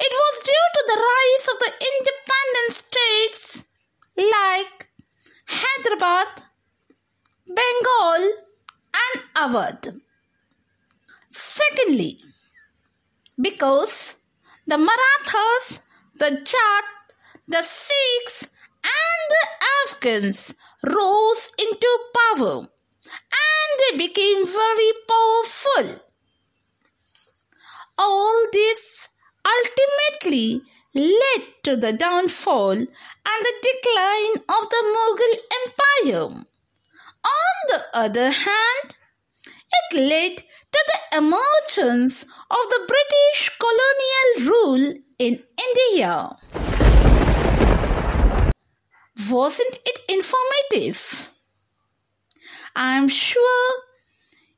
it 0.00 0.12
was 0.12 0.44
due 0.44 0.66
to 0.74 0.82
the 0.86 1.00
rise 1.12 1.46
of 1.52 1.58
the 1.60 1.72
independent 1.90 2.72
states 2.72 3.68
like 4.16 4.88
Hyderabad, 5.46 6.42
Bengal, 7.46 8.30
and 9.04 9.22
Awadh. 9.36 10.00
Secondly, 11.30 12.20
because 13.40 14.16
the 14.66 14.78
Marathas, 14.78 15.80
the 16.14 16.40
Jat, 16.44 16.84
the 17.46 17.62
Sikhs, 17.62 18.48
and 18.84 19.22
the 19.30 19.46
Afghans 19.84 20.54
rose 20.84 21.50
into 21.58 21.98
power 22.14 22.58
and 22.58 23.57
they 23.80 23.98
became 23.98 24.46
very 24.46 24.92
powerful. 25.08 26.00
All 27.96 28.46
this 28.52 29.08
ultimately 29.44 30.62
led 30.94 31.42
to 31.64 31.76
the 31.76 31.92
downfall 31.92 32.72
and 32.72 32.86
the 33.46 33.54
decline 33.68 34.36
of 34.48 34.68
the 34.70 34.82
Mughal 34.94 35.34
Empire. 35.60 36.44
On 37.24 37.54
the 37.68 37.82
other 37.94 38.30
hand, 38.30 38.96
it 39.46 39.88
led 39.94 40.36
to 40.72 40.80
the 40.90 41.18
emergence 41.18 42.22
of 42.22 42.62
the 42.72 42.80
British 42.86 43.58
colonial 43.58 44.50
rule 44.50 44.94
in 45.18 45.42
India. 45.66 46.36
Wasn't 49.30 49.78
it 49.84 49.98
informative? 50.08 51.30
I 52.74 52.96
am 52.96 53.08
sure 53.08 53.72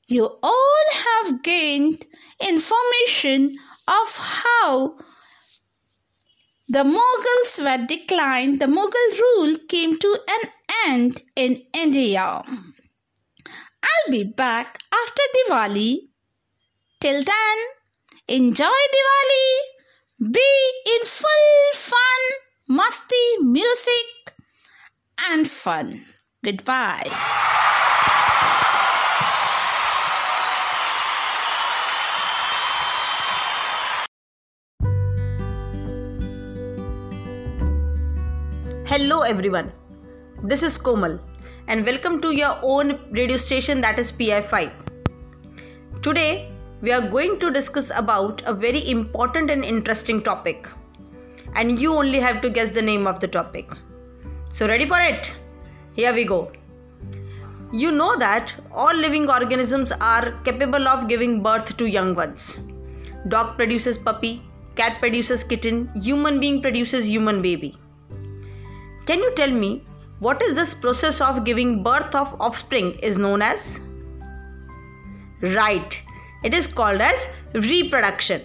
you 0.09 0.25
all 0.43 0.85
have 0.93 1.43
gained 1.43 2.05
information 2.41 3.57
of 3.87 4.17
how 4.17 4.97
the 6.69 6.85
Mughals 6.85 7.59
were 7.65 7.85
declined, 7.85 8.61
the 8.61 8.67
Mughal 8.67 9.21
rule 9.21 9.57
came 9.69 9.99
to 9.99 10.19
an 10.29 10.51
end 10.87 11.23
in 11.35 11.63
India. 11.75 12.23
I'll 13.83 14.11
be 14.11 14.23
back 14.23 14.79
after 14.93 15.23
Diwali. 15.35 16.11
Till 17.01 17.25
then, 17.25 17.59
enjoy 18.29 18.81
Diwali, 18.95 20.31
be 20.31 20.51
in 20.95 21.05
full 21.05 21.73
fun, 21.75 22.23
musty 22.69 23.37
music, 23.41 24.35
and 25.31 25.49
fun. 25.49 26.05
Goodbye. 26.45 27.11
Hello 38.91 39.21
everyone. 39.21 39.71
This 40.43 40.65
is 40.65 40.77
Komal 40.77 41.21
and 41.69 41.87
welcome 41.87 42.21
to 42.23 42.35
your 42.35 42.59
own 42.61 42.89
radio 43.13 43.37
station 43.37 43.81
that 43.83 44.01
is 44.01 44.11
PI5. 44.11 44.73
Today 46.03 46.51
we 46.83 46.91
are 46.91 47.01
going 47.01 47.39
to 47.39 47.53
discuss 47.53 47.93
about 47.97 48.43
a 48.47 48.53
very 48.53 48.91
important 48.91 49.49
and 49.49 49.65
interesting 49.65 50.21
topic 50.21 50.67
and 51.55 51.79
you 51.79 51.93
only 51.95 52.19
have 52.19 52.41
to 52.41 52.51
guess 52.51 52.71
the 52.71 52.83
name 52.83 53.07
of 53.07 53.21
the 53.21 53.29
topic. 53.29 53.71
So 54.51 54.67
ready 54.67 54.87
for 54.87 54.99
it? 55.01 55.37
Here 55.95 56.13
we 56.13 56.25
go. 56.25 56.51
You 57.73 57.93
know 57.93 58.19
that 58.19 58.53
all 58.73 58.97
living 58.97 59.31
organisms 59.31 59.93
are 60.01 60.33
capable 60.43 60.89
of 60.89 61.07
giving 61.07 61.45
birth 61.45 61.77
to 61.77 61.87
young 61.87 62.17
ones. 62.17 62.59
Dog 63.29 63.55
produces 63.55 63.97
puppy, 63.97 64.43
cat 64.75 64.99
produces 64.99 65.45
kitten, 65.45 65.89
human 65.95 66.41
being 66.41 66.61
produces 66.61 67.07
human 67.07 67.41
baby. 67.41 67.77
Can 69.11 69.19
you 69.19 69.33
tell 69.35 69.51
me 69.51 69.83
what 70.21 70.41
is 70.41 70.55
this 70.55 70.73
process 70.73 71.21
of 71.21 71.45
giving 71.45 71.83
birth 71.83 72.15
of 72.15 72.41
offspring 72.41 72.93
is 73.09 73.19
known 73.19 73.43
as? 73.43 73.81
Right, 75.41 76.01
it 76.45 76.55
is 76.55 76.69
called 76.69 77.01
as 77.01 77.35
reproduction. 77.53 78.41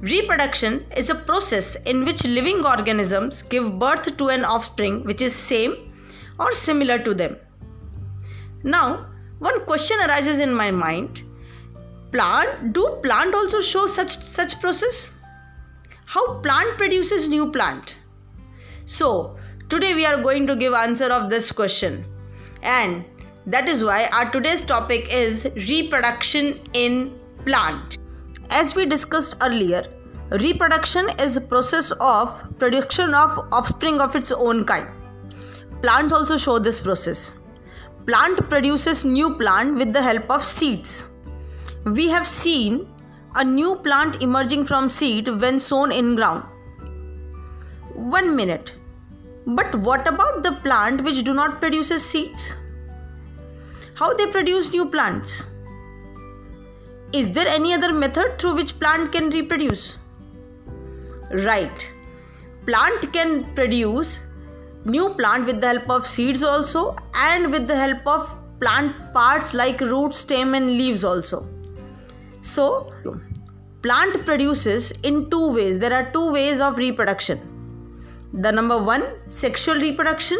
Reproduction 0.00 0.86
is 0.96 1.10
a 1.10 1.14
process 1.14 1.74
in 1.84 2.02
which 2.06 2.24
living 2.24 2.64
organisms 2.64 3.42
give 3.42 3.78
birth 3.78 4.16
to 4.16 4.30
an 4.30 4.42
offspring 4.42 5.04
which 5.04 5.20
is 5.20 5.34
same 5.34 5.76
or 6.40 6.54
similar 6.54 6.98
to 7.00 7.12
them. 7.12 7.36
Now, 8.62 9.04
one 9.38 9.66
question 9.66 9.98
arises 10.06 10.40
in 10.40 10.54
my 10.54 10.70
mind. 10.70 11.24
Plant 12.10 12.72
do 12.72 12.98
plant 13.02 13.34
also 13.34 13.60
show 13.60 13.86
such 13.86 14.16
such 14.16 14.58
process? 14.62 15.12
How 16.06 16.38
plant 16.38 16.78
produces 16.78 17.28
new 17.28 17.52
plant? 17.52 17.96
So, 18.86 19.36
today 19.72 19.94
we 19.94 20.04
are 20.04 20.20
going 20.20 20.46
to 20.46 20.54
give 20.54 20.74
answer 20.74 21.06
of 21.06 21.30
this 21.30 21.50
question. 21.50 22.04
And 22.62 23.04
That 23.44 23.68
is 23.68 23.82
why 23.82 24.06
our 24.12 24.30
today's 24.30 24.64
topic 24.64 25.12
is 25.12 25.50
reproduction 25.68 26.60
in 26.74 27.18
plant. 27.44 27.98
As 28.50 28.76
we 28.76 28.86
discussed 28.86 29.34
earlier, 29.42 29.82
reproduction 30.30 31.08
is 31.18 31.36
a 31.36 31.40
process 31.40 31.90
of 32.00 32.44
production 32.58 33.14
of 33.14 33.38
offspring 33.50 34.00
of 34.00 34.14
its 34.14 34.30
own 34.30 34.64
kind. 34.64 34.88
Plants 35.82 36.12
also 36.12 36.36
show 36.36 36.60
this 36.60 36.80
process. 36.80 37.34
Plant 38.06 38.48
produces 38.48 39.04
new 39.04 39.34
plant 39.36 39.74
with 39.74 39.92
the 39.92 40.02
help 40.02 40.30
of 40.30 40.44
seeds. 40.44 41.06
We 41.84 42.08
have 42.10 42.26
seen 42.26 42.86
a 43.34 43.42
new 43.42 43.74
plant 43.76 44.22
emerging 44.22 44.66
from 44.66 44.88
seed 44.88 45.28
when 45.28 45.58
sown 45.58 45.90
in 45.90 46.14
ground. 46.14 46.44
One 47.94 48.36
minute. 48.36 48.74
But 49.46 49.74
what 49.74 50.06
about 50.06 50.42
the 50.42 50.52
plant 50.62 51.02
which 51.02 51.24
do 51.24 51.34
not 51.34 51.60
produce 51.60 51.88
seeds? 52.04 52.56
How 53.94 54.14
they 54.14 54.26
produce 54.26 54.72
new 54.72 54.86
plants? 54.86 55.44
Is 57.12 57.30
there 57.30 57.46
any 57.46 57.74
other 57.74 57.92
method 57.92 58.38
through 58.38 58.54
which 58.54 58.78
plant 58.78 59.12
can 59.12 59.30
reproduce? 59.30 59.98
Right. 61.30 61.90
Plant 62.66 63.12
can 63.12 63.52
produce 63.54 64.24
new 64.84 65.14
plant 65.14 65.46
with 65.46 65.60
the 65.60 65.68
help 65.68 65.90
of 65.90 66.06
seeds 66.06 66.42
also 66.42 66.96
and 67.14 67.52
with 67.52 67.68
the 67.68 67.76
help 67.76 68.06
of 68.06 68.34
plant 68.60 69.12
parts 69.12 69.54
like 69.54 69.80
root, 69.80 70.14
stem 70.14 70.54
and 70.54 70.68
leaves 70.68 71.04
also. 71.04 71.48
So, 72.40 72.92
plant 73.82 74.24
produces 74.24 74.92
in 75.02 75.28
two 75.30 75.52
ways. 75.52 75.78
There 75.78 75.92
are 75.92 76.10
two 76.12 76.32
ways 76.32 76.60
of 76.60 76.76
reproduction. 76.76 77.51
The 78.32 78.50
number 78.50 78.78
1 78.78 79.28
sexual 79.28 79.76
reproduction 79.76 80.38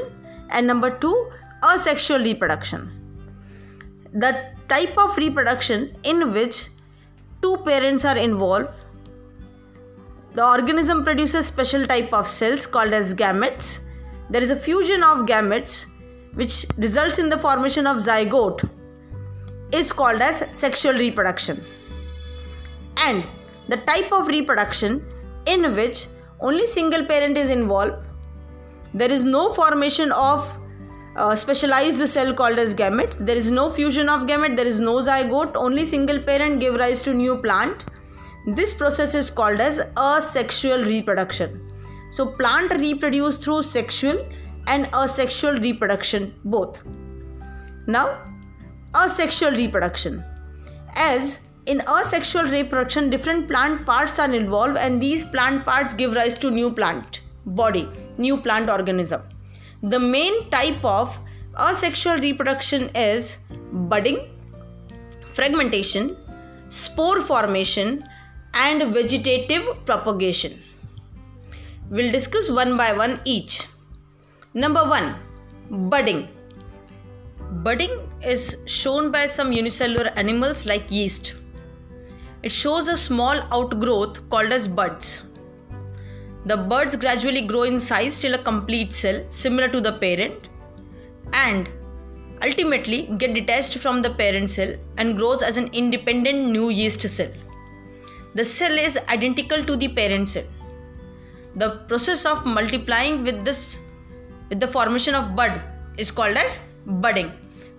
and 0.50 0.66
number 0.66 0.90
2 0.98 1.30
asexual 1.62 2.20
reproduction. 2.20 2.90
The 4.14 4.52
type 4.68 4.96
of 4.96 5.16
reproduction 5.16 5.94
in 6.02 6.32
which 6.32 6.68
two 7.42 7.58
parents 7.58 8.04
are 8.04 8.16
involved. 8.16 8.70
The 10.32 10.44
organism 10.44 11.04
produces 11.04 11.46
special 11.46 11.86
type 11.86 12.12
of 12.14 12.26
cells 12.28 12.66
called 12.66 12.94
as 12.94 13.14
gametes. 13.14 13.80
There 14.30 14.42
is 14.42 14.50
a 14.50 14.56
fusion 14.56 15.02
of 15.02 15.26
gametes 15.26 15.86
which 16.34 16.64
results 16.78 17.18
in 17.18 17.28
the 17.28 17.36
formation 17.36 17.86
of 17.86 17.98
zygote 17.98 18.68
is 19.72 19.92
called 19.92 20.22
as 20.22 20.46
sexual 20.52 20.94
reproduction. 20.94 21.62
And 22.96 23.26
the 23.68 23.76
type 23.76 24.10
of 24.12 24.28
reproduction 24.28 25.04
in 25.46 25.74
which 25.74 26.06
only 26.42 26.66
single 26.66 27.04
parent 27.04 27.38
is 27.38 27.50
involved. 27.50 28.06
There 28.92 29.10
is 29.10 29.24
no 29.24 29.52
formation 29.52 30.12
of 30.12 30.58
a 31.16 31.36
specialized 31.36 32.06
cell 32.08 32.34
called 32.34 32.58
as 32.58 32.74
gametes. 32.74 33.18
There 33.18 33.36
is 33.36 33.50
no 33.50 33.70
fusion 33.70 34.08
of 34.08 34.22
gamete 34.22 34.56
there 34.56 34.66
is 34.66 34.80
no 34.80 34.96
zygote. 34.96 35.52
Only 35.54 35.84
single 35.84 36.18
parent 36.18 36.60
give 36.60 36.74
rise 36.74 37.00
to 37.02 37.14
new 37.14 37.36
plant. 37.36 37.84
This 38.46 38.74
process 38.74 39.14
is 39.14 39.30
called 39.30 39.60
as 39.60 39.80
asexual 39.96 40.84
reproduction. 40.84 41.60
So 42.10 42.26
plant 42.26 42.74
reproduce 42.74 43.36
through 43.36 43.62
sexual 43.62 44.26
and 44.66 44.88
asexual 44.94 45.58
reproduction 45.58 46.34
both. 46.44 46.80
Now 47.86 48.18
asexual 48.96 49.52
reproduction. 49.52 50.24
As 50.96 51.40
in 51.66 51.80
asexual 51.88 52.44
reproduction 52.44 53.10
different 53.10 53.48
plant 53.48 53.84
parts 53.86 54.18
are 54.18 54.32
involved 54.32 54.76
and 54.76 55.00
these 55.00 55.24
plant 55.24 55.64
parts 55.64 55.94
give 55.94 56.14
rise 56.14 56.34
to 56.34 56.50
new 56.50 56.70
plant 56.70 57.20
body 57.44 57.88
new 58.18 58.36
plant 58.36 58.70
organism 58.70 59.22
the 59.82 59.98
main 59.98 60.48
type 60.50 60.84
of 60.84 61.18
asexual 61.58 62.18
reproduction 62.18 62.88
is 62.94 63.38
budding, 63.72 64.28
fragmentation, 65.34 66.16
spore 66.68 67.20
formation, 67.20 68.04
and 68.54 68.94
vegetative 68.94 69.84
propagation. 69.84 70.60
We'll 71.90 72.12
discuss 72.12 72.48
one 72.50 72.76
by 72.76 72.92
one 72.92 73.20
each. 73.24 73.66
Number 74.54 74.84
one, 74.84 75.16
budding. 75.90 76.28
Budding 77.64 77.90
is 78.22 78.56
shown 78.66 79.10
by 79.10 79.26
some 79.26 79.52
unicellular 79.52 80.12
animals 80.16 80.64
like 80.64 80.90
yeast. 80.90 81.34
It 82.42 82.50
shows 82.50 82.88
a 82.88 82.96
small 82.96 83.42
outgrowth 83.52 84.28
called 84.28 84.52
as 84.52 84.66
buds. 84.66 85.22
The 86.44 86.56
buds 86.56 86.96
gradually 86.96 87.42
grow 87.42 87.62
in 87.62 87.78
size 87.78 88.18
till 88.20 88.34
a 88.34 88.38
complete 88.38 88.92
cell 88.92 89.24
similar 89.28 89.68
to 89.68 89.80
the 89.80 89.92
parent 89.92 90.48
and 91.32 91.68
ultimately 92.42 93.02
get 93.18 93.34
detached 93.34 93.78
from 93.78 94.02
the 94.02 94.10
parent 94.10 94.50
cell 94.50 94.74
and 94.98 95.16
grows 95.16 95.40
as 95.42 95.56
an 95.56 95.68
independent 95.72 96.50
new 96.50 96.70
yeast 96.70 97.08
cell. 97.08 97.30
The 98.34 98.44
cell 98.44 98.72
is 98.72 98.98
identical 99.08 99.64
to 99.64 99.76
the 99.76 99.86
parent 99.86 100.28
cell. 100.28 100.44
The 101.54 101.70
process 101.86 102.26
of 102.26 102.44
multiplying 102.44 103.22
with 103.22 103.44
this 103.44 103.82
with 104.48 104.58
the 104.58 104.66
formation 104.66 105.14
of 105.14 105.36
bud 105.36 105.62
is 105.96 106.10
called 106.10 106.36
as 106.36 106.60
budding. 106.86 107.30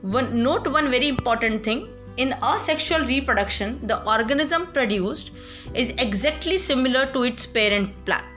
One, 0.02 0.42
note 0.42 0.68
one 0.68 0.90
very 0.90 1.10
important 1.10 1.64
thing 1.64 1.90
in 2.18 2.34
asexual 2.44 3.06
reproduction 3.06 3.80
the 3.88 4.04
organism 4.06 4.68
produced 4.68 5.32
is 5.74 5.92
exactly 5.98 6.58
similar 6.58 7.06
to 7.14 7.24
its 7.24 7.46
parent 7.46 7.94
plant 8.06 8.34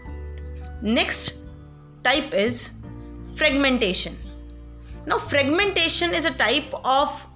Next 0.83 1.39
type 2.03 2.35
is 2.35 2.73
fragmentation. 3.35 4.17
Now, 5.07 5.19
fragmentation 5.19 6.13
is 6.13 6.27
a 6.27 6.31
type 6.31 6.73
of 6.85 7.27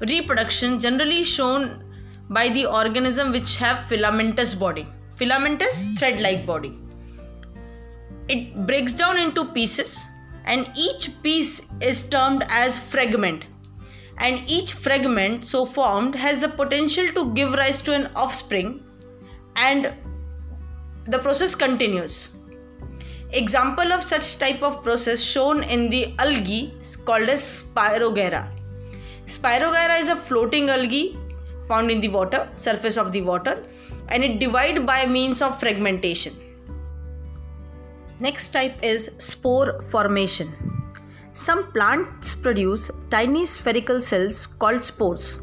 reproduction 0.00 0.80
generally 0.80 1.22
shown 1.22 1.84
by 2.28 2.48
the 2.48 2.66
organism 2.66 3.30
which 3.30 3.56
have 3.56 3.84
filamentous 3.84 4.54
body. 4.54 4.86
Filamentous 5.14 5.82
thread-like 5.96 6.44
body. 6.44 6.78
It 8.28 8.54
breaks 8.66 8.92
down 8.92 9.16
into 9.16 9.44
pieces 9.52 10.08
and 10.44 10.70
each 10.76 11.10
piece 11.22 11.66
is 11.80 12.02
termed 12.08 12.44
as 12.48 12.78
fragment 12.78 13.44
and 14.20 14.42
each 14.46 14.72
fragment 14.72 15.44
so 15.46 15.64
formed 15.64 16.14
has 16.14 16.40
the 16.40 16.48
potential 16.48 17.06
to 17.12 17.32
give 17.34 17.52
rise 17.54 17.80
to 17.82 17.94
an 17.94 18.08
offspring 18.16 18.82
and 19.56 19.94
the 21.06 21.18
process 21.18 21.54
continues 21.54 22.28
Example 23.32 23.92
of 23.92 24.02
such 24.04 24.38
type 24.38 24.62
of 24.62 24.82
process 24.82 25.22
shown 25.22 25.62
in 25.62 25.90
the 25.90 26.14
algae 26.18 26.72
called 27.04 27.28
as 27.28 27.62
Spirogyra. 27.62 28.50
Spirogyra 29.26 30.00
is 30.00 30.08
a 30.08 30.16
floating 30.16 30.70
algae 30.70 31.18
found 31.66 31.90
in 31.90 32.00
the 32.00 32.08
water, 32.08 32.48
surface 32.56 32.96
of 32.96 33.12
the 33.12 33.20
water 33.20 33.66
and 34.08 34.24
it 34.24 34.40
divide 34.40 34.86
by 34.86 35.04
means 35.04 35.42
of 35.42 35.60
fragmentation. 35.60 36.34
Next 38.18 38.48
type 38.48 38.82
is 38.82 39.10
spore 39.18 39.82
formation. 39.82 40.77
Some 41.38 41.70
plants 41.70 42.34
produce 42.34 42.90
tiny 43.10 43.46
spherical 43.46 44.00
cells 44.00 44.44
called 44.44 44.84
spores 44.84 45.38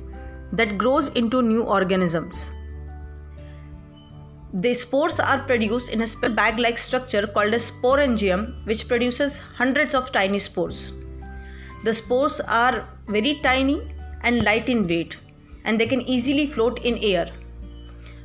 that 0.51 0.77
grows 0.77 1.07
into 1.19 1.41
new 1.41 1.63
organisms. 1.63 2.51
The 4.53 4.73
spores 4.73 5.21
are 5.21 5.39
produced 5.43 5.87
in 5.89 6.01
a 6.01 6.29
bag 6.31 6.59
like 6.59 6.77
structure 6.79 7.25
called 7.25 7.53
a 7.53 7.59
sporangium, 7.59 8.65
which 8.65 8.89
produces 8.89 9.37
hundreds 9.37 9.95
of 9.95 10.11
tiny 10.11 10.37
spores. 10.37 10.91
The 11.85 11.93
spores 11.93 12.41
are 12.41 12.89
very 13.07 13.39
tiny 13.41 13.89
and 14.23 14.43
light 14.43 14.67
in 14.67 14.85
weight, 14.87 15.15
and 15.63 15.79
they 15.79 15.87
can 15.87 16.01
easily 16.01 16.45
float 16.45 16.83
in 16.83 16.97
air. 16.97 17.29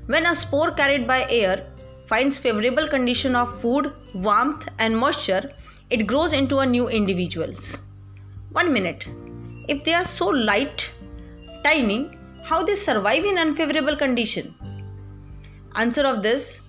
When 0.07 0.27
a 0.27 0.35
spore 0.35 0.73
carried 0.73 1.07
by 1.07 1.25
air 1.31 1.69
finds 2.09 2.37
favorable 2.37 2.89
condition 2.89 3.37
of 3.37 3.61
food, 3.61 3.93
warmth, 4.13 4.67
and 4.81 4.97
moisture, 4.97 5.53
it 5.91 6.07
grows 6.07 6.33
into 6.33 6.59
a 6.59 6.67
new 6.67 6.89
individuals. 6.89 7.79
One 8.53 8.73
minute. 8.73 9.09
If 9.69 9.85
they 9.85 9.95
are 9.95 10.05
so 10.05 10.29
light, 10.29 10.91
tiny, 11.65 12.11
how 12.45 12.63
they 12.63 12.75
survive 12.75 13.25
in 13.25 13.39
unfavorable 13.39 13.97
condition? 13.97 14.55
answer 15.77 16.05
of 16.07 16.23
this 16.23 16.61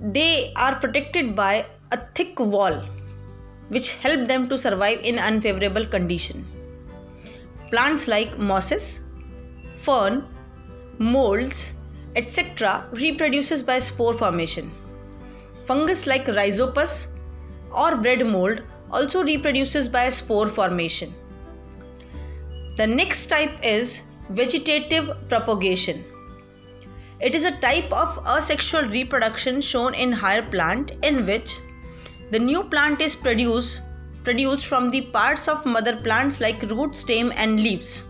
they 0.00 0.52
are 0.56 0.74
protected 0.76 1.34
by 1.36 1.66
a 1.92 1.96
thick 2.14 2.38
wall 2.38 2.82
which 3.68 3.92
help 3.92 4.26
them 4.28 4.48
to 4.48 4.58
survive 4.58 5.00
in 5.00 5.18
unfavorable 5.18 5.86
condition 5.86 6.46
plants 7.70 8.08
like 8.08 8.38
mosses 8.38 9.00
fern 9.76 10.26
molds 10.98 11.72
etc 12.16 12.86
reproduces 12.92 13.62
by 13.62 13.78
spore 13.78 14.14
formation 14.14 14.70
fungus 15.64 16.06
like 16.06 16.26
rhizopus 16.26 17.08
or 17.74 17.96
bread 17.96 18.26
mold 18.26 18.62
also 18.90 19.22
reproduces 19.24 19.88
by 19.88 20.08
spore 20.08 20.48
formation 20.48 21.14
the 22.76 22.86
next 22.86 23.26
type 23.26 23.56
is 23.62 24.02
vegetative 24.30 25.10
propagation 25.28 26.04
it 27.20 27.34
is 27.34 27.44
a 27.44 27.56
type 27.60 27.92
of 27.92 28.18
asexual 28.26 28.88
reproduction 28.88 29.60
shown 29.60 29.94
in 29.94 30.12
higher 30.12 30.42
plant 30.42 30.92
in 31.02 31.24
which 31.26 31.56
the 32.30 32.38
new 32.38 32.62
plant 32.64 33.00
is 33.00 33.14
produced 33.14 33.80
produced 34.24 34.66
from 34.66 34.90
the 34.90 35.02
parts 35.14 35.46
of 35.48 35.64
mother 35.66 35.94
plants 35.96 36.40
like 36.40 36.62
root, 36.62 36.96
stem, 36.96 37.32
and 37.36 37.60
leaves. 37.60 38.04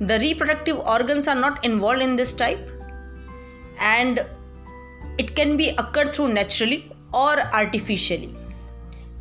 The 0.00 0.18
reproductive 0.20 0.78
organs 0.78 1.28
are 1.28 1.34
not 1.34 1.64
involved 1.64 2.00
in 2.00 2.16
this 2.16 2.32
type 2.32 2.70
and 3.78 4.24
it 5.18 5.34
can 5.36 5.56
be 5.56 5.70
occurred 5.70 6.14
through 6.14 6.28
naturally 6.28 6.90
or 7.14 7.40
artificially. 7.60 8.32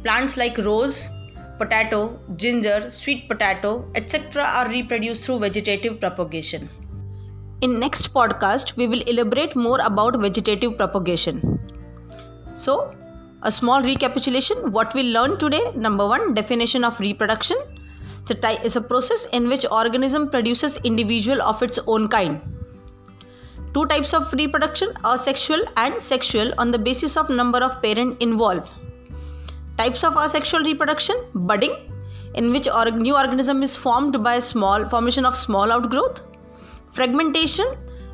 Plants 0.03 0.37
like 0.37 0.57
rose, 0.57 1.09
potato, 1.57 2.19
ginger, 2.35 2.89
sweet 2.89 3.29
potato, 3.29 3.87
etc. 3.95 4.43
are 4.43 4.67
reproduced 4.69 5.23
through 5.23 5.39
vegetative 5.39 5.99
propagation. 5.99 6.69
In 7.61 7.79
next 7.79 8.13
podcast, 8.13 8.75
we 8.75 8.87
will 8.87 9.01
elaborate 9.03 9.55
more 9.55 9.79
about 9.81 10.19
vegetative 10.19 10.75
propagation. 10.77 11.59
So, 12.55 12.93
a 13.43 13.51
small 13.51 13.81
recapitulation 13.83 14.71
what 14.71 14.93
we 14.93 15.03
learned 15.13 15.39
today 15.39 15.61
number 15.75 16.05
1 16.07 16.33
definition 16.33 16.83
of 16.89 16.99
reproduction 16.99 17.57
it's 18.29 18.77
a 18.77 18.81
process 18.81 19.25
in 19.33 19.49
which 19.49 19.65
organism 19.69 20.29
produces 20.29 20.77
individual 20.89 21.41
of 21.41 21.61
its 21.61 21.79
own 21.87 22.07
kind 22.07 22.39
two 23.73 23.85
types 23.87 24.13
of 24.13 24.31
reproduction 24.33 24.89
asexual 25.05 25.63
and 25.77 26.01
sexual 26.01 26.53
on 26.57 26.71
the 26.71 26.77
basis 26.77 27.17
of 27.17 27.29
number 27.29 27.59
of 27.59 27.81
parent 27.81 28.21
involved. 28.21 28.73
Types 29.77 30.03
of 30.03 30.15
asexual 30.15 30.63
reproduction 30.63 31.15
budding 31.33 31.75
in 32.35 32.51
which 32.51 32.67
or- 32.67 32.91
new 32.91 33.15
organism 33.15 33.63
is 33.63 33.75
formed 33.75 34.23
by 34.23 34.39
small 34.39 34.87
formation 34.89 35.25
of 35.25 35.35
small 35.37 35.71
outgrowth. 35.71 36.21
Fragmentation 36.93 37.65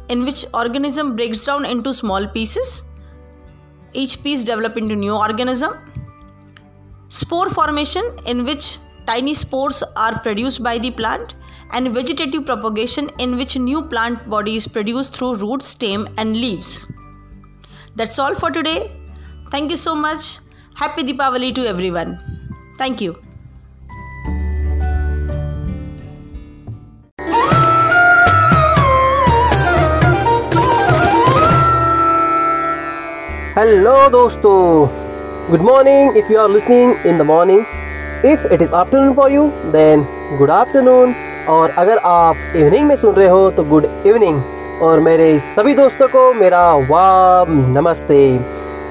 in 0.09 0.23
which 0.25 0.45
organism 0.53 1.15
breaks 1.15 1.43
down 1.45 1.65
into 1.65 1.93
small 1.93 2.27
pieces. 2.27 2.83
Each 3.93 4.21
piece 4.23 4.43
develop 4.43 4.77
into 4.77 4.95
new 4.95 5.15
organism. 5.15 5.73
Spore 7.09 7.49
formation 7.49 8.05
in 8.25 8.45
which 8.45 8.77
Tiny 9.09 9.33
spores 9.33 9.81
are 9.97 10.19
produced 10.19 10.61
by 10.61 10.77
the 10.77 10.91
plant 10.91 11.33
and 11.73 11.91
vegetative 11.91 12.45
propagation 12.45 13.09
in 13.17 13.37
which 13.37 13.57
new 13.57 13.81
plant 13.81 14.29
body 14.29 14.55
is 14.55 14.67
produced 14.67 15.17
through 15.17 15.37
root, 15.37 15.63
stem 15.63 16.07
and 16.19 16.37
leaves. 16.37 16.85
That's 17.95 18.19
all 18.19 18.35
for 18.35 18.51
today. 18.51 18.91
Thank 19.49 19.71
you 19.71 19.77
so 19.77 19.95
much. 19.95 20.37
Happy 20.75 21.01
Deepavali 21.01 21.55
to 21.55 21.65
everyone. 21.65 22.19
Thank 22.77 23.01
you. 23.01 23.15
Hello, 33.57 34.07
dosto. 34.11 34.87
Good 35.49 35.61
morning 35.61 36.15
if 36.15 36.29
you 36.29 36.37
are 36.37 36.47
listening 36.47 36.95
in 37.03 37.17
the 37.17 37.25
morning. 37.25 37.65
If 38.25 38.45
it 38.45 38.61
is 38.61 38.73
afternoon 38.75 39.13
for 39.17 39.25
you, 39.31 39.43
then 39.73 40.01
good 40.39 40.49
afternoon. 40.51 41.13
और 41.49 41.69
अगर 41.77 41.97
आप 41.97 42.55
evening 42.55 42.87
में 42.87 42.95
सुन 42.95 43.13
रहे 43.15 43.27
हो 43.27 43.49
तो 43.51 43.63
good 43.63 43.85
evening 44.07 44.41
और 44.83 44.99
मेरे 44.99 45.27
सभी 45.39 45.73
दोस्तों 45.75 46.07
को 46.07 46.33
मेरा 46.33 46.63
वाम 46.89 47.51
नमस्ते. 47.77 48.19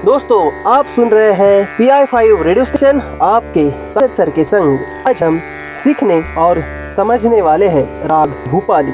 दोस्तों, 0.05 0.39
आप 0.71 0.85
सुन 0.85 1.09
रहे 1.09 1.31
हैं 1.33 1.77
P 1.77 1.89
I 1.89 2.05
five 2.05 2.41
radio 2.43 2.65
station 2.65 3.01
आपके 3.21 3.69
सर 3.87 4.07
सर 4.07 4.29
के 4.29 4.43
संग 4.43 4.79
आज 5.07 5.23
हम 5.23 5.39
सीखने 5.83 6.21
और 6.37 6.63
समझने 6.95 7.41
वाले 7.41 7.67
हैं 7.67 7.87
राग 8.07 8.35
भूपाली. 8.47 8.93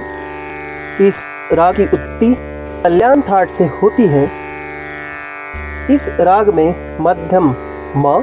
इस 1.08 1.26
राग 1.54 1.76
की 1.76 1.84
उत्पत्ति 1.84 2.36
कल्याण 2.84 3.22
थाट 3.22 3.50
से 3.50 3.66
होती 3.82 4.08
है. 4.08 4.30
इस 5.92 6.10
राग 6.20 6.54
में 6.54 6.98
मध्यम 7.02 7.56
म 7.98 8.22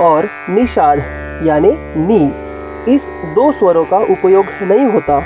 और 0.00 0.28
निषाद, 0.50 0.98
यानी 1.44 1.70
नी 1.98 2.32
इस 2.88 3.10
दो 3.34 3.50
स्वरों 3.52 3.84
का 3.84 3.98
उपयोग 4.10 4.46
नहीं 4.62 4.86
होता। 4.86 5.22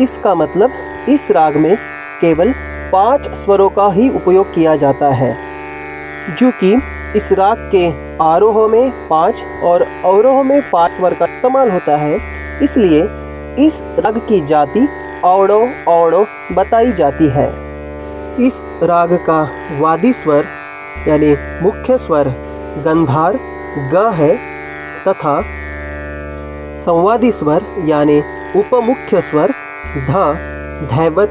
इसका 0.00 0.34
मतलब 0.34 0.72
इस 1.08 1.30
राग 1.30 1.56
में 1.56 1.76
केवल 2.20 2.52
पाँच 2.92 3.28
स्वरों 3.36 3.68
का 3.70 3.90
ही 3.92 4.08
उपयोग 4.10 4.54
किया 4.54 4.74
जाता 4.76 5.08
है, 5.12 5.36
जो 6.36 6.50
कि 6.60 6.74
इस 7.16 7.32
राग 7.32 7.68
के 7.74 7.88
आरोह 8.22 8.66
में 8.68 9.08
पाँच 9.08 9.44
और 9.64 9.82
अवरोह 9.82 10.42
में 10.42 10.60
पाँच 10.70 10.90
स्वर 10.90 11.14
का 11.14 11.24
इस्तेमाल 11.24 11.70
होता 11.70 11.96
है। 11.96 12.18
इसलिए 12.62 13.02
इस 13.58 13.82
राग 13.98 14.18
की 14.28 14.40
जाति 14.40 14.86
औड़ो 15.24 15.60
औड़ो 15.88 16.24
बताई 16.52 16.92
जाती 16.92 17.28
है। 17.28 17.48
इस 18.46 18.62
राग 18.82 19.12
का 19.26 19.42
वादी 19.80 20.12
स्वर, 20.12 20.44
यानी 21.08 21.34
मुख्य 21.62 21.98
स्वर 21.98 22.28
गंधार 22.78 23.38
ग 23.94 24.12
है 24.14 24.36
तथा 25.08 25.42
संवादी 26.78 27.32
स्वर 27.32 27.62
यानी 27.84 28.22
उपमुख्य 28.56 29.20
स्वर 29.20 29.52
ध 29.98 30.12
धैवत 30.90 31.30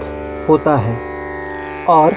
होता 0.50 0.76
है। 0.78 0.98
और 1.86 2.14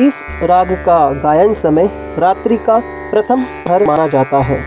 इस 0.00 0.24
राग 0.42 0.72
का 0.72 1.12
गायन 1.12 1.52
समय 1.52 1.90
रात्रि 2.18 2.56
का 2.56 2.78
प्रथम 3.10 3.44
हर 3.68 3.84
माना 3.86 4.06
जाता 4.06 4.38
है। 4.40 4.58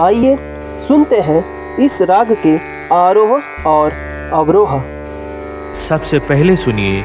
आइए 0.00 0.36
सुनते 0.88 1.20
हैं 1.20 1.44
इस 1.76 2.02
राग 2.02 2.36
के 2.46 2.56
आरोह 2.94 3.42
और 3.66 3.92
अवरोह। 4.32 4.82
सबसे 5.88 6.18
पहले 6.18 6.56
सुनिए 6.56 7.04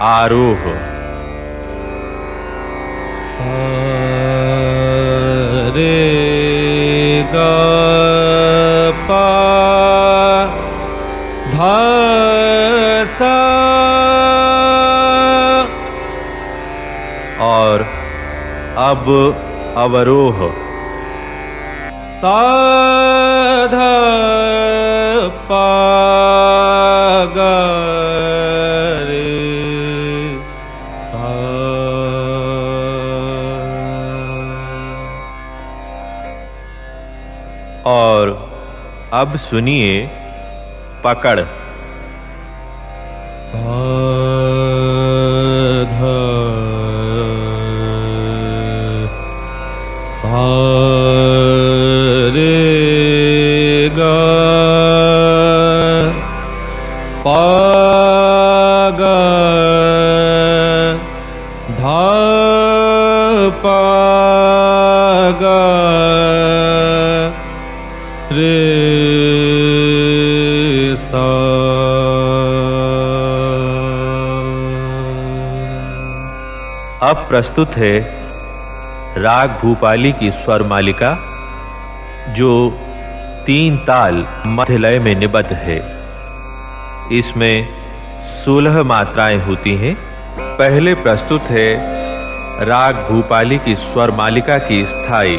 आरोह। 0.00 0.62
रे 3.40 3.83
प 7.34 9.20
ध 11.54 11.70
सा 13.14 13.34
और 17.44 17.86
अब 18.78 19.08
अवरोह। 19.76 20.38
सा 22.20 22.38
ध 23.66 23.74
प 25.50 25.83
अब 39.24 39.36
सुनिए 39.36 39.92
पकड़। 41.04 41.63
प्रस्तुत 77.34 77.70
है 77.76 77.98
राग 79.22 79.50
भूपाली 79.62 80.12
की 80.12 80.30
स्वर 80.30 80.62
मालिका, 80.62 81.10
जो 82.28 82.70
तीन 83.46 83.76
ताल 83.76 84.26
मध्य 84.46 84.76
लय 84.76 84.98
में 84.98 85.14
निबद्ध 85.14 85.52
है। 85.52 85.78
इसमें 87.12 87.68
सोलह 88.44 88.82
मात्राएँ 88.82 89.38
होती 89.38 89.74
हैं। 89.76 89.94
पहले 90.58 90.94
प्रस्तुत 90.94 91.42
है 91.42 91.68
राग 92.64 92.94
भूपाली 93.10 93.58
की 93.58 93.74
स्वर 93.74 94.10
मालिका 94.10 94.58
की 94.58 94.84
स्थायी 94.86 95.36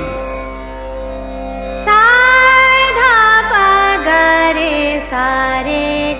साधा 1.81 3.41
पगरे 3.51 4.99
सारे 4.99 6.13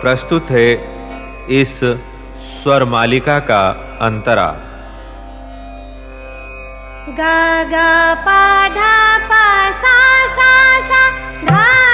प्रस्तुत 0.00 0.50
है 0.50 0.72
इस 1.50 1.80
स्वर 2.62 2.84
मालिका 2.84 3.38
का 3.38 3.62
अंतरा। 4.02 4.46
गा 7.08 7.62
गा, 7.64 8.14
पा, 8.14 8.68
धा, 8.68 9.18
पा, 9.18 9.70
सा 9.70 10.26
सा 10.26 10.80
सा, 10.80 11.10
धा। 11.44 11.87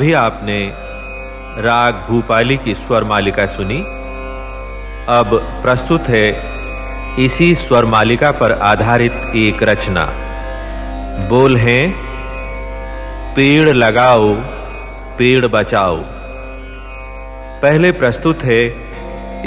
अभी 0.00 0.12
आपने 0.12 0.72
राग 1.62 1.94
भूपाली 1.94 2.56
की 2.56 2.74
स्वर 2.74 3.04
मालिका 3.04 3.46
सुनी। 3.46 3.78
अब 5.08 5.40
प्रस्तुत 5.62 6.04
है 6.08 6.28
इसी 7.24 7.54
स्वर 7.54 7.84
मालिका 7.84 8.30
पर 8.30 8.52
आधारित 8.52 9.12
एक 9.36 9.62
रचना। 9.62 10.04
बोल 11.28 11.56
हैं, 11.56 11.94
पेड़ 13.34 13.68
लगाओ, 13.68 14.34
पेड़ 15.18 15.46
बचाओ। 15.46 15.96
पहले 17.62 17.92
प्रस्तुत 17.92 18.38
है 18.42 18.64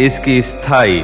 इसकी 0.05 0.41
स्थायी। 0.41 1.03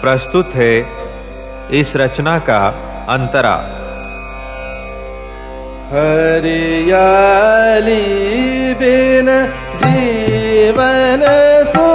प्रस्तुत 0.00 0.50
है 0.54 0.86
इस 1.70 1.96
रचना 1.96 2.38
का 2.38 2.74
अंतरा। 3.08 3.60
हरियाली 5.92 7.94
बिन 8.74 9.26
जीवन 9.82 11.24
सोना 11.66 11.87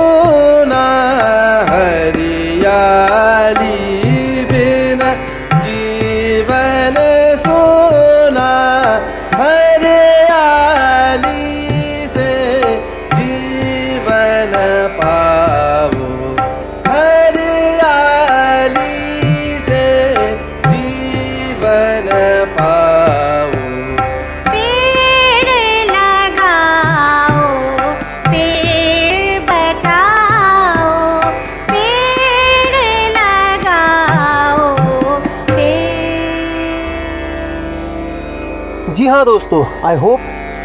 पेड़ 39.23 39.29
हाँ 39.29 39.39
दोस्तों 39.39 39.65
आई 39.83 39.95
होप 39.95 40.19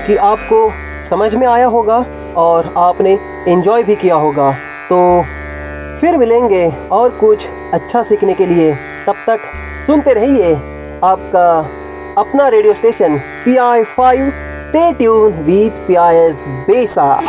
कि 0.07 0.17
आपको 0.17 0.73
समझ 1.09 1.35
में 1.35 1.47
आया 1.47 1.67
होगा 1.67 2.07
और 2.37 2.75
आपने 2.77 3.19
इन्जॉय 3.49 3.83
भी 3.83 3.97
किया 3.97 4.15
होगा। 4.15 4.53
तो 4.93 5.23
फिर 6.01 6.17
मिलेंगे 6.17 6.73
और 6.91 7.11
कुछ 7.11 7.49
अच्छा 7.73 8.03
सीखने 8.03 8.35
के 8.35 8.47
लिए। 8.47 8.75
तब 9.07 9.15
तक 9.27 9.41
सुनते 9.87 10.13
रहिए 10.13 10.55
आपका 11.05 11.71
अपना 12.19 12.49
radio 12.49 12.75
station 12.75 13.19
P 13.19 13.57
I 13.57 13.83
five 13.83 14.33
stay 14.59 14.93
tune 14.93 15.33
with 15.33 15.71
P 15.71 15.95
I 15.95 16.17
S 16.17 16.45
Besa 16.49 17.21